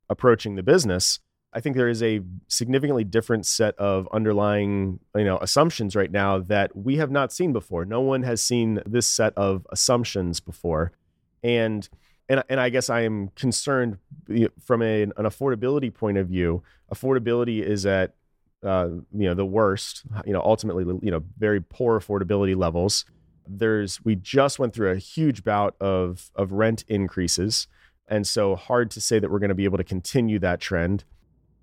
approaching 0.09 0.55
the 0.55 0.63
business? 0.63 1.19
I 1.53 1.59
think 1.59 1.75
there 1.75 1.89
is 1.89 2.03
a 2.03 2.21
significantly 2.47 3.03
different 3.03 3.45
set 3.45 3.75
of 3.77 4.07
underlying 4.13 4.99
you 5.15 5.23
know 5.25 5.37
assumptions 5.39 5.95
right 5.95 6.11
now 6.11 6.39
that 6.39 6.75
we 6.75 6.97
have 6.97 7.11
not 7.11 7.33
seen 7.33 7.53
before. 7.53 7.85
No 7.85 8.01
one 8.01 8.23
has 8.23 8.41
seen 8.41 8.81
this 8.85 9.07
set 9.07 9.33
of 9.35 9.67
assumptions 9.71 10.39
before. 10.39 10.91
And 11.43 11.87
and, 12.29 12.43
and 12.49 12.59
I 12.59 12.69
guess 12.69 12.89
I 12.89 13.01
am 13.01 13.29
concerned 13.29 13.97
from 14.59 14.81
a, 14.81 15.03
an 15.03 15.13
affordability 15.17 15.93
point 15.93 16.17
of 16.17 16.27
view. 16.27 16.61
Affordability 16.93 17.61
is 17.61 17.85
at 17.85 18.15
uh, 18.63 18.89
you 19.13 19.27
know 19.27 19.33
the 19.33 19.45
worst. 19.45 20.03
You 20.25 20.33
know, 20.33 20.41
ultimately, 20.41 20.85
you 21.01 21.11
know, 21.11 21.23
very 21.37 21.61
poor 21.61 21.99
affordability 21.99 22.55
levels. 22.55 23.05
There's 23.47 24.03
we 24.03 24.15
just 24.15 24.59
went 24.59 24.73
through 24.73 24.91
a 24.91 24.97
huge 24.97 25.43
bout 25.43 25.75
of 25.79 26.31
of 26.35 26.51
rent 26.51 26.83
increases, 26.87 27.67
and 28.07 28.25
so 28.25 28.55
hard 28.55 28.91
to 28.91 29.01
say 29.01 29.19
that 29.19 29.31
we're 29.31 29.39
going 29.39 29.49
to 29.49 29.55
be 29.55 29.65
able 29.65 29.77
to 29.77 29.83
continue 29.83 30.39
that 30.39 30.59
trend. 30.59 31.03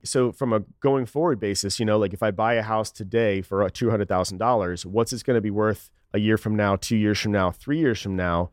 So 0.05 0.33
from 0.33 0.53
a 0.53 0.61
going 0.81 1.07
forward 1.07 1.41
basis, 1.41 1.81
you 1.81 1.87
know, 1.87 1.99
like 1.99 2.13
if 2.13 2.23
I 2.23 2.31
buy 2.31 2.55
a 2.55 2.63
house 2.63 2.91
today 2.91 3.41
for 3.43 3.69
thousand 3.69 4.39
dollars, 4.39 4.85
what's 4.85 5.13
it 5.13 5.25
going 5.25 5.37
to 5.37 5.41
be 5.41 5.51
worth 5.51 5.91
a 6.13 6.19
year 6.19 6.37
from 6.37 6.55
now, 6.57 6.77
two 6.77 6.97
years 6.97 7.19
from 7.19 7.33
now, 7.33 7.51
three 7.51 7.79
years 7.79 8.01
from 8.01 8.15
now? 8.15 8.51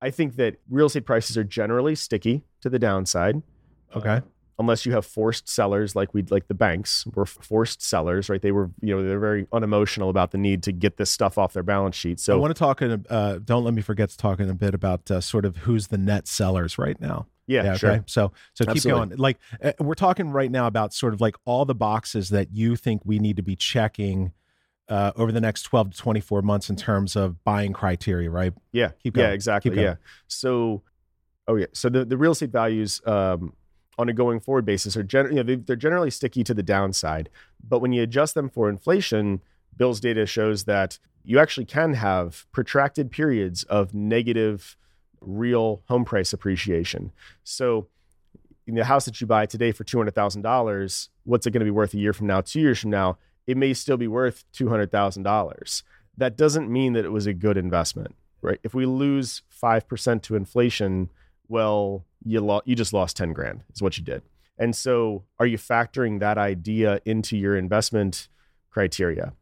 I 0.00 0.10
think 0.10 0.36
that 0.36 0.56
real 0.68 0.86
estate 0.86 1.06
prices 1.06 1.36
are 1.36 1.44
generally 1.44 1.94
sticky 1.94 2.42
to 2.60 2.68
the 2.68 2.78
downside 2.78 3.42
okay. 3.94 4.22
Unless 4.58 4.84
you 4.86 4.92
have 4.92 5.04
forced 5.06 5.48
sellers 5.48 5.96
like 5.96 6.12
we 6.14 6.22
like 6.30 6.46
the 6.48 6.54
banks 6.54 7.06
were 7.14 7.26
forced 7.26 7.82
sellers 7.82 8.28
right 8.28 8.42
they 8.42 8.52
were 8.52 8.70
you 8.80 8.94
know 8.94 9.02
they're 9.02 9.18
very 9.18 9.46
unemotional 9.52 10.10
about 10.10 10.30
the 10.30 10.38
need 10.38 10.62
to 10.62 10.72
get 10.72 10.96
this 10.98 11.10
stuff 11.10 11.38
off 11.38 11.52
their 11.52 11.62
balance 11.62 11.96
sheet 11.96 12.20
so 12.20 12.34
I 12.34 12.36
want 12.40 12.54
to 12.54 12.58
talk. 12.58 12.82
In, 12.82 12.90
a- 13.08 13.12
uh, 13.12 13.38
don't 13.44 13.64
let 13.64 13.74
me 13.74 13.82
forget 13.82 14.10
to 14.10 14.16
talk 14.16 14.40
in 14.40 14.48
a 14.50 14.54
bit 14.54 14.74
about 14.74 15.10
uh, 15.10 15.20
sort 15.20 15.44
of 15.44 15.56
who's 15.58 15.88
the 15.88 15.98
net 15.98 16.28
sellers 16.28 16.78
right 16.78 17.00
now. 17.00 17.26
yeah, 17.46 17.74
sure 17.74 18.04
So 18.06 18.32
so 18.54 18.64
keep 18.64 18.76
Absolutely. 18.76 19.06
going. 19.08 19.18
Like 19.18 19.38
uh, 19.62 19.72
we're 19.80 19.94
talking 19.94 20.30
right 20.30 20.50
now 20.50 20.66
about 20.66 20.94
sort 20.94 21.14
of 21.14 21.20
like 21.20 21.36
all 21.44 21.64
the 21.64 21.74
boxes 21.74 22.28
that 22.30 22.52
you 22.52 22.76
think 22.76 23.02
we 23.04 23.18
need 23.18 23.36
to 23.36 23.42
be 23.42 23.56
checking 23.56 24.32
uh, 24.88 25.12
over 25.16 25.32
the 25.32 25.40
next 25.40 25.62
12 25.62 25.92
to 25.92 25.96
24 25.96 26.42
months 26.42 26.68
in 26.68 26.76
terms 26.76 27.16
of 27.16 27.42
buying 27.44 27.72
criteria, 27.72 28.30
right? 28.30 28.52
yeah 28.72 28.90
Keep 29.02 29.14
going. 29.14 29.28
yeah 29.28 29.32
exactly 29.34 29.70
Keep 29.70 29.80
yeah 29.80 29.94
so 30.26 30.82
oh 31.48 31.56
yeah 31.56 31.66
so 31.72 31.88
the, 31.88 32.04
the 32.04 32.16
real 32.16 32.32
estate 32.32 32.50
values 32.50 33.00
um, 33.06 33.54
on 33.98 34.08
a 34.08 34.12
going 34.12 34.40
forward 34.40 34.64
basis 34.64 34.96
are 34.96 35.06
you 35.10 35.34
know, 35.34 35.42
they, 35.42 35.56
they're 35.56 35.76
generally 35.76 36.10
sticky 36.10 36.44
to 36.44 36.54
the 36.54 36.62
downside. 36.62 37.28
But 37.62 37.80
when 37.80 37.92
you 37.92 38.02
adjust 38.02 38.34
them 38.34 38.48
for 38.48 38.68
inflation 38.68 39.42
bill's 39.76 40.00
data 40.00 40.26
shows 40.26 40.64
that 40.64 40.98
you 41.24 41.38
actually 41.38 41.64
can 41.64 41.94
have 41.94 42.46
protracted 42.52 43.10
periods 43.10 43.62
of 43.64 43.94
negative 43.94 44.76
real 45.20 45.82
home 45.86 46.04
price 46.04 46.32
appreciation. 46.32 47.12
So 47.42 47.86
in 48.66 48.74
the 48.74 48.84
house 48.84 49.06
that 49.06 49.20
you 49.20 49.26
buy 49.26 49.46
today 49.46 49.72
for 49.72 49.84
$200000 49.84 51.08
what's 51.24 51.46
it 51.46 51.50
going 51.52 51.60
to 51.60 51.64
be 51.64 51.70
worth 51.70 51.94
a 51.94 51.98
year 51.98 52.12
from 52.12 52.26
now 52.26 52.40
two 52.40 52.60
years 52.60 52.80
from 52.80 52.90
now? 52.90 53.18
It 53.46 53.56
may 53.56 53.72
still 53.74 53.96
be 53.96 54.08
worth 54.08 54.44
$200000 54.52 55.82
that 56.18 56.36
doesn't 56.36 56.70
mean 56.70 56.92
that 56.92 57.06
it 57.06 57.12
was 57.12 57.26
a 57.26 57.32
good 57.32 57.56
investment 57.56 58.14
right? 58.42 58.58
If 58.62 58.74
we 58.74 58.84
lose 58.84 59.42
five 59.48 59.88
percent 59.88 60.22
to 60.24 60.36
inflation, 60.36 61.08
well, 61.52 62.04
you 62.24 62.40
lo- 62.40 62.62
you 62.64 62.74
just 62.74 62.92
lost 62.92 63.16
ten 63.16 63.32
grand 63.32 63.62
is 63.74 63.82
what 63.82 63.98
you 63.98 64.04
did. 64.04 64.22
And 64.58 64.74
so, 64.74 65.24
are 65.38 65.46
you 65.46 65.58
factoring 65.58 66.20
that 66.20 66.38
idea 66.38 67.00
into 67.04 67.36
your 67.36 67.56
investment 67.56 68.28
criteria? 68.70 69.34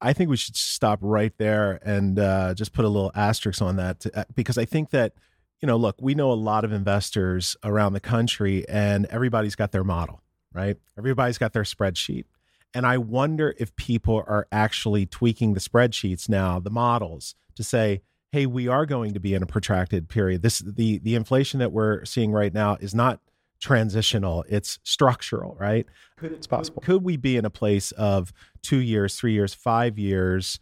I 0.00 0.12
think 0.12 0.30
we 0.30 0.36
should 0.36 0.56
stop 0.56 0.98
right 1.02 1.32
there 1.38 1.78
and 1.84 2.18
uh, 2.18 2.54
just 2.54 2.72
put 2.72 2.84
a 2.84 2.88
little 2.88 3.12
asterisk 3.14 3.60
on 3.60 3.76
that 3.76 4.00
to, 4.00 4.20
uh, 4.20 4.24
because 4.34 4.56
I 4.56 4.64
think 4.64 4.90
that, 4.90 5.12
you 5.60 5.66
know, 5.66 5.76
look, 5.76 5.96
we 6.00 6.14
know 6.14 6.32
a 6.32 6.34
lot 6.34 6.64
of 6.64 6.72
investors 6.72 7.56
around 7.62 7.92
the 7.92 8.00
country 8.00 8.66
and 8.68 9.04
everybody's 9.06 9.56
got 9.56 9.72
their 9.72 9.84
model, 9.84 10.22
right? 10.54 10.78
Everybody's 10.96 11.36
got 11.36 11.52
their 11.52 11.64
spreadsheet. 11.64 12.24
And 12.72 12.86
I 12.86 12.96
wonder 12.96 13.54
if 13.58 13.76
people 13.76 14.24
are 14.26 14.46
actually 14.50 15.04
tweaking 15.04 15.54
the 15.54 15.60
spreadsheets 15.60 16.28
now, 16.28 16.60
the 16.60 16.70
models, 16.70 17.34
to 17.56 17.62
say, 17.62 18.00
hey, 18.32 18.46
we 18.46 18.68
are 18.68 18.86
going 18.86 19.14
to 19.14 19.20
be 19.20 19.34
in 19.34 19.42
a 19.42 19.46
protracted 19.46 20.08
period. 20.08 20.42
This 20.42 20.60
the 20.60 20.98
the 20.98 21.14
inflation 21.14 21.60
that 21.60 21.72
we're 21.72 22.04
seeing 22.04 22.32
right 22.32 22.52
now 22.52 22.76
is 22.80 22.94
not 22.94 23.20
transitional, 23.60 24.44
it's 24.48 24.78
structural, 24.82 25.54
right? 25.60 25.86
It's 26.22 26.46
possible. 26.46 26.82
Could 26.82 27.02
we 27.02 27.16
be 27.16 27.36
in 27.36 27.44
a 27.44 27.50
place 27.50 27.92
of 27.92 28.32
two 28.62 28.78
years, 28.78 29.16
three 29.16 29.32
years, 29.32 29.52
five 29.52 29.98
years 29.98 30.58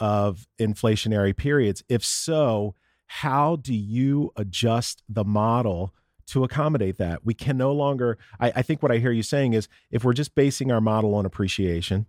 of 0.00 0.46
inflationary 0.60 1.36
periods? 1.36 1.84
If 1.88 2.04
so, 2.04 2.74
how 3.06 3.56
do 3.56 3.74
you 3.74 4.32
adjust 4.36 5.02
the 5.08 5.24
model 5.24 5.94
to 6.28 6.42
accommodate 6.42 6.98
that? 6.98 7.24
We 7.24 7.34
can 7.34 7.56
no 7.56 7.72
longer, 7.72 8.18
I, 8.40 8.52
I 8.56 8.62
think 8.62 8.82
what 8.82 8.90
I 8.90 8.98
hear 8.98 9.12
you 9.12 9.22
saying 9.22 9.52
is 9.52 9.68
if 9.90 10.02
we're 10.02 10.12
just 10.12 10.34
basing 10.34 10.72
our 10.72 10.80
model 10.80 11.14
on 11.14 11.24
appreciation, 11.24 12.06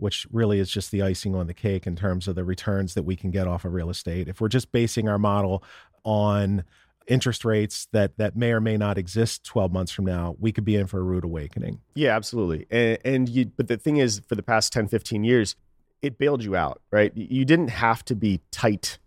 which 0.00 0.26
really 0.30 0.58
is 0.58 0.70
just 0.70 0.90
the 0.90 1.02
icing 1.02 1.34
on 1.34 1.46
the 1.46 1.54
cake 1.54 1.86
in 1.86 1.96
terms 1.96 2.26
of 2.26 2.34
the 2.34 2.44
returns 2.44 2.94
that 2.94 3.02
we 3.02 3.16
can 3.16 3.30
get 3.30 3.46
off 3.46 3.64
of 3.64 3.72
real 3.72 3.90
estate, 3.90 4.28
if 4.28 4.40
we're 4.40 4.48
just 4.48 4.72
basing 4.72 5.08
our 5.08 5.18
model 5.18 5.62
on 6.04 6.64
interest 7.06 7.44
rates 7.44 7.88
that 7.92 8.16
that 8.18 8.36
may 8.36 8.52
or 8.52 8.60
may 8.60 8.76
not 8.76 8.96
exist 8.96 9.44
12 9.44 9.72
months 9.72 9.90
from 9.90 10.04
now 10.04 10.36
we 10.38 10.52
could 10.52 10.64
be 10.64 10.76
in 10.76 10.86
for 10.86 11.00
a 11.00 11.02
rude 11.02 11.24
awakening 11.24 11.80
Yeah, 11.94 12.14
absolutely. 12.14 12.66
And, 12.70 12.98
and 13.04 13.28
you, 13.28 13.46
but 13.46 13.68
the 13.68 13.76
thing 13.76 13.96
is, 13.96 14.20
for 14.28 14.36
the 14.36 14.42
past 14.42 14.72
10, 14.72 14.88
15 14.88 15.24
years, 15.24 15.56
it 16.02 16.18
bailed 16.18 16.42
you 16.44 16.56
out, 16.56 16.80
right? 16.90 17.12
You 17.16 17.44
didn't 17.44 17.68
have 17.68 18.04
to 18.06 18.14
be 18.14 18.40
tight 18.50 18.98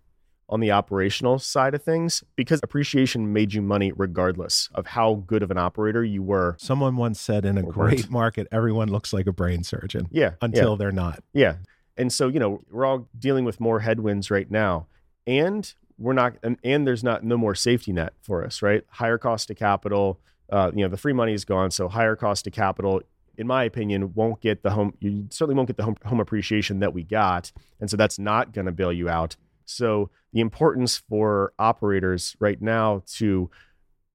on 0.50 0.60
the 0.60 0.72
operational 0.72 1.39
side 1.39 1.74
of 1.74 1.82
things 1.84 2.24
because 2.36 2.60
appreciation 2.64 3.32
made 3.34 3.54
you 3.54 3.62
money 3.62 3.91
regardless 3.96 4.70
of 4.76 4.88
how 4.88 5.16
good 5.26 5.41
of 5.41 5.50
an 5.52 5.58
operator 5.58 6.04
you 6.04 6.22
were. 6.22 6.56
someone 6.60 6.96
once 6.98 7.20
said 7.20 7.46
in 7.46 7.58
a 7.58 7.64
great 7.64 8.10
market 8.10 8.48
everyone 8.52 8.89
looks 8.89 9.14
like 9.14 9.26
a 9.28 9.32
brain 9.34 9.64
surgeon 9.64 10.08
Yeah. 10.12 10.32
until 10.41 10.76
they're 10.76 10.91
not 10.91 11.24
Yeah. 11.34 11.56
And 11.96 12.12
so, 12.12 12.28
you 12.28 12.39
know, 12.39 12.62
we're 12.72 12.86
all 12.86 13.08
dealing 13.18 13.46
with 13.46 13.60
more 13.60 13.82
headwinds 13.82 14.32
right 14.32 14.50
now. 14.50 14.88
And 15.28 15.72
we're 15.98 16.14
not 16.14 16.34
and, 16.44 16.58
and 16.64 16.86
there's 16.88 17.04
not 17.04 17.24
no 17.24 17.38
more 17.38 17.54
safety 17.56 17.94
net 17.94 18.14
for 18.22 18.44
us, 18.44 18.62
right? 18.62 18.84
Higher 18.89 19.18
cost 19.20 19.50
of 19.52 19.58
capital, 19.58 20.20
uh, 20.52 20.72
you 20.76 20.84
know, 20.84 20.89
the 20.89 20.98
free 20.98 21.14
money 21.14 21.34
is 21.34 21.46
gone, 21.46 21.70
so 21.72 21.88
higher 21.88 22.16
cost 22.16 22.48
of 22.48 22.54
capital 22.54 23.02
in 23.36 23.48
my 23.48 23.64
opinion, 23.64 24.14
won't 24.14 24.41
get 24.41 24.62
the 24.62 24.70
home. 24.72 24.94
You 25.00 25.26
certainly 25.32 25.56
won't 25.56 25.66
get 25.68 25.78
the 25.78 25.84
home, 25.84 25.96
home 26.06 26.20
appreciation 26.20 26.80
that 26.82 26.94
we 26.94 27.02
got, 27.04 27.52
and 27.80 27.89
so 27.89 27.98
that's 27.98 28.20
not 28.20 28.54
going 28.54 28.66
to 28.68 28.72
bail 28.72 28.94
you 28.94 29.10
out. 29.10 29.36
So 29.66 30.09
the 30.32 30.39
importance 30.39 30.97
for 30.97 31.53
operators 31.59 32.36
right 32.39 32.61
now 32.61 33.03
to 33.16 33.49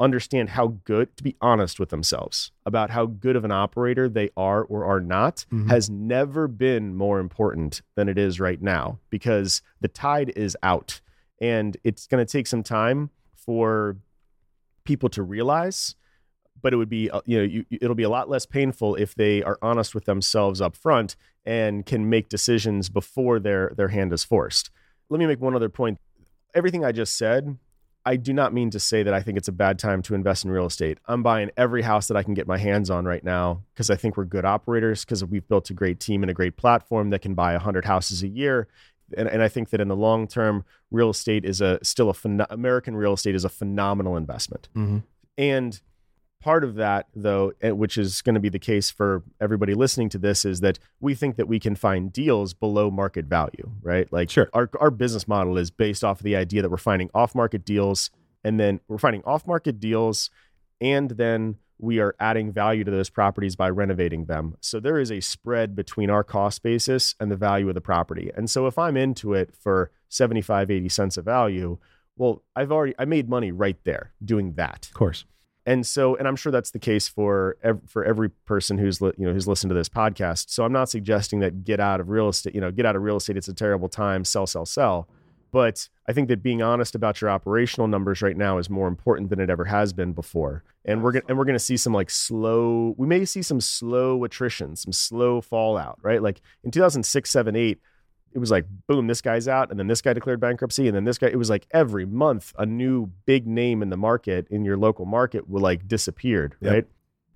understand 0.01 0.51
how 0.51 0.69
good 0.85 1.17
to 1.17 1.25
be 1.25 1.37
honest 1.41 1.81
with 1.81 1.89
themselves 1.89 2.53
about 2.65 2.91
how 2.91 3.07
good 3.07 3.35
of 3.35 3.45
an 3.45 3.51
operator 3.51 4.09
they 4.09 4.31
are 4.37 4.63
or 4.65 4.85
are 4.85 5.01
not 5.01 5.45
mm-hmm. 5.53 5.69
has 5.69 5.91
never 5.91 6.47
been 6.47 6.95
more 6.95 7.19
important 7.19 7.83
than 7.97 8.09
it 8.09 8.17
is 8.17 8.39
right 8.39 8.63
now 8.63 8.99
because 9.11 9.61
the 9.81 9.89
tide 9.89 10.33
is 10.37 10.57
out 10.63 11.01
and 11.41 11.77
it's 11.83 12.07
going 12.07 12.25
to 12.25 12.31
take 12.31 12.47
some 12.47 12.63
time 12.63 13.11
for 13.35 13.97
people 14.85 15.09
to 15.09 15.23
realize 15.23 15.97
but 16.63 16.73
it 16.73 16.77
would 16.77 16.89
be 16.89 17.11
uh, 17.11 17.21
you 17.25 17.39
know 17.39 17.45
you, 17.45 17.65
it'll 17.71 17.95
be 17.95 18.05
a 18.05 18.09
lot 18.09 18.29
less 18.29 18.47
painful 18.47 18.95
if 18.95 19.15
they 19.15 19.43
are 19.43 19.59
honest 19.63 19.95
with 19.95 20.05
themselves 20.05 20.61
up 20.61 20.77
front 20.77 21.17
and 21.45 21.87
can 21.87 22.09
make 22.09 22.29
decisions 22.29 22.89
before 22.89 23.41
their 23.41 23.73
their 23.77 23.89
hand 23.89 24.13
is 24.13 24.25
forced 24.25 24.71
let 25.11 25.19
me 25.19 25.27
make 25.27 25.41
one 25.41 25.55
other 25.55 25.69
point 25.69 25.99
everything 26.55 26.85
i 26.85 26.93
just 26.93 27.17
said 27.17 27.57
i 28.05 28.17
do 28.17 28.33
not 28.33 28.53
mean 28.53 28.71
to 28.71 28.79
say 28.81 29.03
that 29.03 29.15
i 29.15 29.21
think 29.21 29.37
it's 29.37 29.49
a 29.49 29.53
bad 29.53 29.79
time 29.79 30.03
to 30.03 30.15
invest 30.15 30.45
in 30.45 30.51
real 30.51 30.67
estate 30.67 30.99
i'm 31.07 31.23
buying 31.23 31.51
every 31.57 31.83
house 31.83 32.09
that 32.09 32.17
i 32.17 32.23
can 32.23 32.35
get 32.35 32.47
my 32.47 32.59
hands 32.59 32.91
on 32.91 33.05
right 33.05 33.25
now 33.25 33.63
because 33.75 33.91
i 33.91 33.97
think 33.97 34.17
we're 34.17 34.25
good 34.25 34.45
operators 34.45 35.05
because 35.05 35.25
we've 35.25 35.49
built 35.49 35.71
a 35.71 35.75
great 35.75 36.01
team 36.01 36.23
and 36.23 36.31
a 36.31 36.35
great 36.35 36.57
platform 36.57 37.11
that 37.11 37.21
can 37.21 37.35
buy 37.35 37.53
100 37.53 37.85
houses 37.85 38.23
a 38.23 38.29
year 38.29 38.69
and, 39.17 39.29
and 39.29 39.43
I 39.43 39.49
think 39.49 39.71
that 39.71 39.81
in 39.81 39.89
the 39.89 39.97
long 39.97 40.27
term, 40.27 40.65
real 40.91 41.11
estate 41.11 41.45
is 41.45 41.61
a 41.61 41.79
still 41.83 42.11
a 42.11 42.13
phen- 42.13 42.47
American 42.51 42.97
real 42.97 43.15
estate 43.15 43.35
is 43.35 43.45
a 43.45 43.49
phenomenal 43.49 44.17
investment. 44.17 44.69
Mm-hmm. 44.77 44.99
And 45.37 45.81
part 46.41 46.65
of 46.65 46.77
that 46.77 47.07
though 47.15 47.53
eh, 47.61 47.71
which 47.71 47.99
is 47.99 48.23
going 48.23 48.35
to 48.35 48.41
be 48.41 48.49
the 48.49 48.59
case 48.59 48.91
for 48.91 49.23
everybody 49.41 49.75
listening 49.75 50.09
to 50.09 50.19
this 50.19 50.45
is 50.45 50.61
that 50.61 50.79
we 51.01 51.15
think 51.15 51.37
that 51.37 51.49
we 51.49 51.59
can 51.59 51.75
find 51.75 52.13
deals 52.13 52.55
below 52.55 52.91
market 52.91 53.27
value 53.27 53.71
right? 53.83 54.13
Like 54.13 54.31
sure. 54.31 54.49
our, 54.53 54.71
our 54.81 54.91
business 54.91 55.27
model 55.27 55.59
is 55.59 55.71
based 55.71 56.05
off 56.05 56.21
of 56.21 56.25
the 56.25 56.37
idea 56.37 56.63
that 56.63 56.71
we're 56.71 56.77
finding 56.77 57.11
off 57.15 57.35
market 57.35 57.65
deals 57.65 58.11
and 58.45 58.59
then 58.59 58.81
we're 58.89 58.99
finding 58.99 59.23
off 59.25 59.47
market 59.47 59.81
deals 59.81 60.31
and 60.81 61.11
then 61.13 61.57
we 61.81 62.01
are 62.01 62.15
adding 62.19 62.53
value 62.53 62.83
to 62.85 62.91
those 62.91 63.09
properties 63.09 63.55
by 63.55 63.71
renovating 63.71 64.25
them. 64.25 64.57
So 64.61 64.81
there 64.81 64.99
is 64.99 65.13
a 65.13 65.21
spread 65.21 65.77
between 65.77 66.11
our 66.11 66.25
cost 66.25 66.63
basis 66.63 67.15
and 67.21 67.31
the 67.31 67.37
value 67.37 67.69
of 67.69 67.75
the 67.75 67.81
property. 67.81 68.31
And 68.37 68.51
so 68.51 68.67
if 68.67 68.79
i'm 68.79 68.97
into 68.97 69.35
it 69.35 69.55
for 69.59 69.91
75 70.09 70.71
80 70.71 70.89
cents 70.89 71.17
of 71.17 71.25
value 71.25 71.79
well 72.17 72.43
i've 72.57 72.73
already 72.73 72.95
i 72.99 73.05
made 73.05 73.29
money 73.29 73.53
right 73.53 73.79
there 73.85 74.13
doing 74.25 74.55
that. 74.55 74.87
Of 74.87 74.95
course 74.95 75.25
and 75.69 75.87
so 75.87 76.17
and 76.17 76.27
i'm 76.27 76.35
sure 76.35 76.51
that's 76.51 76.71
the 76.71 76.79
case 76.79 77.07
for 77.07 77.57
ev- 77.63 77.83
for 77.87 78.03
every 78.03 78.31
person 78.31 78.79
who's 78.79 79.03
li- 79.03 79.13
you 79.19 79.27
know 79.27 79.35
who's 79.35 79.47
listened 79.47 79.69
to 79.69 79.75
this 79.75 79.89
podcast. 79.89 80.49
So 80.49 80.65
i'm 80.65 80.73
not 80.73 80.89
suggesting 80.89 81.41
that 81.41 81.63
get 81.63 81.79
out 81.79 82.01
of 82.01 82.09
real 82.09 82.29
estate 82.31 82.55
you 82.55 82.61
know 82.61 82.73
get 82.73 82.87
out 82.87 82.97
of 82.97 83.03
real 83.03 83.17
estate 83.17 83.37
it's 83.37 83.49
a 83.49 83.55
terrible 83.55 83.89
time 83.89 84.25
sell 84.25 84.47
sell 84.47 84.65
sell. 84.65 85.07
But 85.51 85.89
i 86.09 86.13
think 86.15 86.29
that 86.29 86.43
being 86.43 86.63
honest 86.63 86.95
about 86.95 87.21
your 87.21 87.31
operational 87.31 87.87
numbers 87.87 88.23
right 88.23 88.37
now 88.37 88.57
is 88.57 88.71
more 88.71 88.89
important 88.89 89.29
than 89.29 89.41
it 89.41 89.51
ever 89.51 89.67
has 89.67 89.93
been 89.93 90.13
before. 90.15 90.65
And 90.87 91.03
we're 91.03 91.13
gonna 91.13 91.25
and 91.29 91.37
we're 91.37 91.45
gonna 91.45 91.59
see 91.59 91.77
some 91.77 91.93
like 91.93 92.09
slow 92.09 92.95
we 92.97 93.07
may 93.07 93.27
see 93.27 93.43
some 93.43 93.61
slow 93.61 94.25
attrition 94.25 94.75
some 94.75 94.93
slow 94.93 95.43
fallout 95.43 95.99
right? 96.03 96.23
Like 96.23 96.41
in 96.65 96.71
2006 96.71 97.31
7 97.31 97.55
8 97.55 97.79
it 98.33 98.39
was 98.39 98.51
like 98.51 98.65
boom 98.87 99.07
this 99.07 99.21
guy's 99.21 99.49
out 99.49 99.71
and 99.71 99.79
then 99.79 99.87
this 99.87 100.03
guy 100.03 100.13
declared 100.13 100.41
bankruptcy 100.41 100.87
and 100.87 100.97
then 100.97 101.05
this 101.05 101.19
guy 101.19 101.29
it 101.29 101.39
was 101.39 101.51
like 101.51 101.67
every 101.73 102.05
month 102.05 102.53
a 102.59 102.67
new 102.67 103.07
big 103.27 103.47
name 103.47 103.83
in 103.83 103.91
the 103.91 103.97
market 103.97 104.47
in 104.51 104.65
your 104.65 104.77
local 104.77 105.05
market 105.05 105.49
will 105.49 105.63
like 105.63 105.87
disappeared 105.89 106.57
yep. 106.61 106.73
right? 106.73 106.87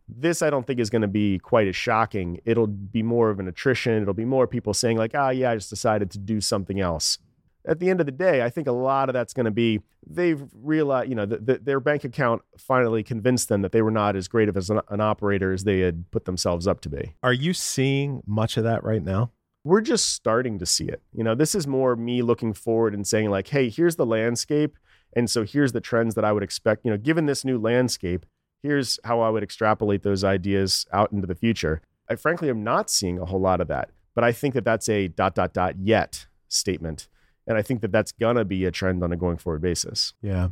This 0.09 0.43
i 0.43 0.51
don't 0.51 0.67
think 0.67 0.81
is 0.81 0.91
going 0.91 1.03
to 1.03 1.09
be 1.09 1.39
quite 1.39 1.69
as 1.69 1.77
shocking. 1.77 2.41
It'll 2.45 2.67
be 2.67 3.03
more 3.03 3.31
of 3.31 3.41
an 3.41 3.49
attrition. 3.49 4.03
It'll 4.03 4.15
be 4.15 4.25
more 4.25 4.47
people 4.47 4.75
saying 4.75 4.99
like 4.99 5.13
ah 5.15 5.27
oh, 5.27 5.31
yeah 5.31 5.51
i 5.51 5.55
just 5.55 5.71
decided 5.71 6.11
to 6.13 6.19
do 6.19 6.41
something 6.41 6.81
else. 6.81 7.19
At 7.65 7.79
the 7.79 7.89
end 7.91 8.01
of 8.01 8.07
the 8.07 8.13
day 8.13 8.43
i 8.43 8.51
think 8.51 8.67
a 8.67 8.73
lot 8.73 9.09
of 9.09 9.13
that's 9.13 9.33
going 9.33 9.45
to 9.45 9.53
be 9.53 9.81
they've 10.07 10.43
realized 10.53 11.09
you 11.09 11.15
know 11.15 11.27
the, 11.27 11.39
the, 11.39 11.59
their 11.59 11.81
bank 11.81 12.05
account 12.05 12.43
finally 12.59 13.03
convinced 13.03 13.49
them 13.49 13.63
that 13.63 13.73
they 13.73 13.83
were 13.83 13.91
not 13.91 14.17
as 14.17 14.27
great 14.27 14.49
of 14.49 14.57
as 14.57 14.69
an, 14.69 14.81
an 14.89 15.01
operator 15.01 15.53
as 15.53 15.65
they 15.65 15.79
had 15.81 16.11
put 16.11 16.25
themselves 16.25 16.67
up 16.67 16.81
to 16.81 16.89
be. 16.89 17.15
Are 17.23 17.33
you 17.33 17.55
seeing 17.55 18.23
much 18.27 18.57
of 18.57 18.65
that 18.65 18.83
right 18.83 19.03
now 19.03 19.31
we're 19.65 19.81
just 19.81 20.11
starting 20.11 20.59
to 20.59 20.67
see 20.67 20.85
it. 20.85 21.03
You 21.13 21.23
know, 21.25 21.35
this 21.35 21.55
is 21.55 21.67
more 21.67 21.95
me 21.95 22.23
looking 22.23 22.53
forward 22.53 22.95
and 22.95 23.07
saying, 23.07 23.31
like, 23.31 23.49
hey, 23.49 23.69
here's 23.69 23.97
the 23.97 24.07
landscape. 24.07 24.77
And 25.15 25.31
so 25.31 25.45
here's 25.45 25.73
the 25.73 25.81
trends 25.81 26.15
that 26.15 26.25
I 26.25 26.33
would 26.33 26.43
expect. 26.43 26.85
You 26.85 26.91
know, 26.91 26.97
given 26.97 27.27
this 27.27 27.45
new 27.45 27.59
landscape, 27.59 28.27
here's 28.63 28.99
how 29.05 29.21
I 29.21 29.31
would 29.31 29.43
extrapolate 29.43 30.03
those 30.03 30.25
ideas 30.25 30.87
out 30.93 31.13
into 31.13 31.27
the 31.27 31.35
future. 31.35 31.81
I 32.09 32.17
frankly 32.17 32.49
am 32.51 32.65
not 32.65 32.91
seeing 32.91 33.19
a 33.19 33.27
whole 33.27 33.41
lot 33.41 33.61
of 33.61 33.69
that, 33.69 33.91
but 34.15 34.25
I 34.25 34.33
think 34.33 34.55
that 34.55 34.65
that's 34.65 34.89
a 34.89 35.09
dot, 35.09 35.35
dot, 35.35 35.53
dot 35.53 35.79
yet 35.79 36.27
statement. 36.49 37.09
And 37.47 37.57
I 37.57 37.63
think 37.63 37.81
that 37.83 37.93
that's 37.93 38.13
going 38.13 38.37
to 38.37 38.45
be 38.45 38.65
a 38.65 38.71
trend 38.71 39.03
on 39.03 39.13
a 39.13 39.17
going 39.17 39.37
forward 39.37 39.63
basis. 39.63 40.15
Yeah. 40.23 40.49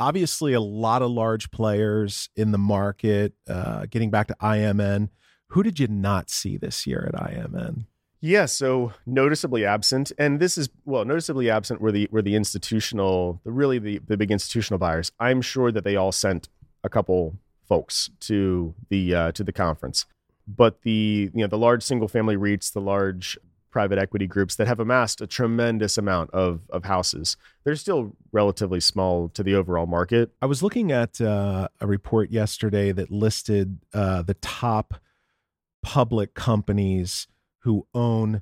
Obviously, 0.00 0.52
a 0.52 0.60
lot 0.60 1.02
of 1.02 1.10
large 1.10 1.50
players 1.50 2.28
in 2.36 2.52
the 2.52 2.58
market. 2.58 3.34
Uh, 3.48 3.86
getting 3.90 4.10
back 4.10 4.28
to 4.28 4.36
IMN, 4.40 5.08
who 5.48 5.62
did 5.62 5.80
you 5.80 5.88
not 5.88 6.30
see 6.30 6.56
this 6.56 6.86
year 6.86 7.10
at 7.12 7.20
IMN? 7.20 7.86
Yeah, 8.20 8.46
so 8.46 8.92
noticeably 9.06 9.64
absent, 9.64 10.10
and 10.18 10.40
this 10.40 10.58
is 10.58 10.68
well, 10.84 11.04
noticeably 11.04 11.48
absent 11.48 11.80
were 11.80 11.92
the 11.92 12.08
were 12.10 12.22
the 12.22 12.34
institutional, 12.34 13.40
the 13.44 13.52
really 13.52 13.78
the 13.78 14.00
the 14.06 14.16
big 14.16 14.32
institutional 14.32 14.78
buyers. 14.78 15.12
I'm 15.20 15.40
sure 15.40 15.70
that 15.70 15.84
they 15.84 15.94
all 15.94 16.10
sent 16.10 16.48
a 16.82 16.88
couple 16.88 17.36
folks 17.68 18.10
to 18.20 18.74
the 18.88 19.14
uh, 19.14 19.32
to 19.32 19.44
the 19.44 19.52
conference, 19.52 20.04
but 20.48 20.82
the 20.82 21.30
you 21.32 21.40
know 21.40 21.46
the 21.46 21.58
large 21.58 21.84
single 21.84 22.08
family 22.08 22.36
REITs, 22.36 22.72
the 22.72 22.80
large 22.80 23.38
private 23.70 23.98
equity 23.98 24.26
groups 24.26 24.56
that 24.56 24.66
have 24.66 24.80
amassed 24.80 25.20
a 25.20 25.26
tremendous 25.28 25.96
amount 25.96 26.30
of 26.30 26.62
of 26.70 26.86
houses, 26.86 27.36
they're 27.62 27.76
still 27.76 28.16
relatively 28.32 28.80
small 28.80 29.28
to 29.28 29.44
the 29.44 29.54
overall 29.54 29.86
market. 29.86 30.32
I 30.42 30.46
was 30.46 30.60
looking 30.60 30.90
at 30.90 31.20
uh, 31.20 31.68
a 31.80 31.86
report 31.86 32.32
yesterday 32.32 32.90
that 32.90 33.12
listed 33.12 33.78
uh, 33.94 34.22
the 34.22 34.34
top 34.34 34.94
public 35.84 36.34
companies 36.34 37.28
who 37.68 37.86
own 37.92 38.40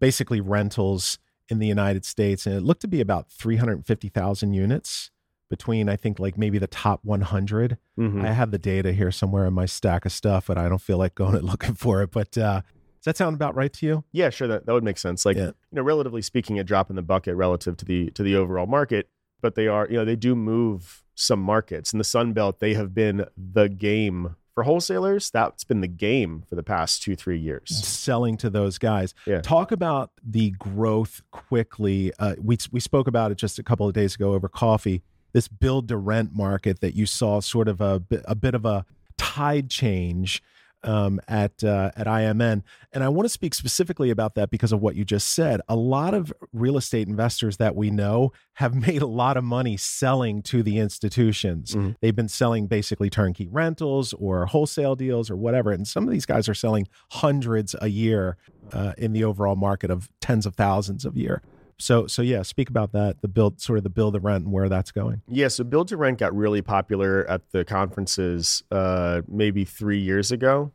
basically 0.00 0.40
rentals 0.40 1.16
in 1.48 1.60
the 1.60 1.66
United 1.68 2.04
States. 2.04 2.44
And 2.44 2.56
it 2.56 2.62
looked 2.62 2.80
to 2.80 2.88
be 2.88 3.00
about 3.00 3.30
350,000 3.30 4.52
units 4.52 5.12
between, 5.48 5.88
I 5.88 5.94
think, 5.94 6.18
like 6.18 6.36
maybe 6.36 6.58
the 6.58 6.66
top 6.66 6.98
100. 7.04 7.78
Mm-hmm. 7.96 8.24
I 8.24 8.32
have 8.32 8.50
the 8.50 8.58
data 8.58 8.92
here 8.92 9.12
somewhere 9.12 9.46
in 9.46 9.54
my 9.54 9.66
stack 9.66 10.04
of 10.04 10.10
stuff, 10.10 10.48
but 10.48 10.58
I 10.58 10.68
don't 10.68 10.80
feel 10.80 10.98
like 10.98 11.14
going 11.14 11.36
and 11.36 11.44
looking 11.48 11.74
for 11.74 12.02
it. 12.02 12.10
But 12.10 12.36
uh, 12.36 12.62
does 12.62 13.04
that 13.04 13.16
sound 13.16 13.36
about 13.36 13.54
right 13.54 13.72
to 13.74 13.86
you? 13.86 14.04
Yeah, 14.10 14.30
sure. 14.30 14.48
That, 14.48 14.66
that 14.66 14.72
would 14.72 14.82
make 14.82 14.98
sense. 14.98 15.24
Like, 15.24 15.36
yeah. 15.36 15.46
you 15.46 15.54
know, 15.70 15.82
relatively 15.82 16.22
speaking, 16.22 16.58
a 16.58 16.64
drop 16.64 16.90
in 16.90 16.96
the 16.96 17.02
bucket 17.02 17.36
relative 17.36 17.76
to 17.76 17.84
the 17.84 18.10
to 18.10 18.24
the 18.24 18.34
overall 18.34 18.66
market, 18.66 19.08
but 19.40 19.54
they 19.54 19.68
are, 19.68 19.86
you 19.88 19.98
know, 19.98 20.04
they 20.04 20.16
do 20.16 20.34
move 20.34 21.04
some 21.14 21.38
markets. 21.38 21.92
In 21.92 21.98
the 21.98 22.04
Sun 22.04 22.32
Belt, 22.32 22.58
they 22.58 22.74
have 22.74 22.92
been 22.92 23.26
the 23.36 23.68
game 23.68 24.34
for 24.54 24.62
wholesalers, 24.62 25.30
that's 25.30 25.64
been 25.64 25.80
the 25.80 25.88
game 25.88 26.44
for 26.48 26.54
the 26.54 26.62
past 26.62 27.02
two, 27.02 27.16
three 27.16 27.38
years. 27.38 27.68
Selling 27.86 28.36
to 28.38 28.50
those 28.50 28.78
guys. 28.78 29.12
Yeah. 29.26 29.40
Talk 29.40 29.72
about 29.72 30.12
the 30.24 30.50
growth 30.52 31.22
quickly. 31.32 32.12
Uh, 32.18 32.36
we, 32.40 32.56
we 32.70 32.80
spoke 32.80 33.08
about 33.08 33.32
it 33.32 33.36
just 33.36 33.58
a 33.58 33.62
couple 33.62 33.86
of 33.86 33.94
days 33.94 34.14
ago 34.14 34.32
over 34.32 34.48
coffee. 34.48 35.02
This 35.32 35.48
build 35.48 35.88
to 35.88 35.96
rent 35.96 36.30
market 36.32 36.80
that 36.80 36.94
you 36.94 37.06
saw 37.06 37.40
sort 37.40 37.66
of 37.66 37.80
a, 37.80 38.00
a 38.24 38.36
bit 38.36 38.54
of 38.54 38.64
a 38.64 38.86
tide 39.18 39.68
change 39.68 40.42
um, 40.84 41.20
at 41.28 41.64
uh, 41.64 41.90
at 41.96 42.06
IMN, 42.06 42.62
and 42.92 43.04
I 43.04 43.08
want 43.08 43.24
to 43.24 43.30
speak 43.30 43.54
specifically 43.54 44.10
about 44.10 44.34
that 44.36 44.50
because 44.50 44.72
of 44.72 44.80
what 44.80 44.94
you 44.94 45.04
just 45.04 45.28
said. 45.28 45.60
A 45.68 45.76
lot 45.76 46.14
of 46.14 46.32
real 46.52 46.76
estate 46.76 47.08
investors 47.08 47.56
that 47.56 47.74
we 47.74 47.90
know 47.90 48.32
have 48.54 48.74
made 48.86 49.02
a 49.02 49.06
lot 49.06 49.36
of 49.36 49.44
money 49.44 49.76
selling 49.76 50.42
to 50.42 50.62
the 50.62 50.78
institutions. 50.78 51.74
Mm-hmm. 51.74 51.92
They've 52.00 52.16
been 52.16 52.28
selling 52.28 52.66
basically 52.66 53.10
turnkey 53.10 53.48
rentals 53.48 54.12
or 54.14 54.46
wholesale 54.46 54.94
deals 54.94 55.30
or 55.30 55.36
whatever, 55.36 55.72
and 55.72 55.86
some 55.86 56.04
of 56.04 56.10
these 56.10 56.26
guys 56.26 56.48
are 56.48 56.54
selling 56.54 56.86
hundreds 57.12 57.74
a 57.80 57.88
year 57.88 58.36
uh, 58.72 58.92
in 58.98 59.12
the 59.12 59.24
overall 59.24 59.56
market 59.56 59.90
of 59.90 60.08
tens 60.20 60.46
of 60.46 60.54
thousands 60.54 61.04
a 61.04 61.10
year. 61.14 61.42
So 61.78 62.06
so 62.06 62.22
yeah, 62.22 62.42
speak 62.42 62.70
about 62.70 62.92
that, 62.92 63.20
the 63.20 63.28
build 63.28 63.60
sort 63.60 63.78
of 63.78 63.84
the 63.84 63.90
build 63.90 64.14
to 64.14 64.20
rent 64.20 64.44
and 64.44 64.52
where 64.52 64.68
that's 64.68 64.92
going. 64.92 65.22
Yeah, 65.28 65.48
so 65.48 65.64
build 65.64 65.88
to 65.88 65.96
rent 65.96 66.18
got 66.18 66.34
really 66.34 66.62
popular 66.62 67.28
at 67.28 67.50
the 67.50 67.64
conferences 67.64 68.62
uh, 68.70 69.22
maybe 69.28 69.64
three 69.64 69.98
years 69.98 70.30
ago. 70.30 70.72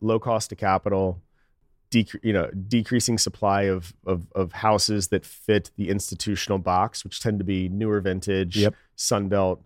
Low 0.00 0.18
cost 0.18 0.52
of 0.52 0.58
capital, 0.58 1.20
dec- 1.90 2.20
you 2.22 2.32
know, 2.32 2.50
decreasing 2.50 3.18
supply 3.18 3.62
of, 3.62 3.94
of 4.06 4.26
of 4.34 4.52
houses 4.52 5.08
that 5.08 5.24
fit 5.24 5.70
the 5.76 5.90
institutional 5.90 6.58
box, 6.58 7.04
which 7.04 7.20
tend 7.20 7.38
to 7.38 7.44
be 7.44 7.68
newer 7.68 8.00
vintage, 8.00 8.56
yep. 8.56 8.74
Sunbelt. 8.96 9.60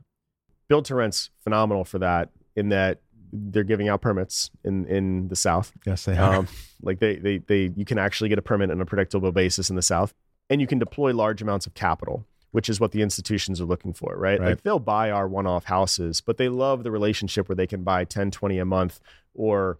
Build 0.68 0.84
to 0.86 0.94
rent's 0.94 1.30
phenomenal 1.44 1.84
for 1.84 1.98
that 1.98 2.30
in 2.56 2.70
that 2.70 3.02
they're 3.32 3.64
giving 3.64 3.88
out 3.88 4.00
permits 4.00 4.50
in 4.64 4.86
in 4.86 5.28
the 5.28 5.36
South. 5.36 5.72
Yes, 5.86 6.04
they 6.04 6.16
are. 6.16 6.36
Um, 6.36 6.48
like 6.82 6.98
they 6.98 7.16
they 7.16 7.38
they 7.38 7.70
you 7.76 7.84
can 7.84 7.98
actually 7.98 8.28
get 8.28 8.38
a 8.38 8.42
permit 8.42 8.70
on 8.70 8.80
a 8.80 8.86
predictable 8.86 9.32
basis 9.32 9.70
in 9.70 9.76
the 9.76 9.82
South 9.82 10.14
and 10.52 10.60
you 10.60 10.66
can 10.66 10.78
deploy 10.78 11.12
large 11.12 11.42
amounts 11.42 11.66
of 11.66 11.74
capital 11.74 12.26
which 12.52 12.68
is 12.68 12.78
what 12.78 12.92
the 12.92 13.00
institutions 13.02 13.60
are 13.60 13.64
looking 13.64 13.94
for, 13.94 14.14
right? 14.14 14.38
right? 14.38 14.50
Like 14.50 14.62
they'll 14.62 14.78
buy 14.78 15.10
our 15.10 15.26
one-off 15.26 15.64
houses, 15.64 16.20
but 16.20 16.36
they 16.36 16.50
love 16.50 16.84
the 16.84 16.90
relationship 16.90 17.48
where 17.48 17.56
they 17.56 17.66
can 17.66 17.82
buy 17.82 18.04
10, 18.04 18.30
20 18.30 18.58
a 18.58 18.64
month 18.64 19.00
or 19.34 19.78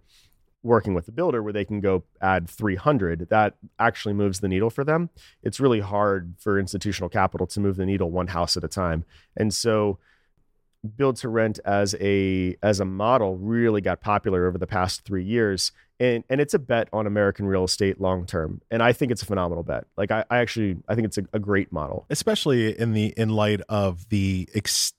working 0.63 0.95
with 0.95 1.07
the 1.07 1.13
builder 1.13 1.43
where 1.43 1.53
they 1.53 1.65
can 1.65 1.81
go 1.81 2.05
add 2.21 2.49
300 2.49 3.29
that 3.31 3.57
actually 3.79 4.15
moves 4.15 4.41
the 4.41 4.49
needle 4.49 4.71
for 4.71 4.85
them 4.85 5.11
it's 5.43 5.59
really 5.59 5.81
hard 5.81 6.35
for 6.39 6.57
institutional 6.57 7.09
capital 7.09 7.49
to 7.49 7.59
move 7.59 7.75
the 7.75 7.85
needle 7.85 8.13
one 8.13 8.29
house 8.29 8.57
at 8.57 8.63
a 8.63 8.69
time 8.69 9.05
and 9.37 9.53
so 9.53 9.99
build 10.97 11.17
to 11.17 11.29
rent 11.29 11.61
as 11.65 11.95
a 12.01 12.57
as 12.63 12.81
a 12.81 12.85
model 12.85 13.37
really 13.37 13.81
got 13.81 14.01
popular 14.01 14.47
over 14.47 14.59
the 14.59 14.67
past 14.67 15.05
3 15.05 15.25
years 15.25 15.73
and 16.01 16.25
and 16.29 16.41
it's 16.41 16.55
a 16.55 16.59
bet 16.59 16.89
on 16.93 17.07
American 17.07 17.47
real 17.47 17.65
estate 17.65 18.01
long 18.01 18.27
term 18.27 18.61
and 18.71 18.83
I 18.83 18.93
think 18.93 19.13
it's 19.13 19.23
a 19.23 19.27
phenomenal 19.27 19.63
bet. 19.63 19.85
Like 19.97 20.11
I, 20.11 20.25
I 20.31 20.39
actually 20.39 20.79
I 20.89 20.95
think 20.95 21.07
it's 21.07 21.19
a, 21.19 21.25
a 21.33 21.39
great 21.39 21.73
model. 21.73 22.07
Especially 22.11 22.77
in 22.79 22.93
the 22.93 23.15
in 23.17 23.31
light 23.31 23.61
of 23.69 24.09
the 24.09 24.49
ex- 24.55 24.93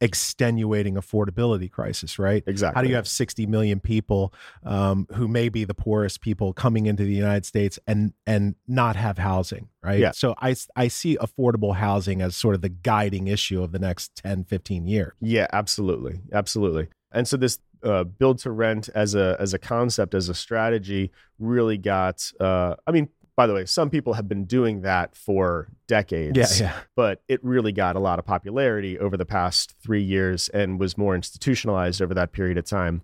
extenuating 0.00 0.94
affordability 0.94 1.70
crisis, 1.70 2.18
right? 2.18 2.42
Exactly. 2.46 2.78
How 2.78 2.82
do 2.82 2.88
you 2.88 2.94
have 2.94 3.08
60 3.08 3.46
million 3.46 3.80
people 3.80 4.32
um, 4.64 5.06
who 5.14 5.28
may 5.28 5.48
be 5.48 5.64
the 5.64 5.74
poorest 5.74 6.20
people 6.20 6.52
coming 6.52 6.86
into 6.86 7.04
the 7.04 7.12
United 7.12 7.44
States 7.44 7.78
and 7.86 8.12
and 8.26 8.54
not 8.66 8.96
have 8.96 9.18
housing, 9.18 9.68
right? 9.82 10.00
Yeah. 10.00 10.12
So 10.12 10.34
I 10.40 10.56
I 10.74 10.88
see 10.88 11.16
affordable 11.16 11.76
housing 11.76 12.22
as 12.22 12.36
sort 12.36 12.54
of 12.54 12.62
the 12.62 12.68
guiding 12.68 13.26
issue 13.28 13.62
of 13.62 13.72
the 13.72 13.78
next 13.78 14.14
10, 14.16 14.44
15 14.44 14.86
years. 14.86 15.12
Yeah, 15.20 15.46
absolutely. 15.52 16.20
Absolutely. 16.32 16.88
And 17.12 17.28
so 17.28 17.36
this 17.36 17.58
uh, 17.82 18.04
build 18.04 18.38
to 18.38 18.50
rent 18.50 18.88
as 18.94 19.14
a 19.14 19.36
as 19.38 19.54
a 19.54 19.58
concept 19.58 20.14
as 20.14 20.28
a 20.28 20.34
strategy 20.34 21.12
really 21.38 21.78
got 21.78 22.30
uh, 22.40 22.74
I 22.86 22.90
mean 22.90 23.08
by 23.36 23.46
the 23.46 23.52
way, 23.52 23.66
some 23.66 23.90
people 23.90 24.14
have 24.14 24.28
been 24.28 24.46
doing 24.46 24.80
that 24.80 25.14
for 25.14 25.68
decades. 25.86 26.58
Yeah, 26.58 26.66
yeah. 26.66 26.80
But 26.96 27.22
it 27.28 27.44
really 27.44 27.70
got 27.70 27.94
a 27.94 28.00
lot 28.00 28.18
of 28.18 28.24
popularity 28.24 28.98
over 28.98 29.18
the 29.18 29.26
past 29.26 29.74
three 29.82 30.02
years 30.02 30.48
and 30.48 30.80
was 30.80 30.96
more 30.96 31.14
institutionalized 31.14 32.00
over 32.00 32.14
that 32.14 32.32
period 32.32 32.56
of 32.56 32.64
time. 32.64 33.02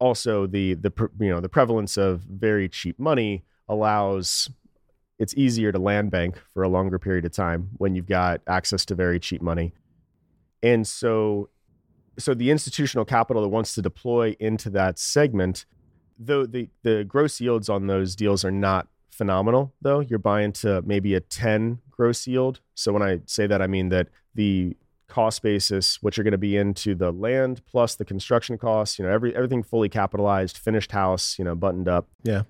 Also, 0.00 0.46
the 0.46 0.74
the 0.74 0.92
you 1.20 1.30
know 1.30 1.40
the 1.40 1.48
prevalence 1.48 1.96
of 1.96 2.22
very 2.22 2.68
cheap 2.68 2.98
money 2.98 3.44
allows 3.68 4.50
it's 5.18 5.34
easier 5.34 5.72
to 5.72 5.78
land 5.78 6.10
bank 6.10 6.38
for 6.52 6.62
a 6.62 6.68
longer 6.68 6.98
period 6.98 7.24
of 7.24 7.32
time 7.32 7.70
when 7.78 7.94
you've 7.94 8.06
got 8.06 8.42
access 8.46 8.84
to 8.86 8.94
very 8.94 9.18
cheap 9.18 9.40
money. 9.40 9.72
And 10.62 10.86
so 10.86 11.50
so 12.18 12.34
the 12.34 12.50
institutional 12.50 13.04
capital 13.04 13.42
that 13.42 13.48
wants 13.48 13.74
to 13.76 13.82
deploy 13.82 14.36
into 14.40 14.70
that 14.70 14.98
segment, 14.98 15.66
though 16.18 16.46
the 16.46 16.68
the 16.82 17.04
gross 17.04 17.40
yields 17.40 17.68
on 17.68 17.86
those 17.86 18.16
deals 18.16 18.44
are 18.44 18.50
not 18.50 18.88
phenomenal 19.16 19.74
though. 19.80 20.00
You're 20.00 20.18
buying 20.18 20.52
to 20.52 20.82
maybe 20.82 21.14
a 21.14 21.20
10 21.20 21.80
gross 21.90 22.26
yield. 22.26 22.60
So 22.74 22.92
when 22.92 23.02
I 23.02 23.20
say 23.26 23.46
that, 23.46 23.62
I 23.62 23.66
mean 23.66 23.88
that 23.88 24.08
the 24.34 24.76
cost 25.08 25.42
basis, 25.42 26.02
what 26.02 26.16
you're 26.16 26.24
going 26.24 26.32
to 26.32 26.38
be 26.38 26.56
into 26.56 26.94
the 26.94 27.10
land 27.10 27.62
plus 27.66 27.94
the 27.94 28.04
construction 28.04 28.58
costs, 28.58 28.98
you 28.98 29.04
know, 29.04 29.10
every 29.10 29.34
everything 29.34 29.62
fully 29.62 29.88
capitalized, 29.88 30.58
finished 30.58 30.92
house, 30.92 31.38
you 31.38 31.44
know, 31.44 31.54
buttoned 31.54 31.88
up. 31.88 32.08
Yeah. 32.22 32.42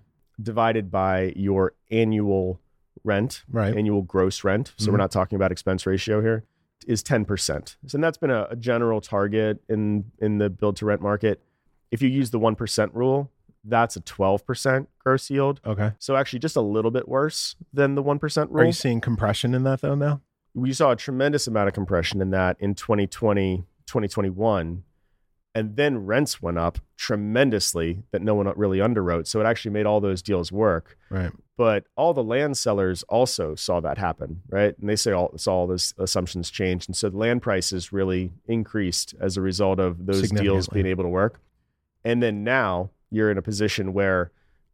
Divided 0.43 0.91
by 0.91 1.33
your 1.37 1.73
annual 1.91 2.61
rent, 3.05 3.45
right? 3.51 3.75
Annual 3.75 4.03
gross 4.03 4.45
rent. 4.45 4.75
So 4.77 4.85
mm-hmm. 4.85 4.93
we're 4.93 4.99
not 4.99 5.11
talking 5.11 5.37
about 5.37 5.53
expense 5.53 5.87
ratio 5.87 6.21
here. 6.21 6.45
Is 6.87 7.03
10%. 7.03 7.77
So 7.87 7.99
that's 7.99 8.19
been 8.19 8.31
a, 8.31 8.47
a 8.51 8.57
general 8.57 9.01
target 9.01 9.63
in 9.69 10.05
in 10.19 10.39
the 10.39 10.51
build 10.51 10.77
to 10.77 10.87
rent 10.87 11.01
market. 11.01 11.43
If 11.91 12.03
you 12.03 12.09
use 12.09 12.31
the 12.31 12.39
1% 12.39 12.91
rule, 12.93 13.31
that's 13.67 13.97
a 13.97 14.01
12% 14.01 14.87
gross 14.99 15.31
yield. 15.31 15.61
Okay. 15.67 15.93
So 15.99 16.17
actually 16.17 16.39
just 16.39 16.57
a 16.57 16.61
little 16.61 16.91
bit 16.91 17.09
worse 17.09 17.57
than 17.73 17.95
the 17.95 18.03
1% 18.03 18.49
rule. 18.51 18.63
Are 18.63 18.67
you 18.67 18.73
seeing 18.73 19.01
compression 19.01 19.55
in 19.55 19.65
that 19.65 19.81
though 19.81 19.95
now? 19.95 20.23
We 20.55 20.73
saw 20.73 20.93
a 20.93 20.97
tremendous 20.97 21.47
amount 21.47 21.69
of 21.69 21.75
compression 21.75 22.21
in 22.23 22.31
that 22.31 22.57
in 22.61 22.75
2020, 22.75 23.65
2021. 23.87 24.85
And 25.55 25.77
then 25.77 26.05
rents 26.05 26.43
went 26.43 26.59
up 26.59 26.79
tremendously 26.99 28.03
that 28.11 28.21
no 28.21 28.35
one 28.35 28.53
really 28.57 28.79
underwrote. 28.79 29.27
So 29.27 29.41
it 29.41 29.45
actually 29.45 29.71
made 29.71 29.87
all 29.87 30.01
those 30.01 30.23
deals 30.23 30.53
work. 30.53 30.99
Right. 31.09 31.33
But 31.57 31.85
all 31.97 32.13
the 32.13 32.23
land 32.23 32.59
sellers 32.59 33.03
also 33.05 33.55
saw 33.55 33.81
that 33.81 33.97
happen, 33.97 34.43
right? 34.51 34.79
And 34.79 34.89
they 34.89 34.97
say 34.97 35.13
all 35.13 35.33
saw 35.39 35.55
all 35.55 35.67
those 35.67 35.95
assumptions 35.99 36.51
change. 36.51 36.87
And 36.87 36.95
so 36.95 37.09
the 37.09 37.17
land 37.17 37.41
prices 37.41 37.91
really 37.91 38.33
increased 38.47 39.15
as 39.19 39.39
a 39.39 39.41
result 39.41 39.79
of 39.79 40.05
those 40.05 40.31
deals 40.31 40.69
being 40.69 40.85
able 40.85 41.05
to 41.05 41.09
work. 41.09 41.41
And 42.05 42.23
then 42.23 42.45
now 42.45 42.91
you're 43.11 43.31
in 43.31 43.39
a 43.39 43.43
position 43.43 43.93
where 43.93 44.31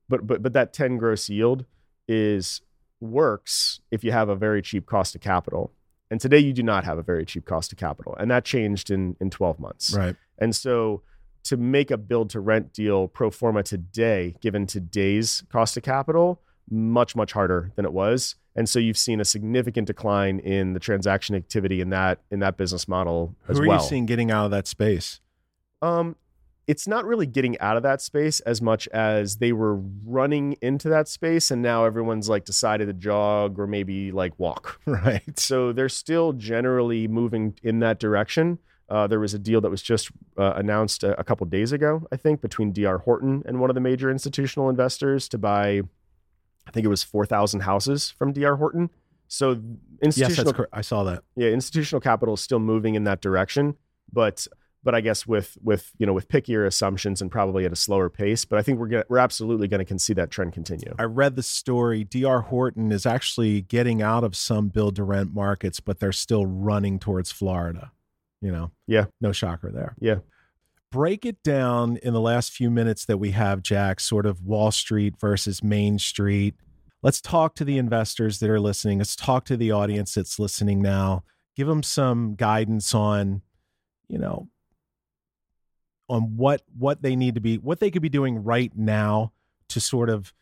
but 0.08 0.26
but 0.26 0.42
but 0.42 0.52
that 0.52 0.72
10 0.72 0.98
gross 0.98 1.28
yield 1.28 1.64
is 2.08 2.60
works 3.00 3.80
if 3.90 4.04
you 4.04 4.12
have 4.12 4.28
a 4.28 4.36
very 4.36 4.62
cheap 4.62 4.86
cost 4.86 5.14
of 5.14 5.20
capital. 5.20 5.72
And 6.10 6.20
today 6.20 6.38
you 6.38 6.52
do 6.52 6.62
not 6.62 6.84
have 6.84 6.98
a 6.98 7.02
very 7.02 7.24
cheap 7.24 7.46
cost 7.46 7.72
of 7.72 7.78
capital. 7.78 8.14
And 8.18 8.30
that 8.30 8.44
changed 8.44 8.90
in 8.90 9.16
in 9.20 9.30
12 9.30 9.58
months. 9.58 9.94
Right. 9.94 10.16
And 10.38 10.54
so 10.54 11.02
to 11.44 11.56
make 11.56 11.90
a 11.90 11.96
build 11.96 12.30
to 12.30 12.40
rent 12.40 12.72
deal 12.72 13.08
pro 13.08 13.30
forma 13.30 13.62
today, 13.62 14.36
given 14.40 14.66
today's 14.66 15.42
cost 15.50 15.76
of 15.76 15.82
capital, 15.82 16.40
much, 16.70 17.16
much 17.16 17.32
harder 17.32 17.72
than 17.76 17.84
it 17.84 17.92
was. 17.92 18.36
And 18.54 18.68
so 18.68 18.78
you've 18.78 18.98
seen 18.98 19.20
a 19.20 19.24
significant 19.24 19.86
decline 19.86 20.38
in 20.38 20.74
the 20.74 20.80
transaction 20.80 21.34
activity 21.34 21.80
in 21.80 21.90
that 21.90 22.20
in 22.30 22.40
that 22.40 22.56
business 22.56 22.86
model 22.86 23.34
as 23.48 23.56
Who 23.56 23.64
are 23.64 23.68
well. 23.68 23.82
you 23.82 23.88
seeing 23.88 24.06
getting 24.06 24.30
out 24.30 24.44
of 24.44 24.50
that 24.50 24.66
space? 24.66 25.20
Um, 25.80 26.16
it's 26.66 26.86
not 26.86 27.04
really 27.04 27.26
getting 27.26 27.58
out 27.58 27.76
of 27.76 27.82
that 27.82 28.00
space 28.00 28.40
as 28.40 28.62
much 28.62 28.86
as 28.88 29.36
they 29.36 29.52
were 29.52 29.76
running 30.04 30.56
into 30.62 30.88
that 30.88 31.08
space 31.08 31.50
and 31.50 31.60
now 31.60 31.84
everyone's 31.84 32.28
like 32.28 32.44
decided 32.44 32.86
to 32.86 32.92
jog 32.92 33.58
or 33.58 33.66
maybe 33.66 34.12
like 34.12 34.38
walk. 34.38 34.80
Right. 34.86 35.38
So 35.38 35.72
they're 35.72 35.88
still 35.88 36.32
generally 36.32 37.08
moving 37.08 37.58
in 37.62 37.80
that 37.80 37.98
direction. 37.98 38.58
Uh, 38.88 39.06
there 39.06 39.18
was 39.18 39.32
a 39.32 39.38
deal 39.38 39.60
that 39.62 39.70
was 39.70 39.82
just 39.82 40.10
uh, 40.38 40.52
announced 40.54 41.02
a, 41.02 41.18
a 41.18 41.24
couple 41.24 41.46
days 41.46 41.72
ago 41.72 42.06
i 42.12 42.16
think 42.16 42.42
between 42.42 42.72
D.R. 42.72 42.98
Horton 42.98 43.42
and 43.46 43.58
one 43.58 43.70
of 43.70 43.74
the 43.74 43.80
major 43.80 44.10
institutional 44.10 44.68
investors 44.68 45.28
to 45.30 45.38
buy 45.38 45.80
i 46.66 46.70
think 46.72 46.84
it 46.84 46.88
was 46.90 47.02
4000 47.02 47.60
houses 47.60 48.10
from 48.10 48.32
D.R. 48.32 48.56
Horton. 48.56 48.90
So 49.28 49.60
institutional 50.02 50.52
yes, 50.58 50.66
i 50.72 50.82
saw 50.82 51.04
that. 51.04 51.22
Yeah 51.36 51.48
institutional 51.48 52.00
capital 52.00 52.34
is 52.34 52.40
still 52.42 52.58
moving 52.58 52.94
in 52.94 53.04
that 53.04 53.22
direction 53.22 53.76
but 54.12 54.46
but 54.84 54.94
I 54.94 55.00
guess 55.00 55.26
with 55.26 55.56
with 55.62 55.92
you 55.98 56.06
know 56.06 56.12
with 56.12 56.28
pickier 56.28 56.66
assumptions 56.66 57.20
and 57.22 57.30
probably 57.30 57.64
at 57.64 57.72
a 57.72 57.76
slower 57.76 58.10
pace. 58.10 58.44
But 58.44 58.58
I 58.58 58.62
think 58.62 58.78
we're 58.78 58.88
gonna, 58.88 59.04
we're 59.08 59.18
absolutely 59.18 59.68
going 59.68 59.84
to 59.84 59.98
see 59.98 60.14
that 60.14 60.30
trend 60.30 60.52
continue. 60.52 60.94
I 60.98 61.04
read 61.04 61.36
the 61.36 61.42
story. 61.42 62.04
D.R. 62.04 62.42
Horton 62.42 62.92
is 62.92 63.06
actually 63.06 63.62
getting 63.62 64.02
out 64.02 64.24
of 64.24 64.36
some 64.36 64.68
build 64.68 64.96
to 64.96 65.04
rent 65.04 65.34
markets, 65.34 65.80
but 65.80 66.00
they're 66.00 66.12
still 66.12 66.46
running 66.46 66.98
towards 66.98 67.30
Florida. 67.30 67.92
You 68.40 68.50
know, 68.50 68.70
yeah, 68.86 69.06
no 69.20 69.32
shocker 69.32 69.70
there. 69.70 69.94
Yeah. 70.00 70.16
Break 70.90 71.24
it 71.24 71.42
down 71.42 71.96
in 72.02 72.12
the 72.12 72.20
last 72.20 72.52
few 72.52 72.70
minutes 72.70 73.06
that 73.06 73.16
we 73.16 73.30
have, 73.30 73.62
Jack. 73.62 73.98
Sort 73.98 74.26
of 74.26 74.42
Wall 74.42 74.70
Street 74.70 75.14
versus 75.18 75.62
Main 75.62 75.98
Street. 75.98 76.54
Let's 77.02 77.20
talk 77.20 77.54
to 77.54 77.64
the 77.64 77.78
investors 77.78 78.40
that 78.40 78.50
are 78.50 78.60
listening. 78.60 78.98
Let's 78.98 79.16
talk 79.16 79.44
to 79.46 79.56
the 79.56 79.72
audience 79.72 80.14
that's 80.14 80.38
listening 80.38 80.82
now. 80.82 81.24
Give 81.56 81.66
them 81.66 81.82
some 81.82 82.34
guidance 82.34 82.94
on, 82.94 83.42
you 84.06 84.18
know, 84.18 84.48
on 86.12 86.36
what 86.36 86.60
what 86.78 87.00
they 87.00 87.16
need 87.16 87.34
to 87.34 87.40
be 87.40 87.56
what 87.56 87.80
they 87.80 87.90
could 87.90 88.02
be 88.02 88.10
doing 88.10 88.44
right 88.44 88.70
now 88.76 89.32
to 89.68 89.80
sort 89.80 90.10
of 90.10 90.34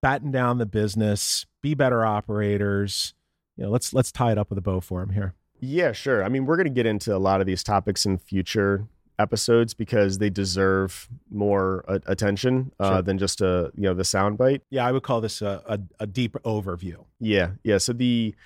batten 0.00 0.30
down 0.30 0.58
the 0.58 0.66
business, 0.66 1.44
be 1.60 1.74
better 1.74 2.06
operators. 2.06 3.14
You 3.56 3.64
know, 3.64 3.70
let's 3.70 3.92
let's 3.92 4.12
tie 4.12 4.30
it 4.30 4.38
up 4.38 4.48
with 4.48 4.58
a 4.58 4.62
bow 4.62 4.80
for 4.80 5.00
them 5.00 5.10
here. 5.10 5.34
Yeah, 5.60 5.90
sure. 5.90 6.22
I 6.22 6.28
mean, 6.28 6.46
we're 6.46 6.56
going 6.56 6.68
to 6.68 6.72
get 6.72 6.86
into 6.86 7.14
a 7.14 7.18
lot 7.18 7.40
of 7.40 7.46
these 7.48 7.64
topics 7.64 8.06
in 8.06 8.18
future 8.18 8.86
episodes 9.18 9.74
because 9.74 10.18
they 10.18 10.30
deserve 10.30 11.08
more 11.28 11.84
uh, 11.88 11.98
attention 12.06 12.70
uh, 12.78 12.92
sure. 12.92 13.02
than 13.02 13.18
just 13.18 13.40
a 13.40 13.72
you 13.74 13.82
know 13.82 13.94
the 13.94 14.04
soundbite. 14.04 14.60
Yeah, 14.70 14.86
I 14.86 14.92
would 14.92 15.02
call 15.02 15.20
this 15.20 15.42
a, 15.42 15.62
a, 15.66 15.80
a 16.04 16.06
deep 16.06 16.34
overview. 16.44 17.04
Yeah, 17.18 17.50
yeah. 17.64 17.78
So 17.78 17.92
the 17.92 18.36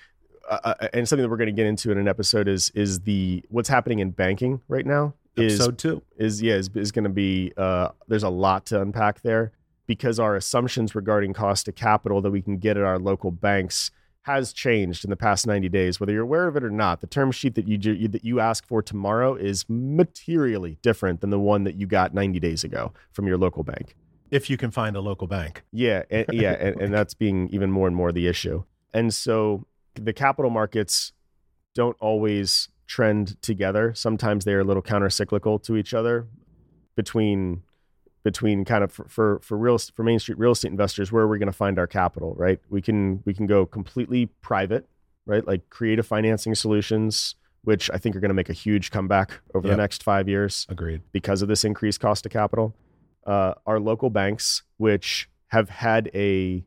uh, 0.48 0.58
uh 0.80 0.88
and 0.94 1.06
something 1.06 1.22
that 1.22 1.28
we're 1.28 1.36
going 1.36 1.54
to 1.54 1.60
get 1.60 1.66
into 1.66 1.92
in 1.92 1.98
an 1.98 2.08
episode 2.08 2.48
is 2.48 2.70
is 2.70 3.00
the 3.00 3.44
what's 3.50 3.68
happening 3.68 3.98
in 3.98 4.12
banking 4.12 4.62
right 4.68 4.86
now 4.86 5.12
episode 5.36 5.74
is, 5.74 5.82
two. 5.82 6.02
is 6.16 6.42
yeah 6.42 6.54
is, 6.54 6.68
is 6.74 6.92
going 6.92 7.04
to 7.04 7.10
be 7.10 7.52
uh, 7.56 7.88
there's 8.08 8.22
a 8.22 8.28
lot 8.28 8.66
to 8.66 8.80
unpack 8.80 9.22
there 9.22 9.52
because 9.86 10.18
our 10.18 10.36
assumptions 10.36 10.94
regarding 10.94 11.32
cost 11.32 11.68
of 11.68 11.74
capital 11.74 12.20
that 12.20 12.30
we 12.30 12.42
can 12.42 12.58
get 12.58 12.76
at 12.76 12.82
our 12.82 12.98
local 12.98 13.30
banks 13.30 13.90
has 14.22 14.52
changed 14.52 15.04
in 15.04 15.10
the 15.10 15.16
past 15.16 15.46
90 15.46 15.68
days 15.68 15.98
whether 15.98 16.12
you're 16.12 16.22
aware 16.22 16.46
of 16.46 16.56
it 16.56 16.62
or 16.62 16.70
not. 16.70 17.00
The 17.00 17.06
term 17.06 17.32
sheet 17.32 17.54
that 17.56 17.66
you, 17.66 17.78
you 17.92 18.08
that 18.08 18.24
you 18.24 18.40
ask 18.40 18.66
for 18.66 18.82
tomorrow 18.82 19.34
is 19.34 19.64
materially 19.68 20.78
different 20.82 21.20
than 21.20 21.30
the 21.30 21.40
one 21.40 21.64
that 21.64 21.74
you 21.74 21.86
got 21.86 22.14
90 22.14 22.38
days 22.38 22.64
ago 22.64 22.92
from 23.10 23.26
your 23.26 23.36
local 23.36 23.64
bank. 23.64 23.96
If 24.30 24.48
you 24.48 24.56
can 24.56 24.70
find 24.70 24.96
a 24.96 25.00
local 25.00 25.26
bank. 25.26 25.62
Yeah 25.72 26.04
and, 26.10 26.26
yeah 26.32 26.52
and, 26.52 26.80
and 26.80 26.94
that's 26.94 27.14
being 27.14 27.48
even 27.50 27.70
more 27.70 27.86
and 27.86 27.96
more 27.96 28.12
the 28.12 28.28
issue. 28.28 28.62
And 28.94 29.12
so 29.12 29.66
the 29.94 30.12
capital 30.12 30.50
markets 30.50 31.12
don't 31.74 31.96
always 32.00 32.68
trend 32.86 33.40
together. 33.42 33.92
Sometimes 33.94 34.44
they're 34.44 34.60
a 34.60 34.64
little 34.64 34.82
counter 34.82 35.10
cyclical 35.10 35.58
to 35.60 35.76
each 35.76 35.94
other 35.94 36.26
between 36.96 37.62
between 38.24 38.64
kind 38.64 38.84
of 38.84 38.92
for, 38.92 39.04
for, 39.08 39.40
for 39.42 39.58
real 39.58 39.76
for 39.78 40.04
main 40.04 40.18
street 40.18 40.38
real 40.38 40.52
estate 40.52 40.70
investors 40.70 41.10
where 41.10 41.24
are 41.24 41.28
we 41.28 41.38
going 41.38 41.46
to 41.46 41.52
find 41.52 41.76
our 41.76 41.88
capital 41.88 42.34
right 42.36 42.60
we 42.70 42.80
can 42.80 43.20
we 43.24 43.34
can 43.34 43.46
go 43.46 43.66
completely 43.66 44.26
private 44.42 44.86
right 45.26 45.44
like 45.44 45.68
creative 45.70 46.06
financing 46.06 46.54
solutions 46.54 47.34
which 47.64 47.90
i 47.90 47.96
think 47.96 48.14
are 48.14 48.20
going 48.20 48.28
to 48.28 48.34
make 48.34 48.48
a 48.48 48.52
huge 48.52 48.92
comeback 48.92 49.40
over 49.54 49.66
yep. 49.66 49.76
the 49.76 49.82
next 49.82 50.04
five 50.04 50.28
years 50.28 50.66
agreed 50.68 51.00
because 51.10 51.42
of 51.42 51.48
this 51.48 51.64
increased 51.64 51.98
cost 51.98 52.24
of 52.24 52.30
capital 52.30 52.76
uh, 53.26 53.54
our 53.66 53.78
local 53.78 54.10
banks, 54.10 54.62
which 54.76 55.28
have 55.48 55.68
had 55.68 56.10
a 56.14 56.64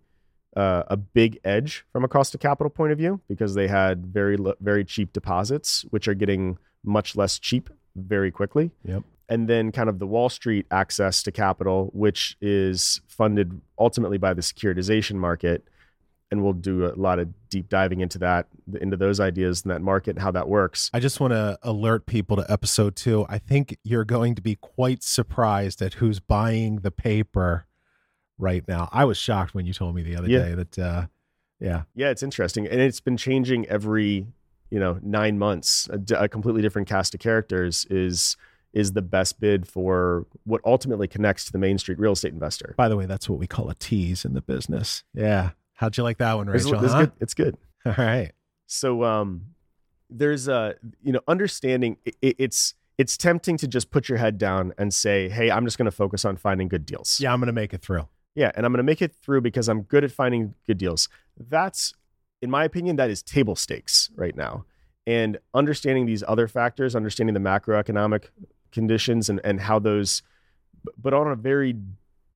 uh, 0.55 0.83
a 0.87 0.97
big 0.97 1.39
edge 1.43 1.85
from 1.91 2.03
a 2.03 2.07
cost 2.07 2.33
of 2.33 2.39
capital 2.39 2.69
point 2.69 2.91
of 2.91 2.97
view 2.97 3.19
because 3.27 3.55
they 3.55 3.67
had 3.67 4.05
very 4.05 4.37
very 4.59 4.85
cheap 4.85 5.13
deposits, 5.13 5.85
which 5.89 6.07
are 6.07 6.13
getting 6.13 6.57
much 6.83 7.15
less 7.15 7.39
cheap 7.39 7.69
very 7.95 8.31
quickly. 8.31 8.71
Yep. 8.83 9.03
And 9.27 9.47
then 9.47 9.71
kind 9.71 9.89
of 9.89 9.97
the 9.97 10.05
Wall 10.05 10.29
Street 10.29 10.67
access 10.69 11.23
to 11.23 11.31
capital, 11.31 11.89
which 11.93 12.37
is 12.41 13.01
funded 13.07 13.59
ultimately 13.79 14.17
by 14.19 14.33
the 14.33 14.41
securitization 14.41 15.15
market. 15.15 15.67
And 16.31 16.43
we'll 16.43 16.53
do 16.53 16.85
a 16.85 16.93
lot 16.95 17.19
of 17.19 17.29
deep 17.49 17.69
diving 17.69 18.01
into 18.01 18.19
that, 18.19 18.47
into 18.81 18.97
those 18.97 19.19
ideas 19.19 19.63
in 19.63 19.69
that 19.69 19.81
market 19.81 20.11
and 20.11 20.19
how 20.19 20.31
that 20.31 20.47
works. 20.47 20.89
I 20.93 20.99
just 20.99 21.19
want 21.19 21.33
to 21.33 21.57
alert 21.63 22.05
people 22.05 22.37
to 22.37 22.45
episode 22.51 22.95
two. 22.95 23.25
I 23.29 23.37
think 23.37 23.77
you're 23.83 24.05
going 24.05 24.35
to 24.35 24.41
be 24.41 24.55
quite 24.55 25.01
surprised 25.01 25.81
at 25.81 25.95
who's 25.95 26.19
buying 26.19 26.77
the 26.77 26.91
paper 26.91 27.65
right 28.37 28.67
now. 28.67 28.89
I 28.91 29.05
was 29.05 29.17
shocked 29.17 29.53
when 29.55 29.65
you 29.65 29.73
told 29.73 29.95
me 29.95 30.01
the 30.03 30.15
other 30.15 30.29
Yeah. 30.29 30.39
day 30.43 30.55
that, 30.55 30.79
uh, 30.79 31.07
yeah, 31.59 31.83
Yeah, 31.95 32.09
it's 32.09 32.23
interesting, 32.23 32.67
and 32.67 32.81
it's 32.81 32.99
been 32.99 33.17
changing 33.17 33.65
every 33.67 34.27
you 34.71 34.79
know 34.79 34.99
nine 35.01 35.37
months. 35.37 35.87
A, 35.91 35.97
d- 35.97 36.15
a 36.15 36.27
completely 36.27 36.61
different 36.61 36.87
cast 36.87 37.13
of 37.13 37.19
characters 37.19 37.85
is 37.89 38.35
is 38.73 38.91
the 38.91 39.01
best 39.01 39.39
bid 39.39 39.65
for 39.67 40.25
what 40.43 40.59
ultimately 40.65 41.07
connects 41.07 41.45
to 41.45 41.51
the 41.53 41.57
Main 41.57 41.77
Street 41.77 41.97
real 41.97 42.11
estate 42.11 42.33
investor. 42.33 42.73
by 42.77 42.89
the 42.89 42.97
way, 42.97 43.05
that's 43.05 43.29
what 43.29 43.39
we 43.39 43.47
call 43.47 43.69
a 43.69 43.75
tease 43.75 44.25
in 44.25 44.33
the 44.33 44.41
business. 44.41 45.03
Yeah. 45.13 45.51
How'd 45.75 45.95
you 45.95 46.03
like 46.03 46.17
that 46.17 46.33
one, 46.33 46.47
Rachel? 46.47 46.73
this 46.73 46.89
is 46.89 46.91
huh? 46.93 46.99
good. 47.05 47.11
It's 47.21 47.33
good. 47.33 47.57
All 47.85 47.93
right. 47.97 48.31
So 48.65 49.03
um, 49.05 49.45
there's 50.09 50.47
a 50.49 50.75
you 51.03 51.13
know 51.13 51.21
understanding. 51.27 51.97
i 52.07 52.11
i- 52.23 52.35
it's 52.37 52.73
it's 52.97 53.17
tempting 53.17 53.57
to 53.57 53.67
just 53.67 53.91
put 53.91 54.07
your 54.09 54.17
head 54.17 54.37
down 54.37 54.73
and 54.77 54.93
say, 54.93 55.29
"Hey, 55.29 55.51
I'm 55.51 55.65
just 55.65 55.77
going 55.77 55.85
to 55.85 55.91
focus 55.91 56.25
on 56.25 56.35
finding 56.37 56.67
good 56.67 56.85
deals." 56.85 57.19
Yeah, 57.21 57.31
I'm 57.33 57.39
going 57.39 57.47
to 57.47 57.53
make 57.53 57.73
it 57.73 57.81
through. 57.81 58.07
Yeah, 58.35 58.51
and 58.55 58.65
I'm 58.65 58.71
going 58.73 58.77
to 58.79 58.83
make 58.83 59.01
it 59.01 59.15
through 59.15 59.41
because 59.41 59.69
I'm 59.69 59.83
good 59.83 60.03
at 60.03 60.11
finding 60.11 60.53
good 60.67 60.77
deals. 60.77 61.07
That's, 61.37 61.93
in 62.41 62.51
my 62.51 62.65
opinion, 62.65 62.97
that 62.97 63.09
is 63.09 63.23
table 63.23 63.55
stakes 63.55 64.09
right 64.15 64.35
now. 64.35 64.65
And 65.07 65.37
understanding 65.53 66.05
these 66.05 66.23
other 66.27 66.47
factors, 66.47 66.95
understanding 66.95 67.33
the 67.33 67.39
macroeconomic 67.39 68.25
conditions 68.71 69.29
and, 69.29 69.39
and 69.43 69.61
how 69.61 69.79
those, 69.79 70.21
but 70.97 71.13
on 71.13 71.31
a 71.31 71.35
very 71.35 71.77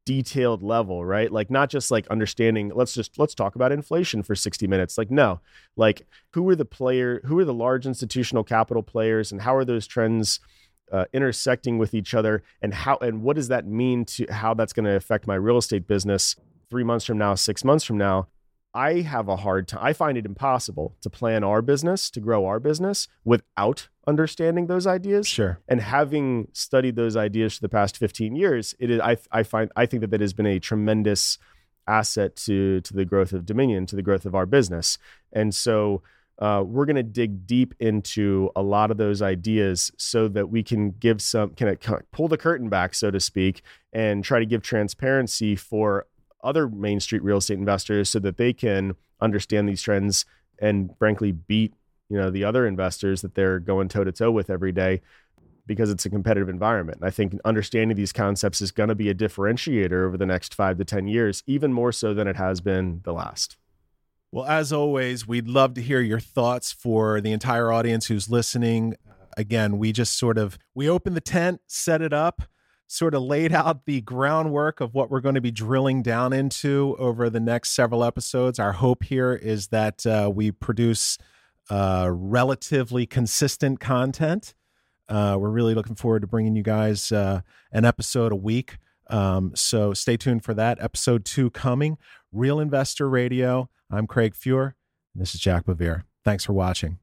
detailed 0.06 0.64
level, 0.64 1.06
right? 1.06 1.32
Like 1.32 1.52
not 1.52 1.70
just 1.70 1.92
like 1.92 2.08
understanding, 2.08 2.72
let's 2.74 2.94
just, 2.94 3.20
let's 3.20 3.36
talk 3.36 3.56
about 3.56 3.72
inflation 3.72 4.24
for 4.24 4.36
60 4.36 4.68
minutes. 4.68 4.98
Like, 4.98 5.12
no, 5.12 5.42
like 5.76 6.08
who 6.32 6.48
are 6.50 6.56
the 6.56 6.66
player, 6.66 7.22
who 7.26 7.38
are 7.40 7.46
the 7.46 7.54
large 7.54 7.86
institutional 7.86 8.44
capital 8.44 8.84
players 8.84 9.32
and 9.32 9.42
how 9.42 9.56
are 9.56 9.66
those 9.66 9.86
trends 9.86 10.40
uh, 10.92 11.06
intersecting 11.14 11.78
with 11.78 11.94
each 11.94 12.14
other 12.14 12.44
and 12.62 12.74
how 12.74 12.98
and 12.98 13.22
what 13.24 13.36
does 13.36 13.48
that 13.48 13.66
mean 13.66 14.06
to 14.06 14.26
how 14.32 14.54
that's 14.54 14.74
going 14.74 14.86
to 14.86 14.96
affect 14.96 15.28
my 15.28 15.36
real 15.36 15.58
estate 15.58 15.88
business 15.88 16.36
three 16.70 16.84
months 16.84 17.06
from 17.06 17.18
now 17.18 17.36
six 17.36 17.64
months 17.64 17.84
from 17.84 17.98
now? 17.98 18.28
I 18.72 19.02
have 19.02 19.28
a 19.28 19.38
hard 19.38 19.68
time 19.68 19.80
i 19.84 19.94
find 19.94 20.16
it 20.16 20.28
impossible 20.28 20.96
to 21.02 21.10
plan 21.10 21.44
our 21.44 21.62
business 21.64 22.12
to 22.12 22.20
grow 22.20 22.46
our 22.46 22.60
business 22.60 23.08
without 23.26 23.90
understanding 24.06 24.68
those 24.68 24.86
ideas. 24.86 25.28
Sure. 25.28 25.60
and 25.68 25.82
having 25.82 26.50
studied 26.54 26.96
those 26.96 27.16
ideas 27.18 27.56
for 27.56 27.62
the 27.62 27.70
past 27.70 27.98
15 27.98 28.36
years 28.36 28.76
it 28.80 28.92
is 28.92 29.00
I, 29.02 29.18
I 29.32 29.42
find 29.42 29.72
i 29.76 29.88
think 29.88 30.02
that 30.02 30.12
that 30.12 30.22
has 30.22 30.34
been 30.34 30.46
a 30.46 30.60
tremendous 30.60 31.40
asset 31.90 32.36
to 32.36 32.80
to 32.82 32.94
the 32.94 33.04
growth 33.04 33.34
of 33.34 33.46
dominion 33.46 33.86
to 33.88 33.96
the 33.96 34.04
growth 34.04 34.26
of 34.26 34.36
our 34.36 34.46
business. 34.46 34.98
And 35.34 35.54
so 35.54 36.02
uh, 36.40 36.64
we're 36.66 36.86
going 36.86 36.96
to 36.96 37.04
dig 37.04 37.46
deep 37.46 37.76
into 37.80 38.50
a 38.56 38.62
lot 38.62 38.92
of 38.92 38.98
those 38.98 39.22
ideas 39.22 39.92
so 39.98 40.28
that 40.30 40.50
we 40.50 40.64
can 40.64 40.92
give 40.92 41.22
some 41.22 41.52
can 41.52 41.78
pull 42.12 42.28
the 42.28 42.38
curtain 42.38 42.70
back 42.70 42.96
so 42.96 43.12
to 43.12 43.20
speak 43.20 43.62
and 43.92 44.24
try 44.24 44.40
to 44.40 44.46
give 44.46 44.62
transparency 44.62 45.56
for 45.56 46.08
other 46.44 46.70
main 46.70 47.00
street 47.00 47.22
real 47.24 47.38
estate 47.38 47.58
investors 47.58 48.10
so 48.10 48.20
that 48.20 48.38
they 48.38 48.54
can 48.54 48.96
understand 49.20 49.68
these 49.68 49.82
trends 49.82 50.26
and 50.62 50.96
frankly 50.98 51.32
beat 51.32 51.74
you 52.10 52.18
know 52.18 52.30
the 52.30 52.44
other 52.44 52.66
investors 52.66 53.22
that 53.22 53.36
they're 53.36 53.60
going 53.60 53.88
toe 53.88 54.04
to 54.04 54.12
toe 54.12 54.32
with 54.32 54.50
every 54.50 54.72
day 54.72 55.02
because 55.70 55.92
it's 55.92 56.04
a 56.04 56.10
competitive 56.10 56.50
environment. 56.50 56.98
And 56.98 57.06
I 57.06 57.12
think 57.12 57.40
understanding 57.46 57.96
these 57.96 58.12
concepts 58.12 58.60
is 58.60 58.72
going 58.72 58.90
to 58.90 58.96
be 58.96 59.08
a 59.08 59.14
differentiator 59.14 60.04
over 60.04 60.18
the 60.18 60.26
next 60.26 60.56
5 60.56 60.80
to 60.80 60.84
10 60.84 61.08
years 61.08 61.44
even 61.46 61.72
more 61.72 61.92
so 61.92 62.12
than 62.16 62.28
it 62.28 62.38
has 62.38 62.60
been 62.60 63.02
the 63.04 63.14
last. 63.14 63.56
Well, 64.32 64.46
as 64.46 64.72
always, 64.72 65.28
we'd 65.28 65.48
love 65.48 65.74
to 65.74 65.82
hear 65.82 66.02
your 66.02 66.20
thoughts 66.20 66.72
for 66.72 67.20
the 67.20 67.32
entire 67.32 67.72
audience 67.72 68.08
who's 68.08 68.30
listening. 68.30 68.96
Again, 69.36 69.80
we 69.80 69.92
just 69.92 70.20
sort 70.20 70.38
of 70.38 70.60
we 70.76 70.88
opened 70.88 71.16
the 71.16 71.22
tent, 71.22 71.62
set 71.66 72.02
it 72.04 72.14
up, 72.14 72.44
sort 72.86 73.16
of 73.16 73.24
laid 73.24 73.52
out 73.52 73.86
the 73.86 74.02
groundwork 74.02 74.82
of 74.82 74.94
what 74.94 75.10
we're 75.10 75.20
going 75.20 75.34
to 75.34 75.42
be 75.42 75.50
drilling 75.50 76.04
down 76.04 76.32
into 76.32 76.96
over 77.00 77.28
the 77.30 77.40
next 77.40 77.72
several 77.72 78.04
episodes. 78.04 78.60
Our 78.60 78.74
hope 78.74 79.04
here 79.04 79.34
is 79.34 79.68
that 79.70 80.06
uh, 80.06 80.32
we 80.32 80.52
produce 80.52 81.18
uh, 81.72 82.10
relatively 82.12 83.08
consistent 83.08 83.80
content. 83.80 84.54
Uh, 85.08 85.38
we're 85.40 85.50
really 85.50 85.74
looking 85.74 85.96
forward 85.96 86.22
to 86.22 86.28
bringing 86.28 86.56
you 86.56 86.62
guys 86.62 87.12
uh, 87.12 87.42
an 87.72 87.84
episode 87.84 88.32
a 88.32 88.36
week. 88.36 88.78
Um, 89.10 89.54
so 89.56 89.94
stay 89.94 90.18
tuned 90.18 90.44
for 90.44 90.54
that. 90.54 90.78
Episode 90.80 91.26
two 91.26 91.50
coming. 91.50 91.98
Real 92.32 92.60
Investor 92.60 93.10
Radio. 93.10 93.70
I'm 93.90 94.06
Craig 94.06 94.34
Fuhr. 94.36 94.74
And 95.14 95.22
this 95.22 95.34
is 95.34 95.42
Jack 95.42 95.66
BeVier. 95.66 96.04
Thanks 96.24 96.46
for 96.46 96.54
watching. 96.54 97.00